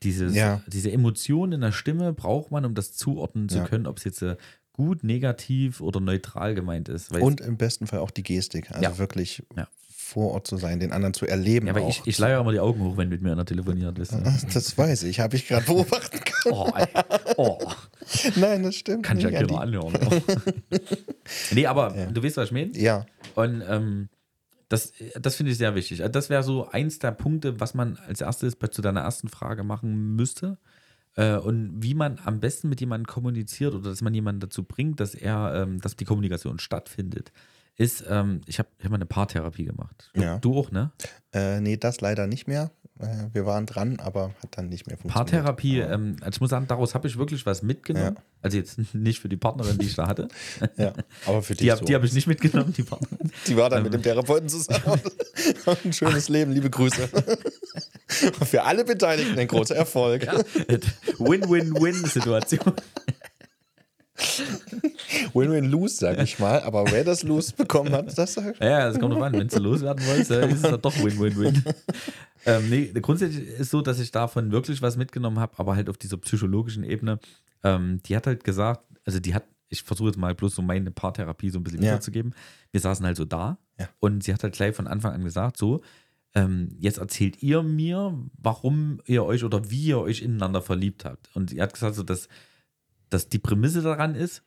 [0.04, 0.62] Dieses, Ja.
[0.68, 3.64] Diese Emotion in der Stimme braucht man, um das zuordnen zu Ja.
[3.66, 4.36] können, ob es jetzt äh,
[4.74, 7.12] gut, negativ oder neutral gemeint ist.
[7.12, 8.70] Und im besten Fall auch die Gestik.
[8.72, 8.98] Also Ja.
[8.98, 9.68] wirklich Ja.
[10.14, 11.68] Vor Ort zu sein, den anderen zu erleben.
[11.68, 11.90] ja, aber auch.
[11.90, 14.00] ich, ich leier immer die Augen hoch, wenn mit mir einer telefoniert.
[14.00, 14.48] Weißt du?
[14.54, 16.56] das weiß ich, habe ich gerade beobachten können.
[16.56, 16.72] Oh,
[17.38, 17.58] oh,
[18.36, 19.04] Nein, das stimmt.
[19.04, 19.78] kann ich ja keiner Andi.
[19.78, 19.94] anhören.
[21.52, 22.06] nee, aber Ja.
[22.08, 22.72] du weißt, was ich meine?
[22.78, 23.06] Ja,
[23.36, 24.10] Und ähm,
[24.70, 26.02] das, das finde ich sehr wichtig.
[26.02, 29.28] Also das wäre so eins der Punkte, was man als erstes bei, zu deiner ersten
[29.30, 30.58] Frage machen müsste.
[31.16, 35.00] Äh, und wie man am besten mit jemandem kommuniziert oder dass man jemanden dazu bringt,
[35.00, 37.32] dass er, ähm, dass die Kommunikation stattfindet,
[37.76, 40.12] ist, ähm, ich habe hab mal eine Paartherapie gemacht.
[40.14, 40.38] Du, Ja.
[40.38, 40.92] du auch, ne?
[41.34, 42.72] äh, nee, das leider nicht mehr.
[43.00, 45.32] Äh, wir waren dran, aber hat dann nicht mehr funktioniert.
[45.32, 48.16] Paartherapie, ähm, also ich muss sagen, daraus habe ich wirklich was mitgenommen.
[48.16, 48.24] Ja.
[48.44, 50.28] Also jetzt nicht für die Partnerin, die ich da hatte.
[50.78, 50.94] ja,
[51.26, 51.84] aber für dich Die, so.
[51.86, 53.32] die habe ich nicht mitgenommen, die Partnerin.
[53.48, 53.84] Die war dann Ähm.
[53.86, 55.02] mit dem Therapeuten zusammen.
[55.84, 57.10] Ein schönes Leben, liebe Grüße.
[58.46, 60.28] Für alle Beteiligten ein großer Erfolg.
[61.18, 62.74] Win-Win-Win-Situation.
[65.34, 66.62] Win-win-lose, sag ich mal.
[66.64, 68.60] Aber wer das Lose bekommen hat, das sag ich.
[68.60, 69.34] Ja, das kommt drauf an.
[69.34, 71.64] Wenn du loswerden wolltest, äh, ist es dann doch Win-Win-Win.
[72.46, 75.98] ähm, nee, grundsätzlich ist so, dass ich davon wirklich was mitgenommen habe, aber halt auf
[75.98, 77.20] dieser psychologischen Ebene.
[77.64, 80.92] Ähm, die hat halt gesagt, also die hat, ich versuche jetzt mal bloß so meine
[80.92, 81.92] Paartherapie so ein bisschen Ja.
[81.92, 82.34] wiederzugeben.
[82.72, 83.90] Wir saßen halt so da Ja.
[84.00, 85.82] und sie hat halt gleich von Anfang an gesagt, so,
[86.36, 91.30] ähm, jetzt erzählt ihr mir, warum ihr euch oder wie ihr euch ineinander verliebt habt.
[91.36, 92.28] Und sie hat gesagt, so, dass,
[93.14, 94.44] dass die Prämisse daran ist,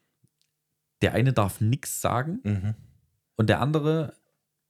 [1.03, 2.75] der eine darf nichts sagen Mhm.
[3.37, 4.15] und der andere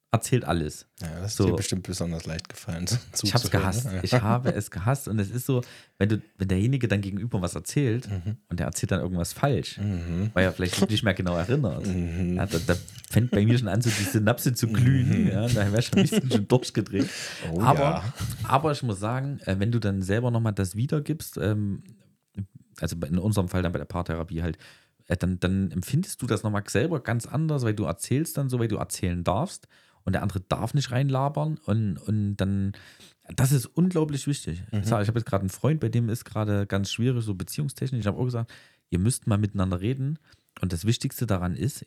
[0.09, 0.87] erzählt alles.
[1.01, 1.45] Ja, das ist So.
[1.47, 2.85] dir bestimmt besonders leicht gefallen.
[3.23, 3.85] Ich habe es gehasst.
[3.85, 3.99] ne?
[4.03, 5.09] Ich habe es gehasst.
[5.09, 5.61] Und es ist so,
[5.97, 8.07] wenn, du, wenn derjenige dann gegenüber was erzählt
[8.47, 10.31] und der erzählt dann irgendwas falsch, Mhm.
[10.33, 12.35] weil er vielleicht nicht mehr genau erinnert, Mhm.
[12.37, 12.75] ja, da, da
[13.11, 15.27] fängt bei mir schon an, so die Synapse zu glühen.
[15.27, 17.09] Ja, da wäre schon ein bisschen schon durchgedreht.
[17.51, 18.01] Oh aber,
[18.43, 21.83] aber ich muss sagen, äh, wenn du dann selber nochmal das wiedergibst, ähm,
[22.81, 24.57] also in unserem Fall dann bei der Paartherapie halt,
[25.07, 28.59] äh, dann, dann empfindest du das nochmal selber ganz anders, weil du erzählst dann so,
[28.59, 29.67] weil du erzählen darfst
[30.03, 32.73] und der andere darf nicht reinlabern und, und dann,
[33.35, 34.63] das ist unglaublich wichtig.
[34.71, 37.35] Ich, sag, ich habe jetzt gerade einen Freund, bei dem ist gerade ganz schwierig, so
[37.35, 38.01] beziehungstechnisch.
[38.01, 38.51] Ich habe auch gesagt,
[38.89, 40.17] ihr müsst mal miteinander reden
[40.61, 41.85] und das Wichtigste daran ist,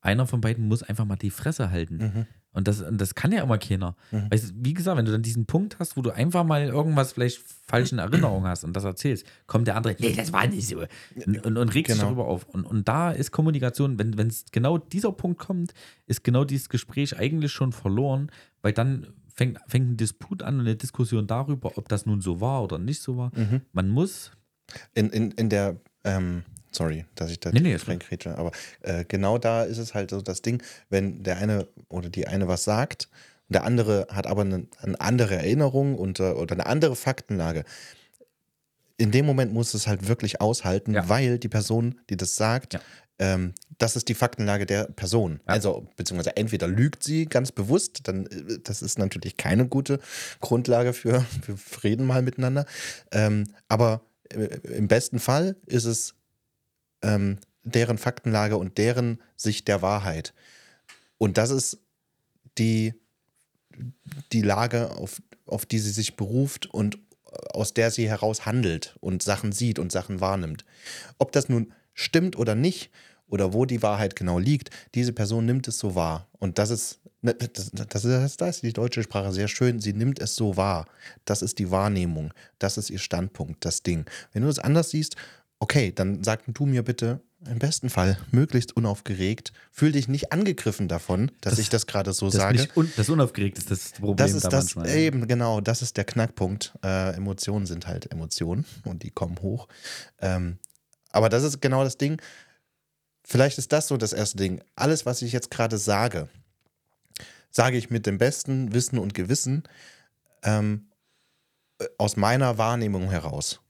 [0.00, 1.96] einer von beiden muss einfach mal die Fresse halten.
[1.98, 2.26] Mhm.
[2.52, 3.96] Und das, und das kann ja immer keiner.
[4.10, 4.30] Mhm.
[4.30, 7.12] Weißt, du, wie gesagt, wenn du dann diesen Punkt hast, wo du einfach mal irgendwas
[7.12, 10.68] vielleicht falsch in Erinnerung hast und das erzählst, kommt der andere, nee, das war nicht
[10.68, 10.84] so.
[11.26, 12.08] Und, und, und regt sich Genau.
[12.08, 12.44] darüber auf.
[12.44, 15.72] Und, und da ist Kommunikation, wenn wenn es genau dieser Punkt kommt,
[16.06, 18.30] ist genau dieses Gespräch eigentlich schon verloren,
[18.60, 22.40] weil dann fängt, fängt ein Disput an und eine Diskussion darüber, ob das nun so
[22.42, 23.30] war oder nicht so war.
[23.34, 23.62] Mhm.
[23.72, 24.30] Man muss,
[24.94, 26.42] In, in, in der, ähm,
[26.72, 28.50] sorry, dass ich da Nee, nee, reinkrätsche, aber
[28.80, 32.48] äh, genau da ist es halt so das Ding, wenn der eine oder die eine
[32.48, 33.08] was sagt
[33.48, 37.64] und der andere hat aber eine, eine andere Erinnerung und, äh, oder eine andere Faktenlage.
[38.98, 41.08] In dem Moment muss es halt wirklich aushalten, Ja.
[41.08, 42.80] weil die Person, die das sagt, Ja.
[43.18, 45.40] ähm, das ist die Faktenlage der Person.
[45.46, 45.54] Ja.
[45.54, 49.98] Also, beziehungsweise entweder lügt sie ganz bewusst, dann äh, das ist natürlich keine gute
[50.40, 52.64] Grundlage für, für Frieden mal miteinander.
[53.10, 54.44] Ähm, aber äh,
[54.76, 56.14] im besten Fall ist es
[57.02, 60.34] ähm, deren Faktenlage und deren Sicht der Wahrheit.
[61.18, 61.78] Und das ist
[62.58, 62.94] die,
[64.32, 66.98] die Lage, auf, auf die sie sich beruft und
[67.52, 70.64] aus der sie heraus handelt und Sachen sieht und Sachen wahrnimmt.
[71.18, 72.90] Ob das nun stimmt oder nicht
[73.28, 76.28] oder wo die Wahrheit genau liegt, diese Person nimmt es so wahr.
[76.38, 79.94] Und das ist, ne, das, das, ist, das ist die deutsche Sprache sehr schön, sie
[79.94, 80.86] nimmt es so wahr.
[81.24, 84.04] Das ist die Wahrnehmung, das ist ihr Standpunkt, das Ding.
[84.32, 85.16] Wenn du das anders siehst,
[85.62, 90.88] okay, dann sag du mir bitte im besten Fall möglichst unaufgeregt, fühl dich nicht angegriffen
[90.88, 92.68] davon, dass Das- ich das gerade so das, sage.
[92.76, 94.96] un, das unaufgeregt ist das Problem Das ist da das manchmal.
[94.96, 96.72] eben, genau, das ist der Knackpunkt.
[96.84, 99.68] Äh, Emotionen sind halt Emotionen und die kommen hoch.
[100.20, 100.58] Ähm,
[101.10, 102.20] aber das ist genau das Ding.
[103.24, 104.62] Vielleicht ist das so das erste Ding.
[104.76, 106.28] Alles, was ich jetzt gerade sage,
[107.50, 109.62] sage ich mit dem besten Wissen und Gewissen
[110.42, 110.86] ähm,
[111.78, 113.60] äh, aus meiner Wahrnehmung heraus.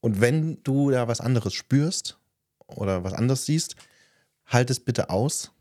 [0.00, 2.18] Und wenn du da was anderes spürst
[2.66, 3.76] oder was anderes siehst,
[4.46, 5.52] halt es bitte aus.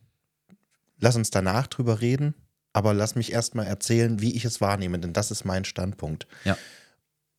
[0.99, 2.33] Lass uns danach drüber reden,
[2.73, 6.27] aber lass mich erstmal erzählen, wie ich es wahrnehme, denn das ist mein Standpunkt.
[6.43, 6.57] Ja.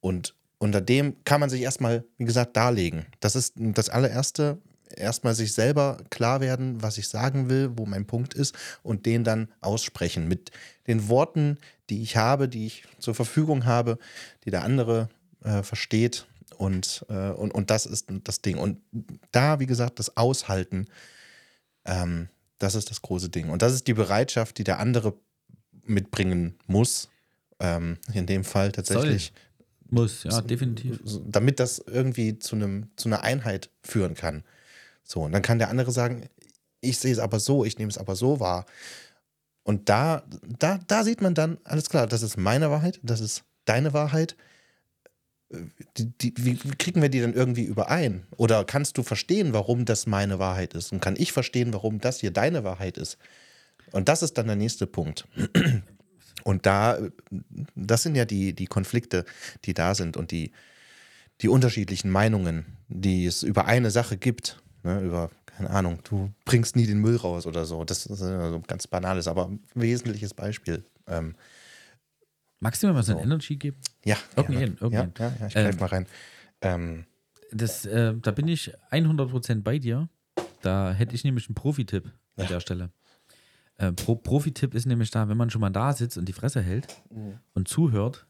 [0.01, 3.07] Und unter dem kann man sich erstmal, wie gesagt, darlegen.
[3.21, 4.59] Das ist das allererste,
[4.97, 9.25] erstmal sich selber klar werden, was ich sagen will, wo mein Punkt ist und den
[9.25, 10.51] dann aussprechen mit
[10.87, 13.99] den Worten, die ich habe, die ich zur Verfügung habe,
[14.45, 15.09] die der andere
[15.45, 16.27] äh, versteht.
[16.61, 18.59] Und, äh, und, und das ist das Ding.
[18.59, 18.83] Und
[19.33, 20.89] da, wie gesagt, das Aushalten,
[21.87, 23.49] ähm, das ist das große Ding.
[23.49, 25.15] Und das ist die Bereitschaft, die der andere
[25.87, 27.09] mitbringen muss.
[27.61, 29.33] Ähm, in dem Fall tatsächlich,
[29.89, 31.01] Muss, ja, definitiv.
[31.27, 34.45] damit das irgendwie zu, einem, zu einer Einheit führen kann.
[35.03, 36.29] So, und dann kann der andere sagen,
[36.83, 38.67] ich sehe es aber so, ich nehme es aber so wahr.
[39.63, 40.25] Und da,
[40.59, 44.37] da, da sieht man dann, alles klar, das ist meine Wahrheit, das ist deine Wahrheit.
[45.97, 48.25] Die, die, wie, kriegen wir die dann irgendwie überein?
[48.37, 50.93] Oder kannst du verstehen, warum das meine Wahrheit ist?
[50.93, 53.19] Und kann ich verstehen, warum das hier deine Wahrheit ist?
[53.91, 55.27] Und das ist dann der nächste Punkt.
[56.45, 56.99] Und da,
[57.75, 59.25] das sind ja die, die Konflikte,
[59.65, 60.53] die da sind und die,
[61.41, 64.63] die unterschiedlichen Meinungen, die es über eine Sache gibt.
[64.83, 67.85] Ne, über, keine Ahnung, du bringst nie den Müll raus oder so.
[67.85, 70.85] Das ist ein ganz banales, aber wesentliches Beispiel.
[71.07, 71.35] Ähm,
[72.61, 73.25] Magst du mir mal so ein So.
[73.25, 73.79] Energy geben?
[74.05, 74.93] ja, Irgendwen, gerne.
[74.93, 75.15] ja, irgendwen.
[75.19, 76.07] ja, ja, ich greif Ähm, mal rein.
[76.61, 77.05] Ähm,
[77.53, 80.09] Das, äh, da bin ich 100% bei dir.
[80.63, 82.05] Da hätte ich nämlich einen Profi-Tipp
[82.37, 82.47] an Ja.
[82.47, 82.91] der Stelle.
[83.79, 86.61] Äh, Pro Profi-Tipp ist nämlich da, wenn man schon mal da sitzt und die Fresse
[86.61, 87.39] hält Mhm.
[87.55, 88.27] und zuhört,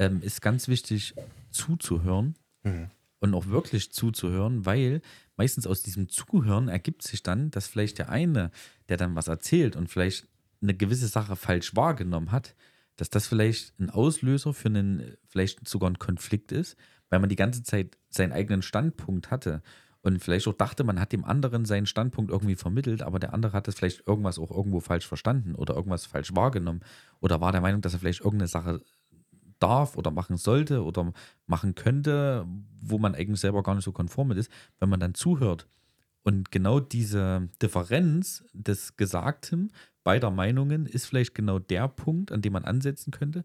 [0.00, 1.14] ähm, ist ganz wichtig
[1.52, 2.90] zuzuhören Mhm.
[3.20, 5.00] und auch wirklich zuzuhören, weil
[5.36, 8.50] meistens aus diesem Zuhören ergibt sich dann, dass vielleicht der eine,
[8.88, 10.26] der dann was erzählt und vielleicht
[10.60, 12.54] eine gewisse Sache falsch wahrgenommen hat,
[13.00, 16.76] dass das vielleicht ein Auslöser für einen, vielleicht sogar einen Konflikt ist,
[17.08, 19.62] weil man die ganze Zeit seinen eigenen Standpunkt hatte
[20.02, 23.54] und vielleicht auch dachte, man hat dem anderen seinen Standpunkt irgendwie vermittelt, aber der andere
[23.54, 26.80] hat es vielleicht irgendwas auch irgendwo falsch verstanden oder irgendwas falsch wahrgenommen
[27.20, 28.82] oder war der Meinung, dass er vielleicht irgendeine Sache
[29.58, 31.14] darf oder machen sollte oder
[31.46, 32.46] machen könnte,
[32.82, 35.68] wo man eigentlich selber gar nicht so konform mit ist, wenn man dann zuhört
[36.22, 39.72] und genau diese Differenz des Gesagten
[40.02, 43.44] beider Meinungen ist vielleicht genau der Punkt, an dem man ansetzen könnte,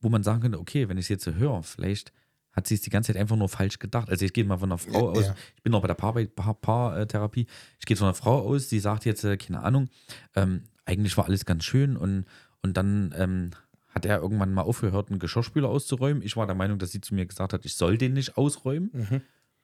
[0.00, 2.12] wo man sagen könnte, okay, wenn ich es jetzt so höre, vielleicht
[2.52, 4.10] hat sie es die ganze Zeit einfach nur falsch gedacht.
[4.10, 5.34] Also ich gehe mal von einer Frau aus, ja.
[5.56, 9.04] ich bin noch bei der Paartherapie, Paar, ich gehe von einer Frau aus, die sagt
[9.04, 9.88] jetzt, äh, keine Ahnung,
[10.34, 12.26] ähm, eigentlich war alles ganz schön und,
[12.60, 13.50] und dann ähm,
[13.88, 16.22] hat er irgendwann mal aufgehört, einen Geschirrspüler auszuräumen.
[16.22, 18.90] Ich war der Meinung, dass sie zu mir gesagt hat, ich soll den nicht ausräumen.
[18.92, 19.20] Mhm.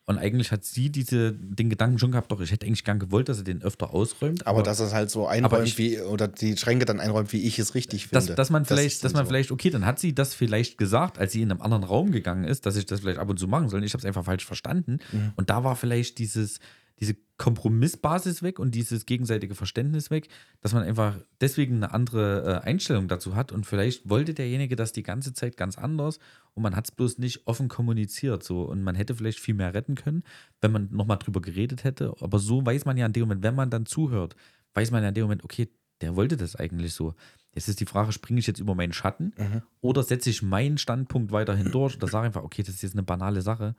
[0.08, 3.28] Und eigentlich hat sie diese, den Gedanken schon gehabt, doch, ich hätte eigentlich gern gewollt,
[3.28, 4.46] dass er den öfter ausräumt.
[4.46, 7.58] aber dass es halt so einräumt, ich- wie, oder die Schränke dann einräumt, wie ich
[7.58, 8.36] es richtig dass, finde.
[8.36, 9.28] dass man Das vielleicht, ist dass man so.
[9.28, 12.44] vielleicht, okay, dann hat sie das vielleicht gesagt, als sie in einem anderen Raum gegangen
[12.44, 13.84] ist, dass ich das vielleicht ab und zu machen soll.
[13.84, 14.98] Ich habe es einfach falsch verstanden.
[15.12, 15.32] Mhm.
[15.36, 16.58] Und da war vielleicht dieses,
[17.00, 20.28] diese Kompromissbasis weg und dieses gegenseitige Verständnis weg,
[20.60, 24.92] dass man einfach deswegen eine andere äh, Einstellung dazu hat und vielleicht wollte derjenige das
[24.92, 26.18] die ganze Zeit ganz anders
[26.54, 29.74] und man hat es bloß nicht offen kommuniziert so und man hätte vielleicht viel mehr
[29.74, 30.24] retten können,
[30.60, 33.54] wenn man nochmal drüber geredet hätte, aber so weiß man ja in dem Moment, wenn
[33.54, 34.34] man dann zuhört,
[34.74, 35.68] weiß man ja in dem Moment, okay,
[36.00, 37.14] der wollte das eigentlich so.
[37.54, 39.62] Jetzt ist die Frage, springe ich jetzt über meinen Schatten Mhm.
[39.80, 43.02] oder setze ich meinen Standpunkt weiterhin durch oder sage einfach, okay, das ist jetzt eine
[43.02, 43.74] banale Sache.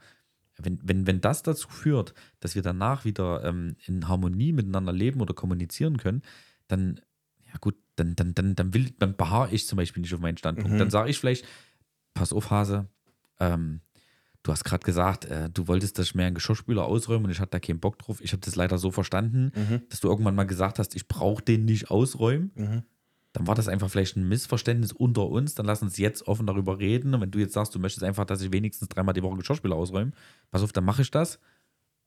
[0.61, 5.21] Wenn, wenn, wenn das dazu führt, dass wir danach wieder ähm, in Harmonie miteinander leben
[5.21, 6.21] oder kommunizieren können,
[6.67, 6.99] dann,
[7.47, 10.37] ja gut, dann, dann, dann, dann, will, dann beharre ich zum Beispiel nicht auf meinen
[10.37, 10.73] Standpunkt.
[10.73, 10.79] Mhm.
[10.79, 11.45] Dann sage ich vielleicht,
[12.13, 12.87] pass auf, Hase,
[13.39, 13.81] ähm,
[14.43, 17.39] du hast gerade gesagt, äh, du wolltest, dass ich mehr einen Geschirrspüler ausräume und ich
[17.39, 18.21] hatte da keinen Bock drauf.
[18.21, 19.81] Ich habe das leider so verstanden, Mhm.
[19.89, 22.83] dass du irgendwann mal gesagt hast, ich brauche den nicht ausräumen Mhm.
[23.33, 25.53] Dann war das einfach vielleicht ein Missverständnis unter uns.
[25.55, 27.13] Dann lass uns jetzt offen darüber reden.
[27.13, 29.75] Und wenn du jetzt sagst, du möchtest einfach, dass ich wenigstens dreimal die Woche Geschirrspüler
[29.75, 30.11] ausräume,
[30.49, 31.39] pass auf, dann mache ich das.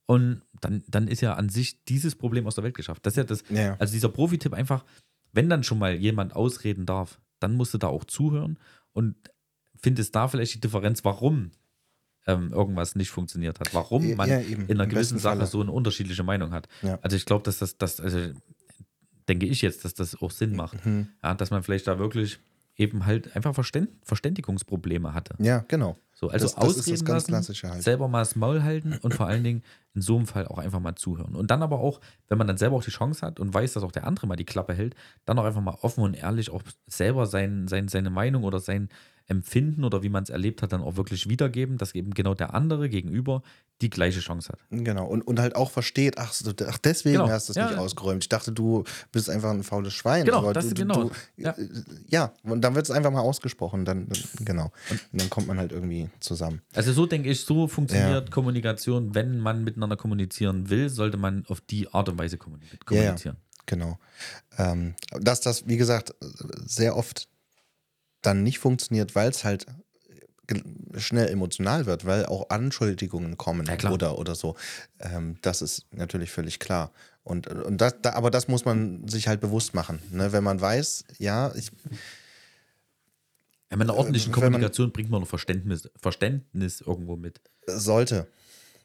[0.07, 3.07] Und dann, dann ist ja an sich dieses Problem aus der Welt geschafft.
[3.07, 4.85] Das ist ja das, Ja, also dieser Profi-Tipp einfach,
[5.33, 8.59] wenn dann schon mal jemand ausreden darf, dann musst du da auch zuhören
[8.93, 9.15] und
[9.77, 11.53] findest da vielleicht die Differenz, warum
[12.27, 13.73] ähm, irgendwas nicht funktioniert hat.
[13.75, 14.67] Warum man Ja, eben.
[14.67, 15.49] in einer gewissen Sache Falle.
[15.49, 16.69] so eine unterschiedliche Meinung hat.
[16.83, 16.99] Ja.
[17.03, 18.19] Also ich glaube, dass das, das, also
[19.29, 20.85] denke ich jetzt, dass das auch Sinn macht.
[20.85, 21.09] Mhm.
[21.23, 22.39] Ja, dass man vielleicht da wirklich
[22.77, 25.35] eben halt einfach Verständ, Verständigungsprobleme hatte.
[25.39, 25.99] Ja, genau.
[26.15, 27.83] So, also Das- das das ausreden ganz lassen, halt.
[27.83, 29.63] selber mal das Maul halten und vor allen Dingen
[29.95, 31.35] in so einem Fall auch einfach mal zuhören.
[31.35, 33.83] Und dann aber auch, wenn man dann selber auch die Chance hat und weiß, dass
[33.83, 34.95] auch der andere mal die Klappe hält,
[35.27, 38.89] dann auch einfach mal offen und ehrlich auch selber sein, sein, seine Meinung oder sein
[39.27, 42.55] Empfinden oder wie man es erlebt hat, dann auch wirklich wiedergeben, dass eben genau der
[42.55, 43.43] andere gegenüber
[43.81, 44.59] die gleiche Chance hat.
[44.71, 46.33] Genau, und, und halt auch versteht, ach,
[46.69, 47.29] ach deswegen Genau.
[47.29, 47.81] hast du es Ja, nicht ja.
[47.83, 48.23] ausgeräumt.
[48.25, 50.25] Ich dachte, du bist einfach ein faules Schwein.
[50.25, 51.05] Genau, aber das du, genau.
[51.05, 51.55] Du, Ja.
[51.59, 51.65] ja.
[52.09, 53.85] ja, und dann wird es einfach mal ausgesprochen.
[53.85, 54.07] Dann,
[54.41, 54.71] genau.
[54.91, 56.61] Und dann kommt man halt irgendwie zusammen.
[56.75, 59.15] Also so denke ich, so funktioniert Kommunikation.
[59.17, 62.79] Wenn man miteinander kommunizieren will, sollte man auf die Art und Weise kommuni- Ja, ja.
[62.85, 63.37] kommunizieren.
[63.67, 63.99] Genau.
[64.59, 66.15] Ähm, dass das, wie gesagt,
[66.67, 67.29] sehr oft
[68.23, 69.67] dann nicht funktioniert, weil es halt
[70.47, 70.63] ge-
[70.97, 74.57] schnell emotional wird, weil auch Anschuldigungen kommen Ja, oder, oder so.
[75.01, 76.93] Ähm, das ist natürlich völlig klar.
[77.25, 80.01] Und, und das, da, aber das muss man sich halt bewusst machen.
[80.11, 80.33] Ne?
[80.33, 81.71] Wenn man weiß, ja, ich,
[83.71, 87.41] Ja, mit einer ordentlichen Äh, wenn man- Kommunikation bringt man noch Verständnis, Verständnis irgendwo mit.
[87.67, 88.27] Sollte.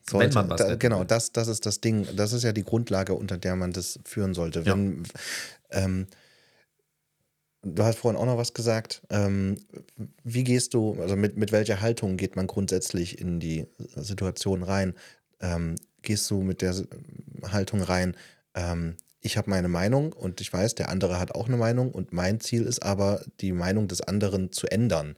[0.10, 0.28] Sollte.
[0.30, 1.06] Wenn man was da, genau, will.
[1.08, 2.08] das, das ist das Ding.
[2.16, 4.62] Das ist ja die Grundlage, unter der man das führen sollte.
[4.62, 4.68] Ja.
[4.74, 5.04] Wenn,
[5.72, 6.08] ähm,
[7.76, 9.02] du hast vorhin auch noch was gesagt.
[9.10, 9.58] Ähm,
[10.24, 14.94] wie gehst du, also mit, mit welcher Haltung geht man grundsätzlich in die Situation rein?
[15.40, 16.76] Ähm, gehst du mit der
[17.52, 18.16] Haltung rein,
[18.56, 22.14] ähm, ich habe meine Meinung und ich weiß, der andere hat auch eine Meinung und
[22.14, 25.18] mein Ziel ist aber, die Meinung des anderen zu ändern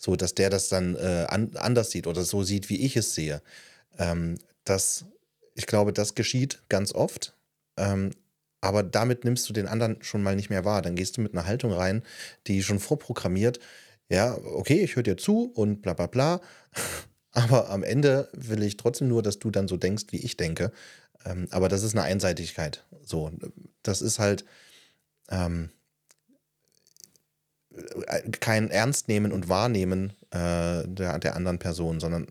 [0.00, 3.14] so dass der das dann äh, an, anders sieht oder so sieht, wie ich es
[3.14, 3.42] sehe.
[3.98, 5.04] Ähm, das,
[5.54, 7.36] ich glaube, das geschieht ganz oft.
[7.76, 8.10] Ähm,
[8.60, 10.82] aber damit nimmst du den anderen schon mal nicht mehr wahr.
[10.82, 12.02] Dann gehst du mit einer Haltung rein,
[12.46, 13.60] die schon vorprogrammiert,
[14.08, 16.40] ja, okay, ich höre dir zu und bla bla bla.
[17.32, 20.72] Aber am Ende will ich trotzdem nur, dass du dann so denkst, wie ich denke.
[21.24, 22.84] Ähm, aber das ist eine Einseitigkeit.
[23.04, 23.30] So,
[23.84, 24.44] das ist halt
[25.28, 25.70] ähm,
[28.40, 32.26] kein Ernstnehmen und Wahrnehmen äh, der, der anderen Person, sondern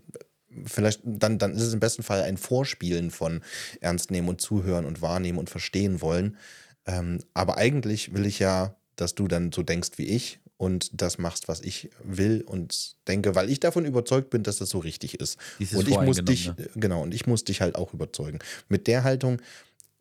[0.66, 3.42] vielleicht dann, dann ist es im besten Fall ein Vorspielen von
[3.82, 6.38] Ernstnehmen und Zuhören und Wahrnehmen und Verstehen wollen.
[6.86, 11.18] Ähm, aber eigentlich will ich ja, dass du dann so denkst wie ich und das
[11.18, 15.20] machst, was ich will und denke, weil ich davon überzeugt bin, dass das so richtig
[15.20, 15.40] ist.
[15.58, 16.82] Dieses und ich muss dich, Voreingenommene.
[16.82, 18.40] genau, und ich muss dich halt auch überzeugen.
[18.68, 19.42] Mit der Haltung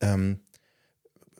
[0.00, 0.40] ähm,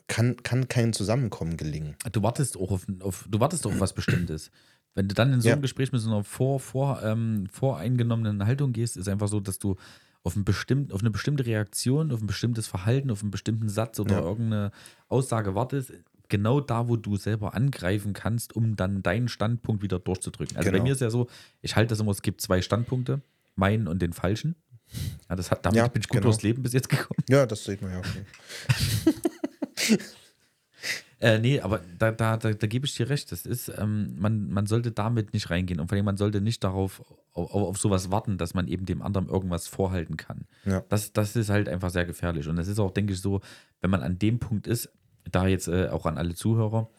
[0.07, 1.95] kann, kann kein Zusammenkommen gelingen.
[2.11, 4.51] Du wartest auch auf, auf, du wartest auf was Bestimmtes.
[4.99, 5.53] Wenn du dann in so Ja.
[5.53, 9.57] einem Gespräch mit so einer vor, vor, ähm, voreingenommenen Haltung gehst, ist einfach so, dass
[9.57, 9.77] du
[10.23, 13.97] auf, ein bestimmt, auf eine bestimmte Reaktion, auf ein bestimmtes Verhalten, auf einen bestimmten Satz
[14.01, 14.21] oder Ja.
[14.23, 14.71] irgendeine
[15.07, 15.93] Aussage wartest,
[16.27, 20.57] genau da, wo du selber angreifen kannst, um dann deinen Standpunkt wieder durchzudrücken.
[20.57, 20.83] Also bei Genau.
[20.83, 21.27] mir ist ja so,
[21.61, 23.21] ich halte das immer, es gibt zwei Standpunkte,
[23.55, 24.55] meinen und den falschen.
[25.29, 26.23] Ja, das hat, damit Ja, bin ich gut genau.
[26.31, 27.23] durchs Leben bis jetzt gekommen.
[27.29, 27.99] Ja, das sieht man ja.
[27.99, 28.25] Okay.
[31.21, 33.31] Äh, nee, aber da, da, da, da gebe ich dir recht.
[33.31, 35.79] Das ist, ähm, man, man sollte damit nicht reingehen.
[35.79, 37.03] Und vor allem, man sollte nicht darauf
[37.33, 40.45] auf, auf sowas warten, dass man eben dem anderen irgendwas vorhalten kann.
[40.65, 40.83] Ja.
[40.89, 42.47] Das, das ist halt einfach sehr gefährlich.
[42.47, 43.41] Und es ist auch, denke ich, so,
[43.81, 44.89] wenn man an dem Punkt ist,
[45.29, 46.89] da jetzt äh, auch an alle Zuhörer,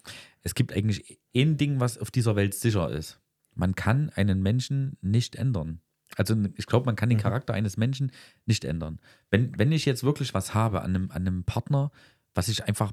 [0.42, 3.20] es gibt eigentlich ein Ding, was auf dieser Welt sicher ist.
[3.54, 5.80] Man kann einen Menschen nicht ändern.
[6.16, 7.22] Also ich glaube, man kann den Mhm.
[7.22, 8.12] Charakter eines Menschen
[8.44, 8.98] nicht ändern.
[9.30, 11.90] Wenn, wenn ich jetzt wirklich was habe an einem, an einem Partner,
[12.34, 12.92] was ich einfach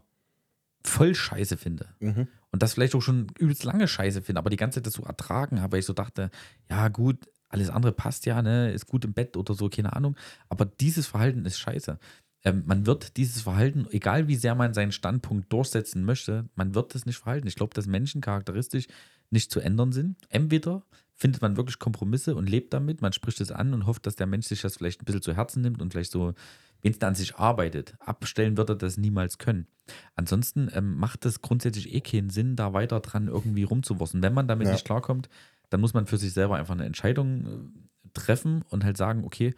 [0.87, 2.27] voll scheiße finde Mhm.
[2.51, 5.03] und das vielleicht auch schon übelst lange scheiße finde, aber die ganze Zeit das so
[5.03, 6.29] ertragen habe, weil ich so dachte,
[6.69, 10.15] ja gut, alles andere passt ja, ne, ist gut im Bett oder so, keine Ahnung,
[10.49, 11.99] aber dieses Verhalten ist scheiße.
[12.43, 16.93] ähm, man wird dieses Verhalten, egal wie sehr man seinen Standpunkt durchsetzen möchte, man wird
[16.95, 17.47] es nicht verhalten.
[17.47, 18.87] Ich glaube, dass Menschen charakteristisch
[19.31, 20.15] nicht zu ändern sind.
[20.29, 20.83] Entweder
[21.15, 24.27] findet man wirklich Kompromisse und lebt damit, man spricht es an und hofft, dass der
[24.27, 26.33] Mensch sich das vielleicht ein bisschen zu Herzen nimmt und vielleicht so
[26.81, 27.95] wenigstens an sich arbeitet.
[27.99, 29.67] Abstellen wird er das niemals können.
[30.15, 34.21] Ansonsten ähm, macht es grundsätzlich eh keinen Sinn, da weiter dran irgendwie rumzuwursten.
[34.21, 34.73] Wenn man damit Ja.
[34.73, 35.29] nicht klarkommt,
[35.69, 39.53] dann muss man für sich selber einfach eine Entscheidung äh, treffen und halt sagen, okay,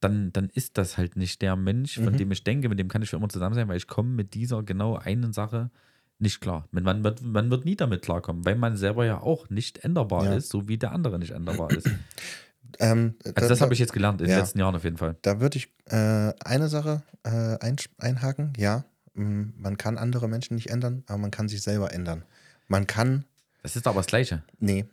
[0.00, 2.16] dann, dann ist das halt nicht der Mensch, von Mhm.
[2.18, 4.34] dem ich denke, mit dem kann ich für immer zusammen sein, weil ich komme mit
[4.34, 5.70] dieser genau einen Sache
[6.18, 6.66] nicht klar.
[6.70, 10.26] Man, man, wird, man wird nie damit klarkommen, weil man selber ja auch nicht änderbar
[10.26, 10.34] Ja.
[10.34, 11.90] ist, so wie der andere nicht änderbar ist.
[12.78, 14.40] Ähm, Also das habe ich jetzt gelernt in den Ja.
[14.40, 15.16] letzten Jahren auf jeden Fall.
[15.22, 18.52] Da würde ich äh, eine Sache äh, ein, einhaken.
[18.56, 22.24] Ja, man kann andere Menschen nicht ändern, aber man kann sich selber ändern.
[22.68, 23.24] Man kann,
[23.62, 24.42] Das ist aber das Gleiche.
[24.58, 24.84] nee,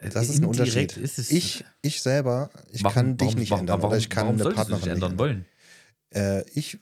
[0.00, 0.96] das ist ein Unterschied.
[0.96, 3.98] Ist es, ich, ich selber, ich warum- kann dich warum- nicht warum- ändern warum, oder
[3.98, 5.44] ich kann warum eine Partnerin nicht ändern wollen?
[6.12, 6.78] Äh, ich,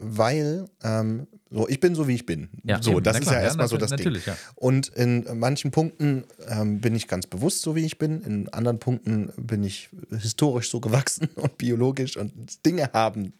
[0.00, 2.48] weil, ähm, so, ich bin so, wie ich bin.
[2.64, 4.14] Ja, so, eben, das na ist klar, ja erstmal so nat- das Ding.
[4.24, 4.36] Ja.
[4.54, 8.22] Und in manchen Punkten ähm, bin ich ganz bewusst so, wie ich bin.
[8.22, 13.34] In anderen Punkten bin ich historisch so gewachsen und biologisch und Dinge haben,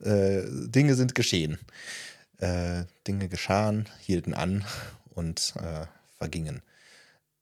[0.00, 1.58] äh, Dinge sind geschehen.
[2.38, 4.64] Äh, Dinge geschahen, hielten an
[5.14, 5.86] und äh,
[6.16, 6.62] vergingen.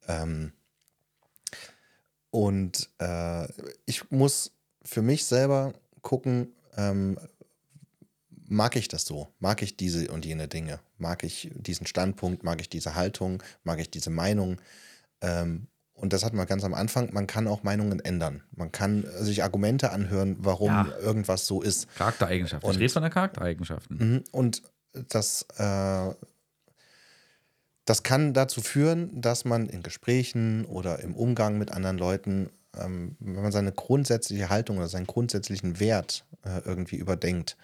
[0.08, 0.52] Ähm,
[2.30, 3.46] und äh,
[3.84, 4.52] ich muss
[4.82, 7.18] für mich selber gucken, ähm,
[8.48, 9.28] mag ich das so?
[9.38, 10.80] Mag ich diese und jene Dinge?
[10.98, 12.42] Mag ich diesen Standpunkt?
[12.44, 13.42] Mag ich diese Haltung?
[13.64, 14.60] Mag ich diese Meinung?
[15.20, 17.12] Ähm, und das hat man ganz am Anfang.
[17.14, 18.42] Man kann auch Meinungen ändern.
[18.54, 20.92] Man kann sich Argumente anhören, warum Ja.
[21.00, 21.88] irgendwas so ist.
[21.96, 22.70] Charaktereigenschaften.
[22.70, 23.96] ich rede von der Charaktereigenschaften.
[23.98, 24.24] Mhm.
[24.30, 24.62] Und
[25.08, 26.14] das, äh,
[27.84, 33.16] das kann dazu führen, dass man in Gesprächen oder im Umgang mit anderen Leuten, ähm,
[33.20, 37.56] wenn man seine grundsätzliche Haltung oder seinen grundsätzlichen Wert äh, irgendwie überdenkt,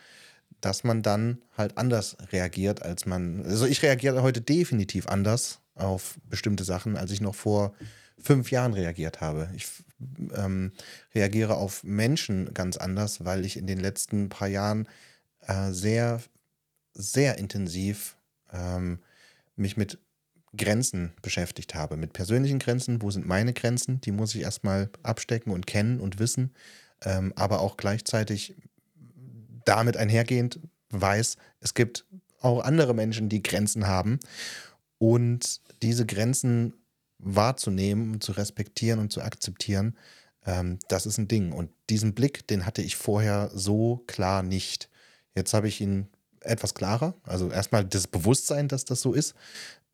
[0.63, 3.45] dass man dann halt anders reagiert, als man.
[3.45, 7.75] Also ich reagiere heute definitiv anders auf bestimmte Sachen, als ich noch vor
[8.19, 9.51] fünf Jahren reagiert habe.
[9.55, 9.67] Ich
[10.35, 10.73] ähm,
[11.15, 14.89] reagiere auf Menschen ganz anders, weil ich in den letzten paar Jahren
[15.47, 16.21] äh, sehr,
[16.95, 18.17] sehr intensiv
[18.53, 19.01] ähm,
[19.57, 19.99] mich mit
[20.57, 23.03] Grenzen beschäftigt habe, mit persönlichen Grenzen.
[23.03, 24.01] Wo sind meine Grenzen?
[24.03, 26.53] Die muss ich erstmal abstecken und kennen und wissen,
[27.03, 28.55] ähm, aber auch gleichzeitig
[29.65, 30.61] damit einhergehend
[30.91, 32.05] weiß, es gibt
[32.41, 34.19] auch andere Menschen, die Grenzen haben
[34.99, 36.75] und diese Grenzen
[37.19, 39.97] wahrzunehmen, zu respektieren und zu akzeptieren,
[40.45, 41.53] ähm, das ist ein Ding.
[41.53, 44.89] Und diesen Blick, den hatte ich vorher so klar nicht.
[45.35, 46.09] Jetzt habe ich ihn
[46.41, 47.15] etwas klarer.
[47.23, 49.35] Also erstmal das Bewusstsein, dass das so ist.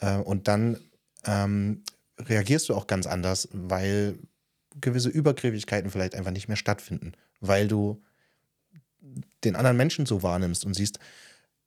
[0.00, 0.78] Äh, und dann
[1.24, 1.82] ähm,
[2.18, 4.18] reagierst du auch ganz anders, weil
[4.80, 8.02] gewisse Übergriffigkeiten vielleicht einfach nicht mehr stattfinden, weil du
[9.44, 10.98] den anderen Menschen so wahrnimmst und siehst,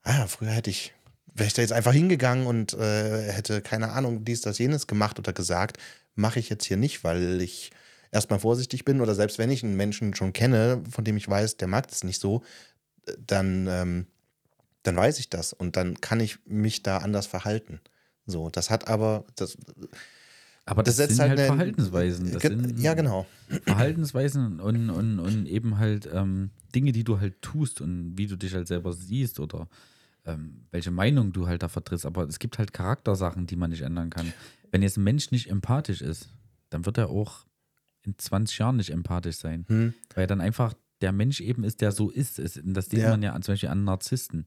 [0.04, 0.94] ah, früher hätte ich,
[1.34, 5.20] wäre ich da jetzt einfach hingegangen und äh, hätte, keine Ahnung, dies, das, jenes gemacht
[5.20, 5.78] oder gesagt,
[6.16, 7.72] mache ich jetzt hier nicht, weil ich
[8.12, 11.58] erstmal vorsichtig bin oder selbst wenn ich einen Menschen schon kenne, von dem ich weiß,
[11.58, 12.44] der mag das nicht so,
[13.18, 14.08] dann, ähm,
[14.84, 17.80] dann weiß ich das und dann kann ich mich da anders verhalten.
[18.26, 19.58] So, das hat aber, das,
[20.72, 22.32] Aber das, das sind halt halt Verhaltensweisen.
[22.32, 23.28] Das sind ja, genau.
[23.66, 28.38] Verhaltensweisen und, und, und eben halt ähm, Dinge, die du halt tust und wie du
[28.38, 29.68] dich halt selber siehst oder
[30.26, 32.06] ähm, welche Meinung du halt da vertrittst.
[32.06, 34.32] Aber es gibt halt Charaktersachen, die man nicht ändern kann.
[34.72, 36.30] Wenn jetzt ein Mensch nicht empathisch ist,
[36.70, 37.46] dann wird er auch
[38.04, 39.66] in 20 Jahren nicht empathisch sein.
[39.68, 39.94] Hm.
[40.16, 42.40] Weil dann einfach der Mensch eben ist, der so ist.
[42.64, 43.10] Das sieht Ja.
[43.10, 44.46] man ja zum Beispiel an Narzissten.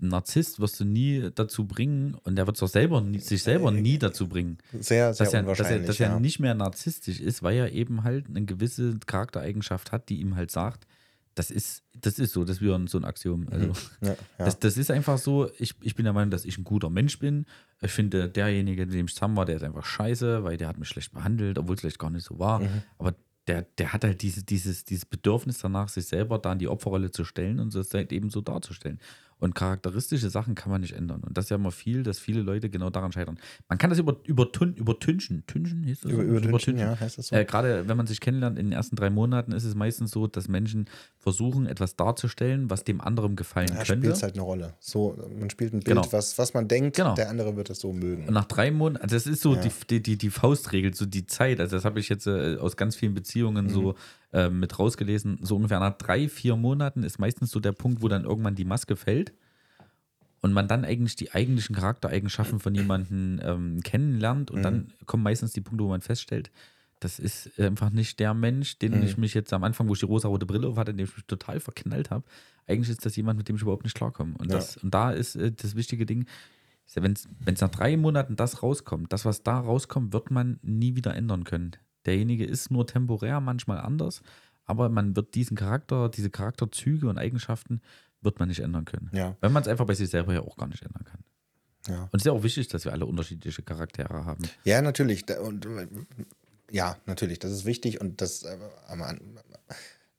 [0.00, 3.70] Ein Narzisst wirst du nie dazu bringen und der wird sich selber nie, sich selber
[3.70, 5.86] nie dazu bringen, Sehr, sehr dass er, dass er, unwahrscheinlich.
[5.86, 6.20] dass er ja.
[6.20, 10.50] nicht mehr narzisstisch ist, weil er eben halt eine gewisse Charaktereigenschaft hat, die ihm halt
[10.50, 10.86] sagt,
[11.34, 13.48] das ist, das ist so, das ist wieder so ein Axiom.
[13.50, 14.16] Also, ja, ja.
[14.38, 17.18] das, das ist einfach so, ich, ich bin der Meinung, dass ich ein guter Mensch
[17.18, 17.46] bin.
[17.80, 20.78] Ich finde, derjenige, mit dem ich zusammen war, der ist einfach scheiße, weil der hat
[20.78, 22.60] mich schlecht behandelt, obwohl es vielleicht gar nicht so war.
[22.60, 22.82] Mhm.
[22.98, 23.14] Aber
[23.46, 27.10] der, der hat halt diese, dieses, dieses Bedürfnis danach, sich selber da in die Opferrolle
[27.10, 29.00] zu stellen und es halt eben so darzustellen.
[29.40, 31.20] Und charakteristische Sachen kann man nicht ändern.
[31.22, 33.38] Und das ist ja immer viel, dass viele Leute genau daran scheitern.
[33.68, 35.44] Man kann das über, übertün, übertünchen.
[35.46, 36.12] Tünchen hieß das?
[36.12, 36.28] über, so?
[36.28, 36.78] über Übertünchen.
[36.78, 37.36] ja, heißt das so?
[37.36, 40.26] Äh, Gerade wenn man sich kennenlernt in den ersten drei Monaten, ist es meistens so,
[40.26, 40.86] dass Menschen
[41.18, 44.06] versuchen, etwas darzustellen, was dem anderen gefallen ja, könnte.
[44.08, 44.74] spielt halt eine Rolle.
[44.80, 46.06] So, man spielt ein Bild, Genau.
[46.12, 47.14] was, was man denkt, Genau.
[47.14, 48.26] der andere wird es so mögen.
[48.28, 49.60] Und nach drei Monaten, also das ist so Ja.
[49.62, 51.60] die, die, die, die Faustregel, so die Zeit.
[51.60, 53.96] Also das habe ich jetzt äh, aus ganz vielen Beziehungen so Mhm.
[54.34, 55.38] Äh, mit rausgelesen.
[55.42, 58.64] So ungefähr nach drei, vier Monaten ist meistens so der Punkt, wo dann irgendwann die
[58.66, 59.32] Maske fällt
[60.42, 64.50] und man dann eigentlich die eigentlichen Charaktereigenschaften von jemandem ähm, kennenlernt.
[64.50, 64.62] Und Mhm.
[64.62, 66.50] dann kommen meistens die Punkte, wo man feststellt,
[67.00, 69.02] das ist einfach nicht der Mensch, den Mhm.
[69.04, 71.16] ich mich jetzt am Anfang, wo ich die rosa-rote Brille auf hatte, in dem ich
[71.16, 72.24] mich total verknallt habe.
[72.66, 74.34] Eigentlich ist das jemand, mit dem ich überhaupt nicht klarkomme.
[74.38, 74.56] Und, Ja.
[74.56, 76.26] das, und da ist äh, das wichtige Ding,
[76.94, 81.14] wenn es nach drei Monaten das rauskommt, das, was da rauskommt, wird man nie wieder
[81.14, 81.72] ändern können.
[82.06, 84.22] Derjenige ist nur temporär manchmal anders,
[84.64, 87.80] aber man wird diesen Charakter, diese Charakterzüge und Eigenschaften
[88.20, 89.10] wird man nicht ändern können.
[89.12, 91.20] Ja, Weil man es einfach bei sich selber ja auch gar nicht ändern kann.
[91.88, 92.02] ja.
[92.04, 94.44] Und es ist ja auch wichtig, dass wir alle unterschiedliche Charaktere haben.
[94.64, 95.24] Ja, natürlich.
[95.38, 95.86] Und, äh,
[96.70, 97.38] ja, natürlich.
[97.38, 98.56] Das ist wichtig und das äh,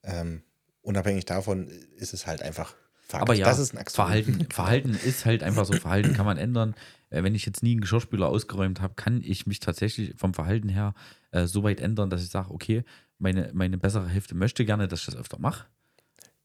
[0.04, 0.42] ähm,
[0.82, 1.66] unabhängig davon
[1.96, 2.74] ist es halt einfach
[3.08, 3.22] Fakt.
[3.22, 3.84] Aber ja, das ist ein.
[3.86, 6.74] Verhalten, Verhalten ist halt einfach so, Verhalten kann man ändern.
[7.10, 10.68] Äh, wenn ich jetzt nie einen Geschirrspüler ausgeräumt habe, kann ich mich tatsächlich vom Verhalten
[10.68, 10.94] her
[11.30, 12.84] äh, so weit ändern, dass ich sage, okay,
[13.18, 15.66] meine, meine bessere Hälfte möchte gerne, dass ich das öfter mache.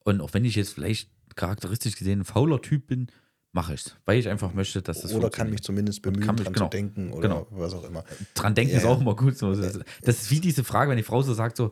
[0.03, 3.07] Und auch wenn ich jetzt vielleicht charakteristisch gesehen ein fauler Typ bin,
[3.53, 6.36] mache ich es, weil ich einfach möchte, dass das Oder kann mich zumindest bemühen, kann
[6.36, 7.47] mich- dran genau, zu denken oder genau.
[7.51, 8.03] was auch immer.
[8.34, 9.38] Dran denken Ja, ist auch immer gut.
[9.38, 9.53] So.
[9.55, 11.72] Das, das ist wie diese Frage, wenn die Frau so sagt, so,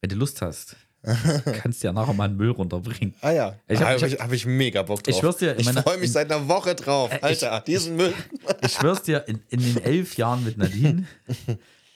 [0.00, 3.14] wenn du Lust hast, kannst du ja nachher mal einen Müll runterbringen.
[3.20, 5.14] Ah ja, Ich ich hab- habe ich hab, ich, hab ich mega Bock drauf.
[5.14, 7.10] Ich schwör's dir, in ich freue mich in- seit einer Woche drauf.
[7.12, 8.12] Äh, ich- Alter, diesen Müll.
[8.62, 11.04] Ich schwör's dir, in, in den elf Jahren mit Nadine,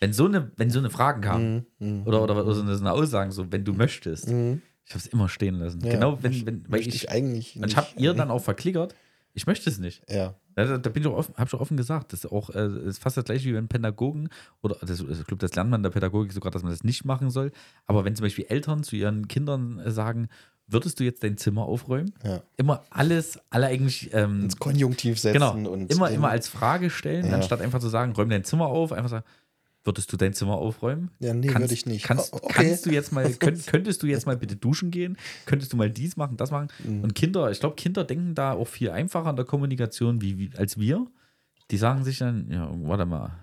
[0.01, 1.67] wenn so eine, wenn so eine Fragen kamen
[2.07, 5.55] oder, oder, oder so eine, Aussagen, so, wenn du möchtest, ich habe es immer stehen
[5.57, 5.81] lassen.
[5.85, 8.95] Ja, genau, wenn, wenn, weil ich, ich eigentlich und ich habe ihr dann auch verklickert,
[9.35, 10.03] ich möchte es nicht.
[10.11, 12.13] Ja, Ja, Da, da bin ich auch offen, habe ich auch offen gesagt.
[12.13, 14.29] Das ist auch äh, ist fast das gleiche wie wenn Pädagogen
[14.63, 17.05] oder das, ich glaube, das lernt man in der Pädagogik sogar, dass man das nicht
[17.05, 17.53] machen soll.
[17.87, 20.29] Aber wenn zum Beispiel Eltern zu ihren Kindern äh, sagen,
[20.67, 22.13] würdest du jetzt dein Zimmer aufräumen?
[22.25, 22.41] ja.
[22.57, 26.89] Immer alles, alle eigentlich ähm, Ins Konjunktiv setzen Genau, und immer, den- immer als Frage
[26.89, 27.35] stellen, Ja.
[27.35, 29.25] anstatt einfach zu sagen, räum dein Zimmer auf, einfach sagen,
[29.85, 31.11] würdest du dein Zimmer aufräumen?
[31.21, 32.05] Ja, nee, kannst, würde ich nicht.
[32.05, 32.53] Kannst, Oh, okay.
[32.67, 35.17] kannst du jetzt mal, könnt, könntest du jetzt mal bitte duschen gehen?
[35.47, 36.69] Könntest du mal dies machen, das machen?
[36.83, 37.03] Mhm.
[37.03, 40.51] Und Kinder, ich glaube, Kinder denken da auch viel einfacher in der Kommunikation wie, wie
[40.57, 41.07] als wir.
[41.71, 43.39] Die sagen sich dann, ja, warte mal,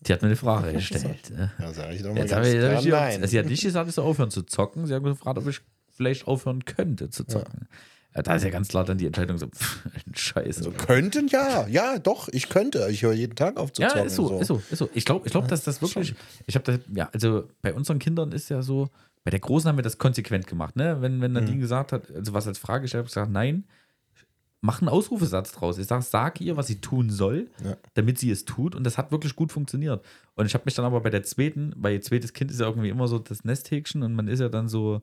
[0.00, 1.32] die hat mir eine Frage gestellt.
[1.58, 2.54] Ja, sag ich doch mal Jetzt ganz ich,
[2.86, 3.26] ich, nein.
[3.26, 4.86] sie hat nicht gesagt, ich soll aufhören zu zocken.
[4.86, 5.60] Sie hat gefragt, ob ich
[5.90, 7.60] vielleicht aufhören könnte zu zocken.
[7.70, 7.76] Ja.
[8.14, 10.58] Da ist ja ganz klar dann die Entscheidung so, pff, Scheiße.
[10.60, 12.86] Also könnten ja, ja, doch, ich könnte.
[12.90, 14.90] Ich höre jeden Tag auf zu Ja, ist so, ist so, ist so.
[14.94, 16.14] Ich glaube, ich glaub, dass das wirklich.
[16.46, 18.88] Ich habe das, ja, also bei unseren Kindern ist ja so,
[19.24, 20.98] bei der Großen haben wir das konsequent gemacht, ne?
[21.00, 23.64] Wenn, wenn Nadine gesagt hat, also was als Frage gestellt, habe ich gesagt, nein,
[24.60, 25.78] mach einen Ausrufesatz draus.
[25.78, 27.76] Ich sage, sag ihr, was sie tun soll, Ja.
[27.94, 28.74] damit sie es tut.
[28.74, 30.04] Und das hat wirklich gut funktioniert.
[30.34, 32.66] Und ich habe mich dann aber bei der zweiten, weil ihr zweites Kind ist ja
[32.66, 35.00] irgendwie immer so das Nesthäkchen und man ist ja dann so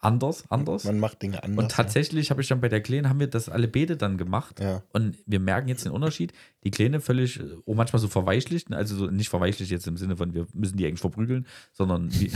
[0.00, 0.84] anders, anders.
[0.84, 1.64] Man macht Dinge anders.
[1.64, 4.60] Und tatsächlich habe ich dann bei der Kleinen, haben wir das alle Bete dann gemacht.
[4.60, 4.82] Ja.
[4.92, 6.32] Und wir merken jetzt den Unterschied.
[6.64, 10.34] Die Kleine völlig, oh, manchmal so verweichlicht, also so nicht verweichlicht jetzt im Sinne von,
[10.34, 12.32] wir müssen die eigentlich verprügeln, sondern wie,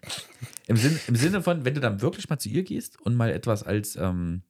[0.66, 3.30] im, Sinn, im Sinne von, wenn du dann wirklich mal zu ihr gehst und mal
[3.30, 4.42] etwas als, ähm,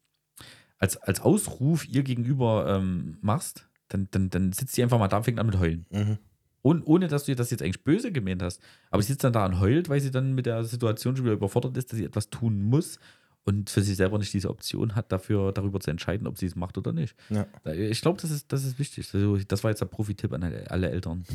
[0.78, 5.18] als, als Ausruf ihr gegenüber ähm, machst, dann, dann, dann sitzt sie einfach mal da
[5.18, 5.86] und fängt an mit heulen.
[5.90, 6.04] Ja.
[6.04, 6.18] Mhm.
[6.64, 8.58] Und ohne, dass du ihr das jetzt eigentlich böse gemeint hast.
[8.90, 11.34] Aber sie sitzt dann da und heult, weil sie dann mit der Situation schon wieder
[11.34, 12.98] überfordert ist, dass sie etwas tun muss
[13.44, 16.56] und für sich selber nicht diese Option hat, dafür darüber zu entscheiden, ob sie es
[16.56, 17.14] macht oder nicht.
[17.28, 17.44] Ja.
[17.74, 19.06] Ich glaube, das ist, das ist wichtig.
[19.12, 21.26] Also, das war jetzt der Profi-Tipp an alle Eltern.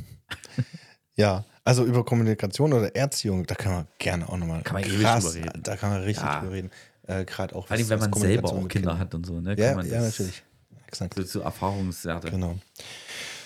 [1.16, 5.02] ja, also über Kommunikation oder Erziehung, da kann man gerne auch nochmal Kann man ewig
[5.02, 5.62] krass, drüber reden.
[5.64, 6.40] Da kann man richtig Ja.
[6.40, 6.72] drüber reden.
[7.04, 9.40] Äh, Gerade auch Vor allem, was- wenn man selber auch Kinder hat und so.
[9.40, 9.56] Ne?
[9.56, 10.44] Ja, kann man ja, das- natürlich.
[10.88, 11.14] Exakt.
[11.14, 12.32] So, so Erfahrungswerte.
[12.32, 12.58] Genau.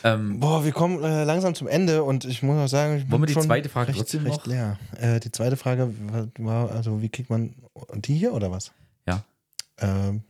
[0.03, 3.21] Ähm, Boah, wir kommen äh, langsam zum Ende und ich muss auch sagen, ich Wollen
[3.21, 4.45] wir die zweite Frage recht, trotzdem recht noch?
[4.47, 4.77] leer.
[4.99, 5.93] Äh, die zweite Frage
[6.39, 7.55] war- also wie kriegt man,
[7.95, 8.71] die hier oder was?
[9.07, 9.23] Ja.
[9.79, 10.23] Ähm,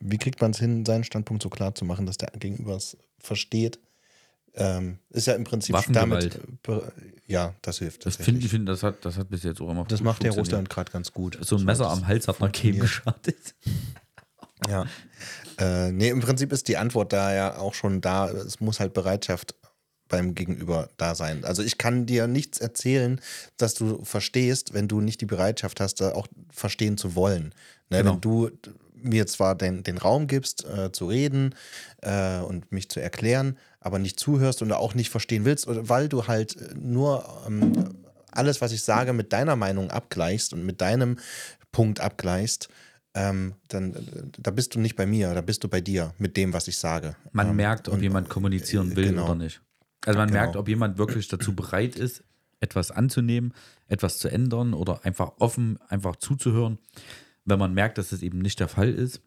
[0.00, 2.96] wie kriegt man es hin, seinen Standpunkt so klar zu machen, dass der Gegenüber es
[3.18, 3.78] versteht?
[4.54, 6.92] Ähm, ist ja im Prinzip damit, be-
[7.26, 8.04] ja, das hilft.
[8.06, 10.32] das finde ich, find, das, hat, das hat bis jetzt auch immer das macht der.
[10.32, 11.38] Russland gerade ganz gut.
[11.42, 12.80] So ein Messer am Hals hat Game funktioniert.
[12.82, 13.54] geschadet.
[14.68, 14.86] Ja.
[15.58, 18.28] Äh, nee, im Prinzip ist die Antwort da ja auch schon da.
[18.28, 19.54] Es muss halt Bereitschaft
[20.08, 21.44] beim Gegenüber da sein.
[21.44, 23.20] Also ich kann dir nichts erzählen,
[23.56, 27.54] dass du verstehst, wenn du nicht die Bereitschaft hast, da auch verstehen zu wollen.
[27.88, 28.12] Ne, Genau.
[28.14, 28.50] Wenn du
[29.02, 31.54] mir zwar den, den Raum gibst, äh, zu reden
[32.02, 36.26] äh, und mich zu erklären, aber nicht zuhörst und auch nicht verstehen willst, weil du
[36.26, 37.72] halt nur ähm,
[38.30, 41.18] alles, was ich sage, mit deiner Meinung abgleichst und mit deinem
[41.72, 42.68] Punkt abgleichst,
[43.14, 43.98] ähm, dann äh,
[44.38, 46.76] da bist du nicht bei mir, da bist du bei dir mit dem, was ich
[46.78, 47.16] sage.
[47.32, 49.24] Man ähm, merkt, ob und- jemand kommunizieren will genau.
[49.26, 49.60] oder nicht.
[50.06, 50.40] Also man Genau.
[50.40, 52.24] merkt, ob jemand wirklich dazu bereit ist,
[52.60, 53.52] etwas anzunehmen,
[53.88, 56.78] etwas zu ändern oder einfach offen, einfach zuzuhören.
[57.44, 59.20] Wenn man merkt, dass das eben nicht der Fall ist,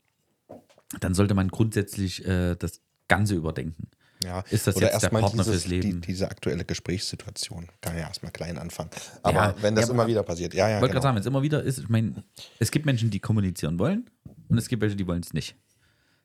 [0.99, 3.87] dann sollte man grundsätzlich äh, das Ganze überdenken.
[4.23, 6.01] Ja, Ist das oder jetzt der Partner dieses, fürs Leben?
[6.01, 7.67] Die, diese aktuelle Gesprächssituation.
[7.81, 8.89] Kann ja erstmal klein anfangen.
[9.21, 10.77] Aber Ja, wenn das ja, immer wieder passiert, ja, ja.
[10.77, 11.01] Ich wollte Genau.
[11.01, 12.23] gerade sagen, wenn es immer wieder ist, ich meine,
[12.59, 14.09] es gibt Menschen, die kommunizieren wollen
[14.49, 15.55] und es gibt welche, die wollen es nicht.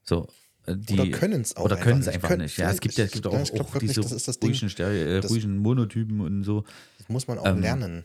[0.02, 0.28] So,
[0.66, 2.56] äh, die Oder können es auch oder können es einfach nicht.
[2.58, 4.70] Ja, es gibt ja, es gibt auch, ich glaub auch diese das ist das ruhigen,
[4.70, 6.64] Stereo, äh, Das- ruhigen Monotypen und so.
[6.98, 8.04] Das muss man auch Ähm, lernen.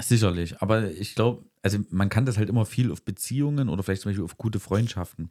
[0.00, 4.02] Sicherlich, aber ich glaube, also man kann das halt immer viel auf Beziehungen oder vielleicht
[4.02, 5.30] zum Beispiel auf gute Freundschaften.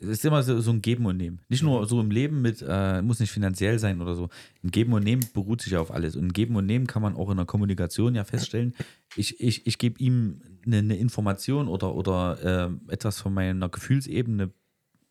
[0.00, 1.40] Es ist immer so, so ein Geben und Nehmen.
[1.48, 4.28] Nicht nur so im Leben mit, äh, muss nicht finanziell sein oder so.
[4.62, 6.14] Ein Geben und Nehmen beruht sich ja auf alles.
[6.14, 8.74] Und ein Geben und Nehmen kann man auch in der Kommunikation ja feststellen.
[9.16, 14.50] Ich, ich, ich gebe ihm eine, eine Information oder, oder äh, etwas von meiner Gefühlsebene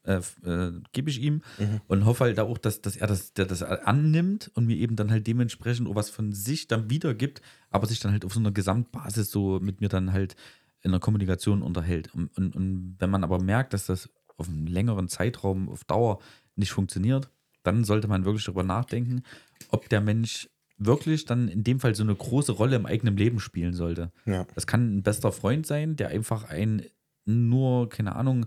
[0.08, 1.42] äh, äh, gebe ich ihm
[1.88, 5.12] und hoffe halt auch, dass, dass er das, der das annimmt und mir eben dann
[5.12, 8.52] halt dementsprechend auch was von sich dann wiedergibt, aber sich dann halt auf so einer
[8.52, 10.38] Gesamtbasis so mit mir dann halt
[10.82, 12.14] in der Kommunikation unterhält.
[12.14, 16.20] Und, und, und wenn man aber merkt, dass das auf einen längeren Zeitraum, auf Dauer
[16.56, 17.30] nicht funktioniert,
[17.64, 19.24] dann sollte man wirklich darüber nachdenken,
[19.70, 23.40] ob der Mensch wirklich dann in dem Fall so eine große Rolle im eigenen Leben
[23.40, 24.12] spielen sollte.
[24.26, 24.46] Ja.
[24.56, 26.84] Das kann ein bester Freund sein, der einfach ein
[27.26, 28.46] nur, keine Ahnung,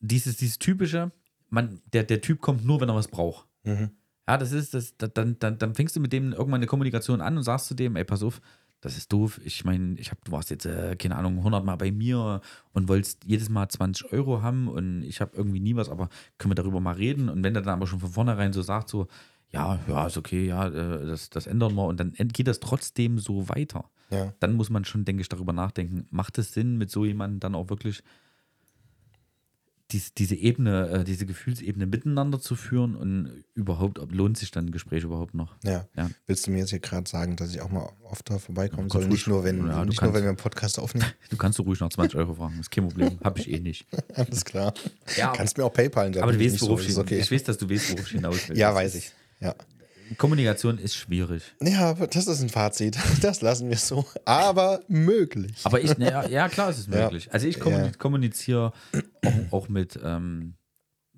[0.00, 1.12] dieses, dieses typische,
[1.48, 3.46] man, der, der Typ kommt nur, wenn er was braucht.
[3.62, 3.90] Mhm.
[4.28, 7.20] Ja, das ist, das, da- dann, dann, dann fängst du mit dem irgendwann eine Kommunikation
[7.20, 8.40] an und sagst zu dem, ey, pass auf,
[8.84, 9.40] das ist doof.
[9.44, 12.86] Ich meine, ich hab, du warst jetzt, äh, keine Ahnung, 100 Mal bei mir und
[12.88, 16.54] wolltest jedes Mal 20 Euro haben und ich habe irgendwie nie was, aber können wir
[16.56, 17.30] darüber mal reden?
[17.30, 19.08] Und wenn der dann aber schon von vornherein so sagt, so,
[19.50, 23.18] ja, ja, ist okay, ja, äh, das, das ändern wir und dann geht das trotzdem
[23.18, 24.34] so weiter Ja.
[24.40, 27.54] dann muss man schon, denke ich, darüber nachdenken, macht es Sinn, mit so jemandem dann
[27.54, 28.02] auch wirklich
[29.94, 34.66] dies, diese Ebene, äh, diese Gefühlsebene miteinander zu führen und überhaupt, ob lohnt sich dann
[34.66, 35.54] ein Gespräch überhaupt noch?
[35.64, 35.86] Ja.
[35.96, 36.10] Ja.
[36.26, 38.92] Willst du mir jetzt hier gerade sagen, dass ich auch mal oft da vorbeikommen Du
[38.94, 39.02] soll?
[39.02, 40.14] kannst Nicht nur, wenn, ruhig- ja, du nicht nur, kannst.
[40.16, 41.06] wenn wir einen Podcast aufnehmen.
[41.30, 43.60] Du kannst so ruhig nach 20 Euro fragen, das ist kein Problem, habe ich eh
[43.60, 43.86] nicht.
[44.14, 44.74] Alles klar.
[45.16, 47.18] Ja, Kannst mir auch PayPal aber du weißt, so, worauf ist ich, okay.
[47.20, 48.58] ich weiß, dass du weißt, worauf ich hinaus will.
[48.58, 49.12] Ja, weiß ich.
[49.40, 49.54] Ja.
[50.18, 51.42] Kommunikation ist schwierig.
[51.60, 52.96] Ja, das ist ein Fazit.
[53.22, 54.04] Das lassen wir so.
[54.24, 55.52] Aber möglich.
[55.64, 57.04] Aber ich, na, ja, ja, klar, es ist Ja.
[57.04, 57.28] möglich.
[57.32, 57.98] Also ich kommuniz Ja.
[57.98, 58.72] kommuniziere
[59.24, 60.54] auch, auch mit ähm,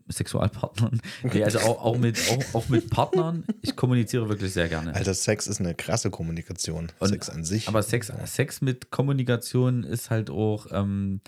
[0.09, 1.01] Sexualpartnern.
[1.25, 3.45] Nee, also auch, auch, mit, auch, auch mit Partnern.
[3.63, 4.95] Ich kommuniziere wirklich sehr gerne.
[4.95, 6.93] Alter, Sex ist eine krasse Kommunikation.
[7.01, 7.67] Und- Sex an sich.
[7.69, 10.67] Aber Sex, Sex mit Kommunikation ist halt auch.
[10.71, 11.21] Ähm,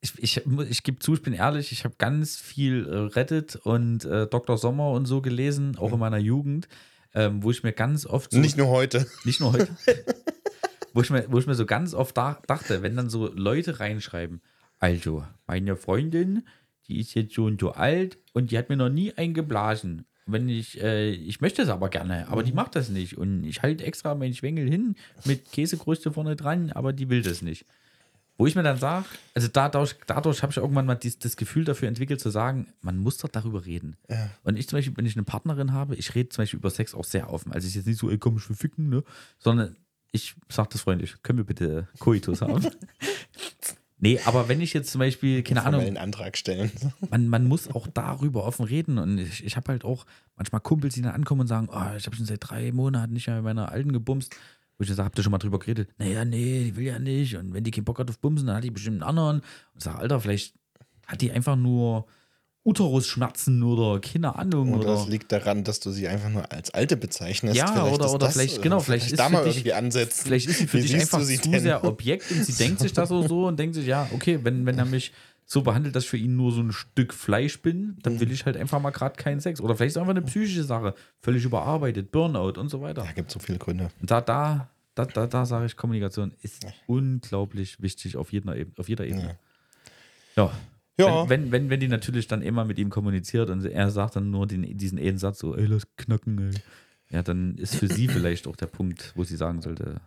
[0.00, 4.04] ich, ich, ich gebe zu, ich bin ehrlich, ich habe ganz viel äh, Reddit und
[4.04, 4.56] äh, Dr.
[4.56, 6.68] Sommer und so gelesen, auch in meiner Jugend,
[7.14, 9.06] ähm, wo ich mir ganz oft so, Nicht nur heute.
[9.24, 9.68] nicht nur heute,
[10.92, 13.80] wo, ich mir, wo ich mir so ganz oft da, dachte, wenn dann so Leute
[13.80, 14.40] reinschreiben,
[14.78, 16.46] also meine Freundin,
[16.86, 20.04] die ist jetzt schon so alt und die hat mir noch nie eingeblasen.
[20.26, 23.16] Wenn ich, äh, ich möchte es aber gerne, aber die macht das nicht.
[23.16, 24.94] Und ich halte extra meinen Schwengel hin
[25.24, 27.64] mit Käsekruste vorne dran, aber die will das nicht.
[28.38, 31.64] Wo ich mir dann sage, also dadurch, dadurch habe ich irgendwann mal dies, das Gefühl
[31.64, 33.96] dafür entwickelt zu sagen, man muss doch darüber reden.
[34.08, 34.30] Ja.
[34.44, 36.94] Und ich zum Beispiel, wenn ich eine Partnerin habe, ich rede zum Beispiel über Sex
[36.94, 37.52] auch sehr offen.
[37.52, 39.02] Also ich jetzt nicht so, ey, komm, ich will ficken, ne?
[39.40, 39.74] Sondern
[40.12, 42.64] ich sage das freundlich, können wir bitte Koitus haben?
[43.98, 46.70] nee, aber wenn ich jetzt zum Beispiel, keine Ahnung, Formellen Antrag stellen.
[47.10, 48.98] man, man muss auch darüber offen reden.
[48.98, 52.06] Und ich, ich habe halt auch manchmal Kumpels, die dann ankommen und sagen, oh, ich
[52.06, 54.36] habe schon seit drei Monaten nicht mehr mit meiner Alten gebumst.
[54.78, 55.90] Wo ich sage, habt ihr schon mal drüber geredet?
[55.98, 57.36] Naja, nee, die will ja nicht.
[57.36, 59.36] Und wenn die keinen Bock hat auf Bumsen, dann hat die bestimmt einen anderen.
[59.40, 59.44] Und
[59.78, 60.54] ich sage, Alter, vielleicht
[61.06, 62.06] hat die einfach nur
[62.64, 64.74] Uterusschmerzen oder keine Ahnung.
[64.74, 67.56] Oder Oder, das liegt daran, dass du sie einfach nur als Alte bezeichnest.
[67.56, 70.22] Ja, Vielleicht oder- oder das, vielleicht- genau, vielleicht ist da mal dich- irgendwie ansetzen.
[70.26, 71.60] vielleicht ist sie für Wie dich einfach zu denn?
[71.60, 74.66] sehr Objekt und sie denkt sich das auch so und denkt sich, ja, okay, wenn,
[74.66, 75.12] wenn er mich
[75.50, 78.20] so behandelt, dass ich für ihn nur so ein Stück Fleisch bin, dann Mhm.
[78.20, 79.62] will ich halt einfach mal gerade keinen Sex.
[79.62, 83.02] Oder vielleicht ist es einfach eine psychische Sache, völlig überarbeitet, Burnout und so weiter.
[83.02, 83.90] Da gibt es so viele Gründe.
[84.02, 88.88] Da, da, da, da, da sage ich, Kommunikation ist unglaublich wichtig auf jeder, Ebene- auf
[88.90, 89.38] jeder Ebene.
[90.36, 90.50] Ja.
[90.98, 91.28] Ja.
[91.28, 94.30] Wenn, wenn, wenn, wenn die natürlich dann immer mit ihm kommuniziert und er sagt dann
[94.30, 96.60] nur den, diesen einen Satz so, ey, lass knacken, ey.
[97.10, 100.00] Ja, dann ist für sie vielleicht auch der Punkt, wo sie sagen sollte,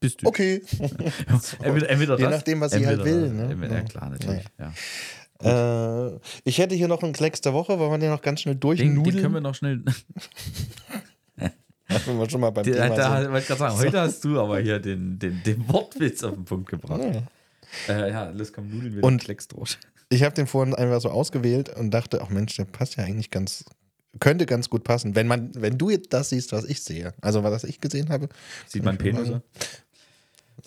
[0.00, 0.26] bist du.
[0.28, 0.62] Okay.
[1.62, 3.50] Entweder, entweder Je das, nachdem, was sie halt will, ne?
[3.52, 3.84] entweder- Ja, Ja.
[3.88, 4.44] klar, natürlich.
[4.58, 4.72] Ja.
[6.14, 8.54] Äh, ich hätte hier noch einen Klecks der Woche, wollen wir den noch ganz schnell
[8.54, 9.04] Den, durchnudeln?
[9.04, 9.82] den können wir noch schnell.
[12.06, 13.34] wenn wir schon mal beim Den, Thema da sind.
[13.36, 17.00] ich sagen, heute hast du aber hier den, den, den Wortwitz auf den Punkt gebracht.
[17.88, 17.94] Ja.
[17.94, 19.78] Äh, ja, los, komm, nudeln wir Und- den Klecks durch.
[20.10, 23.30] Ich habe den vorhin einfach so ausgewählt und dachte, ach Mensch, der passt ja eigentlich
[23.30, 23.64] ganz,
[24.20, 27.14] könnte ganz gut passen, wenn man, wenn du jetzt das siehst, was ich sehe.
[27.20, 28.28] Also was ich gesehen habe.
[28.66, 29.42] Sieht man Penisse?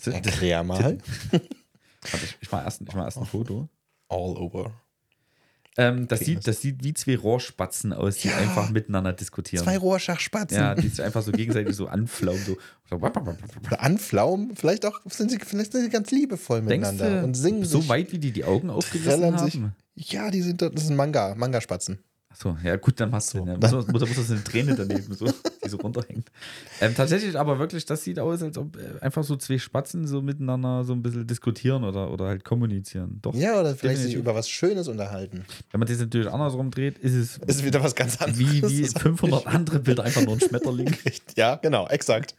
[0.04, 0.98] Erklär mal.
[1.30, 3.68] Warte, ich, ich mache erst, ich mach erst ein Foto.
[4.08, 4.72] All over.
[5.76, 6.26] Ähm, das, Penis.
[6.34, 8.36] sieht, das sieht wie zwei Rohrspatzen aus, die Ja.
[8.38, 9.62] einfach miteinander diskutieren.
[9.62, 10.58] Zwei Rohrschachspatzen.
[10.58, 12.42] ja, die sich einfach so gegenseitig so anflaumen.
[12.44, 12.56] So.
[12.90, 14.56] so Oder anflaumen.
[14.56, 17.88] Vielleicht auch sind sie, vielleicht sind sie ganz liebevoll miteinander du, und singen so sich,
[17.88, 19.38] weit, wie die die Augen aufgerissen haben?
[19.48, 19.60] sich.
[19.94, 21.98] Ja, die sind, das sind Manga, Mangaspatzen.
[22.40, 23.38] So, ja gut, dann machst du.
[23.38, 23.58] So, Ne?
[23.60, 25.26] Muss, muss, muss das eine Träne daneben, so,
[25.64, 26.30] die so runterhängt.
[26.80, 30.22] Ähm, tatsächlich aber wirklich, das sieht aus, als ob äh, einfach so zwei Spatzen so
[30.22, 33.18] miteinander so ein bisschen diskutieren oder, oder halt kommunizieren.
[33.22, 35.44] Doch, Ja, oder vielleicht sich über was Schönes unterhalten.
[35.72, 38.38] wenn man das natürlich andersrum dreht, ist es Ist wieder was ganz anderes.
[38.38, 40.94] wie, wie Das ist 500 andere Bilder einfach nur ein Schmetterling.
[41.36, 42.36] Ja, genau, exakt.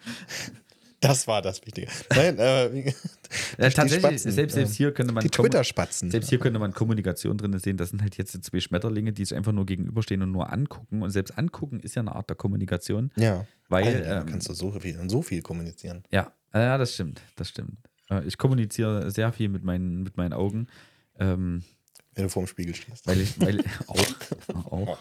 [1.01, 1.87] Das war das Wichtige.
[2.13, 2.93] Nein, äh,
[3.57, 6.09] Ja, die tatsächlich, selbst, selbst hier könnte man die Twitter-Spatzen.
[6.09, 7.77] Selbst hier könnte man Kommunikation drin sehen.
[7.77, 11.03] Das sind halt jetzt zwei Schmetterlinge, die sich einfach nur gegenüberstehen und nur angucken.
[11.03, 13.11] Und selbst angucken ist ja eine Art der Kommunikation.
[13.15, 13.45] Ja.
[13.69, 16.03] Weil, Alter, ähm, kannst du so viel, so viel kommunizieren.
[16.11, 17.21] Ja, ja, das stimmt.
[17.35, 17.77] Das stimmt.
[18.09, 20.67] Äh, Ich kommuniziere sehr viel mit meinen, mit meinen Augen.
[21.19, 21.63] Ähm,
[22.19, 23.07] Wenn du vorm Spiegel stehst.
[23.07, 24.97] weil ich, weil auch, auch,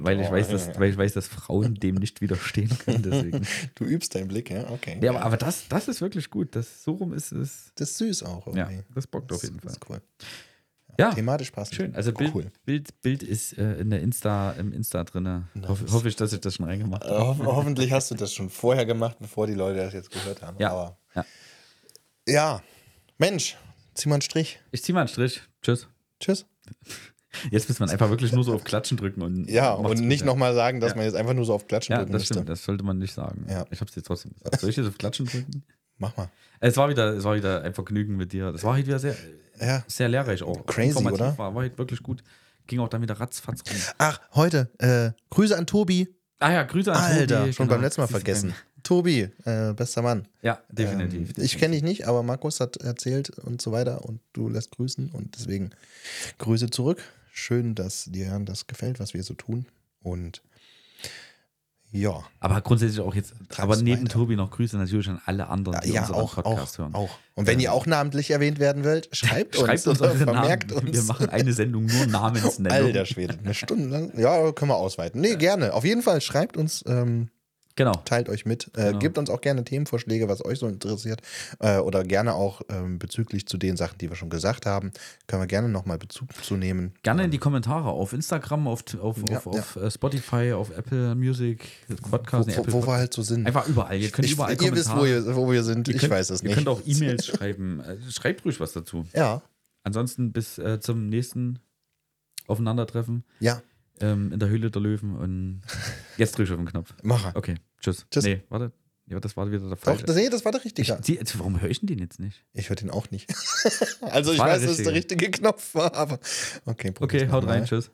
[0.00, 3.02] weil ich weiß, dass, weil ich weiß, dass Frauen dem nicht widerstehen können.
[3.02, 3.44] Deswegen.
[3.74, 4.70] Du übst deinen Blick, ja?
[4.70, 4.98] Okay.
[5.02, 6.54] Ja, aber, aber das, das ist wirklich gut.
[6.54, 7.72] Das, so rum ist es.
[7.74, 8.46] Das ist süß auch.
[8.54, 8.84] Ja, Irgendwie.
[8.94, 9.72] das bockt auf Das jeden Fall.
[9.72, 10.00] ist cool.
[10.96, 11.74] Ja, Thematisch passend.
[11.76, 11.94] schön.
[11.94, 12.46] Also Bild, cool.
[12.64, 15.44] Bild, Bild ist äh, in der Insta, im Insta drin.
[15.66, 17.20] Hoffe, hoffe ich, dass ich das schon reingemacht habe.
[17.26, 20.56] hoff hoffentlich hast du das schon vorher gemacht, bevor die Leute das jetzt gehört haben.
[20.60, 20.70] Ja.
[20.70, 21.24] Aber Ja.
[22.28, 22.62] ja,
[23.18, 23.56] Mensch,
[23.94, 24.60] zieh mal einen Strich.
[24.72, 25.42] Ich ziehe mal einen Strich.
[25.62, 25.88] Tschüss.
[26.20, 26.46] Tschüss.
[27.50, 30.54] Jetzt müsste man einfach wirklich nur so auf Klatschen drücken und Ja, und nicht nochmal
[30.54, 30.96] sagen, dass Ja.
[30.96, 32.34] man jetzt einfach nur so auf Klatschen Ja, drücken das müsste.
[32.34, 32.48] stimmt.
[32.48, 33.46] Das sollte man nicht sagen.
[33.48, 33.64] Ja.
[33.70, 34.60] Ich habe es jetzt trotzdem gesagt.
[34.60, 35.62] Soll ich jetzt auf Klatschen drücken?
[35.98, 36.30] Mach mal.
[36.60, 38.50] Es war wieder, es war wieder ein Vergnügen mit dir.
[38.52, 39.14] Das war heute wieder sehr,
[39.60, 39.84] Ja.
[39.86, 40.64] sehr lehrreich auch.
[40.66, 41.36] Crazy, oder?
[41.38, 42.22] War, war heute wirklich gut.
[42.66, 43.76] Ging auch dann wieder ratzfatz rum.
[43.98, 46.08] Ach, heute, äh, Grüße an Tobi.
[46.40, 47.76] Ah ja, Grüße an Alter, Tobi, schon genau.
[47.76, 48.54] beim letzten Mal vergessen.
[48.82, 50.26] Tobi, äh, bester Mann.
[50.42, 51.36] Ja, definitiv.
[51.36, 54.70] Ähm, ich kenne dich nicht, aber Markus hat erzählt und so weiter und du lässt
[54.72, 55.70] grüßen und deswegen
[56.38, 57.02] Grüße zurück.
[57.32, 59.66] Schön, dass dir das gefällt, was wir so tun.
[60.02, 60.42] Und
[61.90, 64.12] ja, Aber grundsätzlich auch jetzt, Treib's aber neben weiter.
[64.12, 66.94] Tobi noch Grüße natürlich an alle anderen, die ja unseren auch, Podcast auch, hören.
[66.94, 67.18] auch.
[67.34, 70.88] Und wenn ihr auch namentlich erwähnt werden wollt, schreibt uns, Schreibt uns eure vermerkt Namen.
[70.88, 70.96] uns.
[70.96, 72.88] Wir machen eine Sendung nur Namensnennung.
[72.88, 74.18] Alter Schwede, eine Stunde lang.
[74.18, 75.22] Ja, können wir ausweiten.
[75.22, 75.72] Nee, gerne.
[75.72, 77.30] Auf jeden Fall schreibt uns, ähm,
[77.78, 77.92] Genau.
[78.04, 78.70] teilt euch mit.
[78.76, 78.98] Äh, Genau.
[78.98, 81.22] Gebt uns auch gerne Themenvorschläge, was euch so interessiert.
[81.60, 84.90] Äh, oder gerne auch ähm, bezüglich zu den Sachen, die wir schon gesagt haben.
[85.28, 86.92] Können wir gerne nochmal Bezug zu nehmen.
[87.04, 91.14] Gerne in die Kommentare auf Instagram, auf, auf, Ja, auf, auf äh, Spotify, auf Apple
[91.14, 91.68] Music,
[92.10, 93.46] Podcast, nee, wo, Apple wo, wo wir halt so sind.
[93.46, 93.96] Einfach überall.
[93.96, 95.30] Ihr könnt ich, überall ihr wisst, wo, Kommentare.
[95.30, 95.86] ihr, wo wir sind.
[95.86, 96.50] Ihr ich könnt, weiß es nicht.
[96.50, 97.80] Ihr könnt auch E-Mails schreiben.
[97.80, 99.04] Äh, Schreibt ruhig was dazu.
[99.14, 99.40] ja,
[99.84, 101.60] Ansonsten bis äh, zum nächsten
[102.48, 103.62] Aufeinandertreffen ja,
[104.00, 105.60] ähm, in der Höhle der Löwen und
[106.16, 106.94] jetzt drücke ich auf den Knopf.
[107.02, 107.30] mache.
[107.34, 108.06] Okay, tschüss.
[108.10, 108.24] Tschüss.
[108.24, 108.72] Nee, warte.
[109.06, 110.04] Ja, das war wieder der Doch, falsche.
[110.04, 110.98] das, nee, das war der richtige.
[111.00, 112.44] ich, die, warum höre ich denn den jetzt nicht?
[112.52, 113.30] Ich höre den auch nicht.
[114.02, 116.18] also ich weiß, dass es der richtige Knopf war, aber
[116.66, 116.92] okay.
[117.00, 117.58] Okay, haut nochmal.
[117.58, 117.90] rein, tschüss.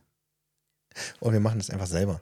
[1.21, 2.21] Und wir machen das einfach selber.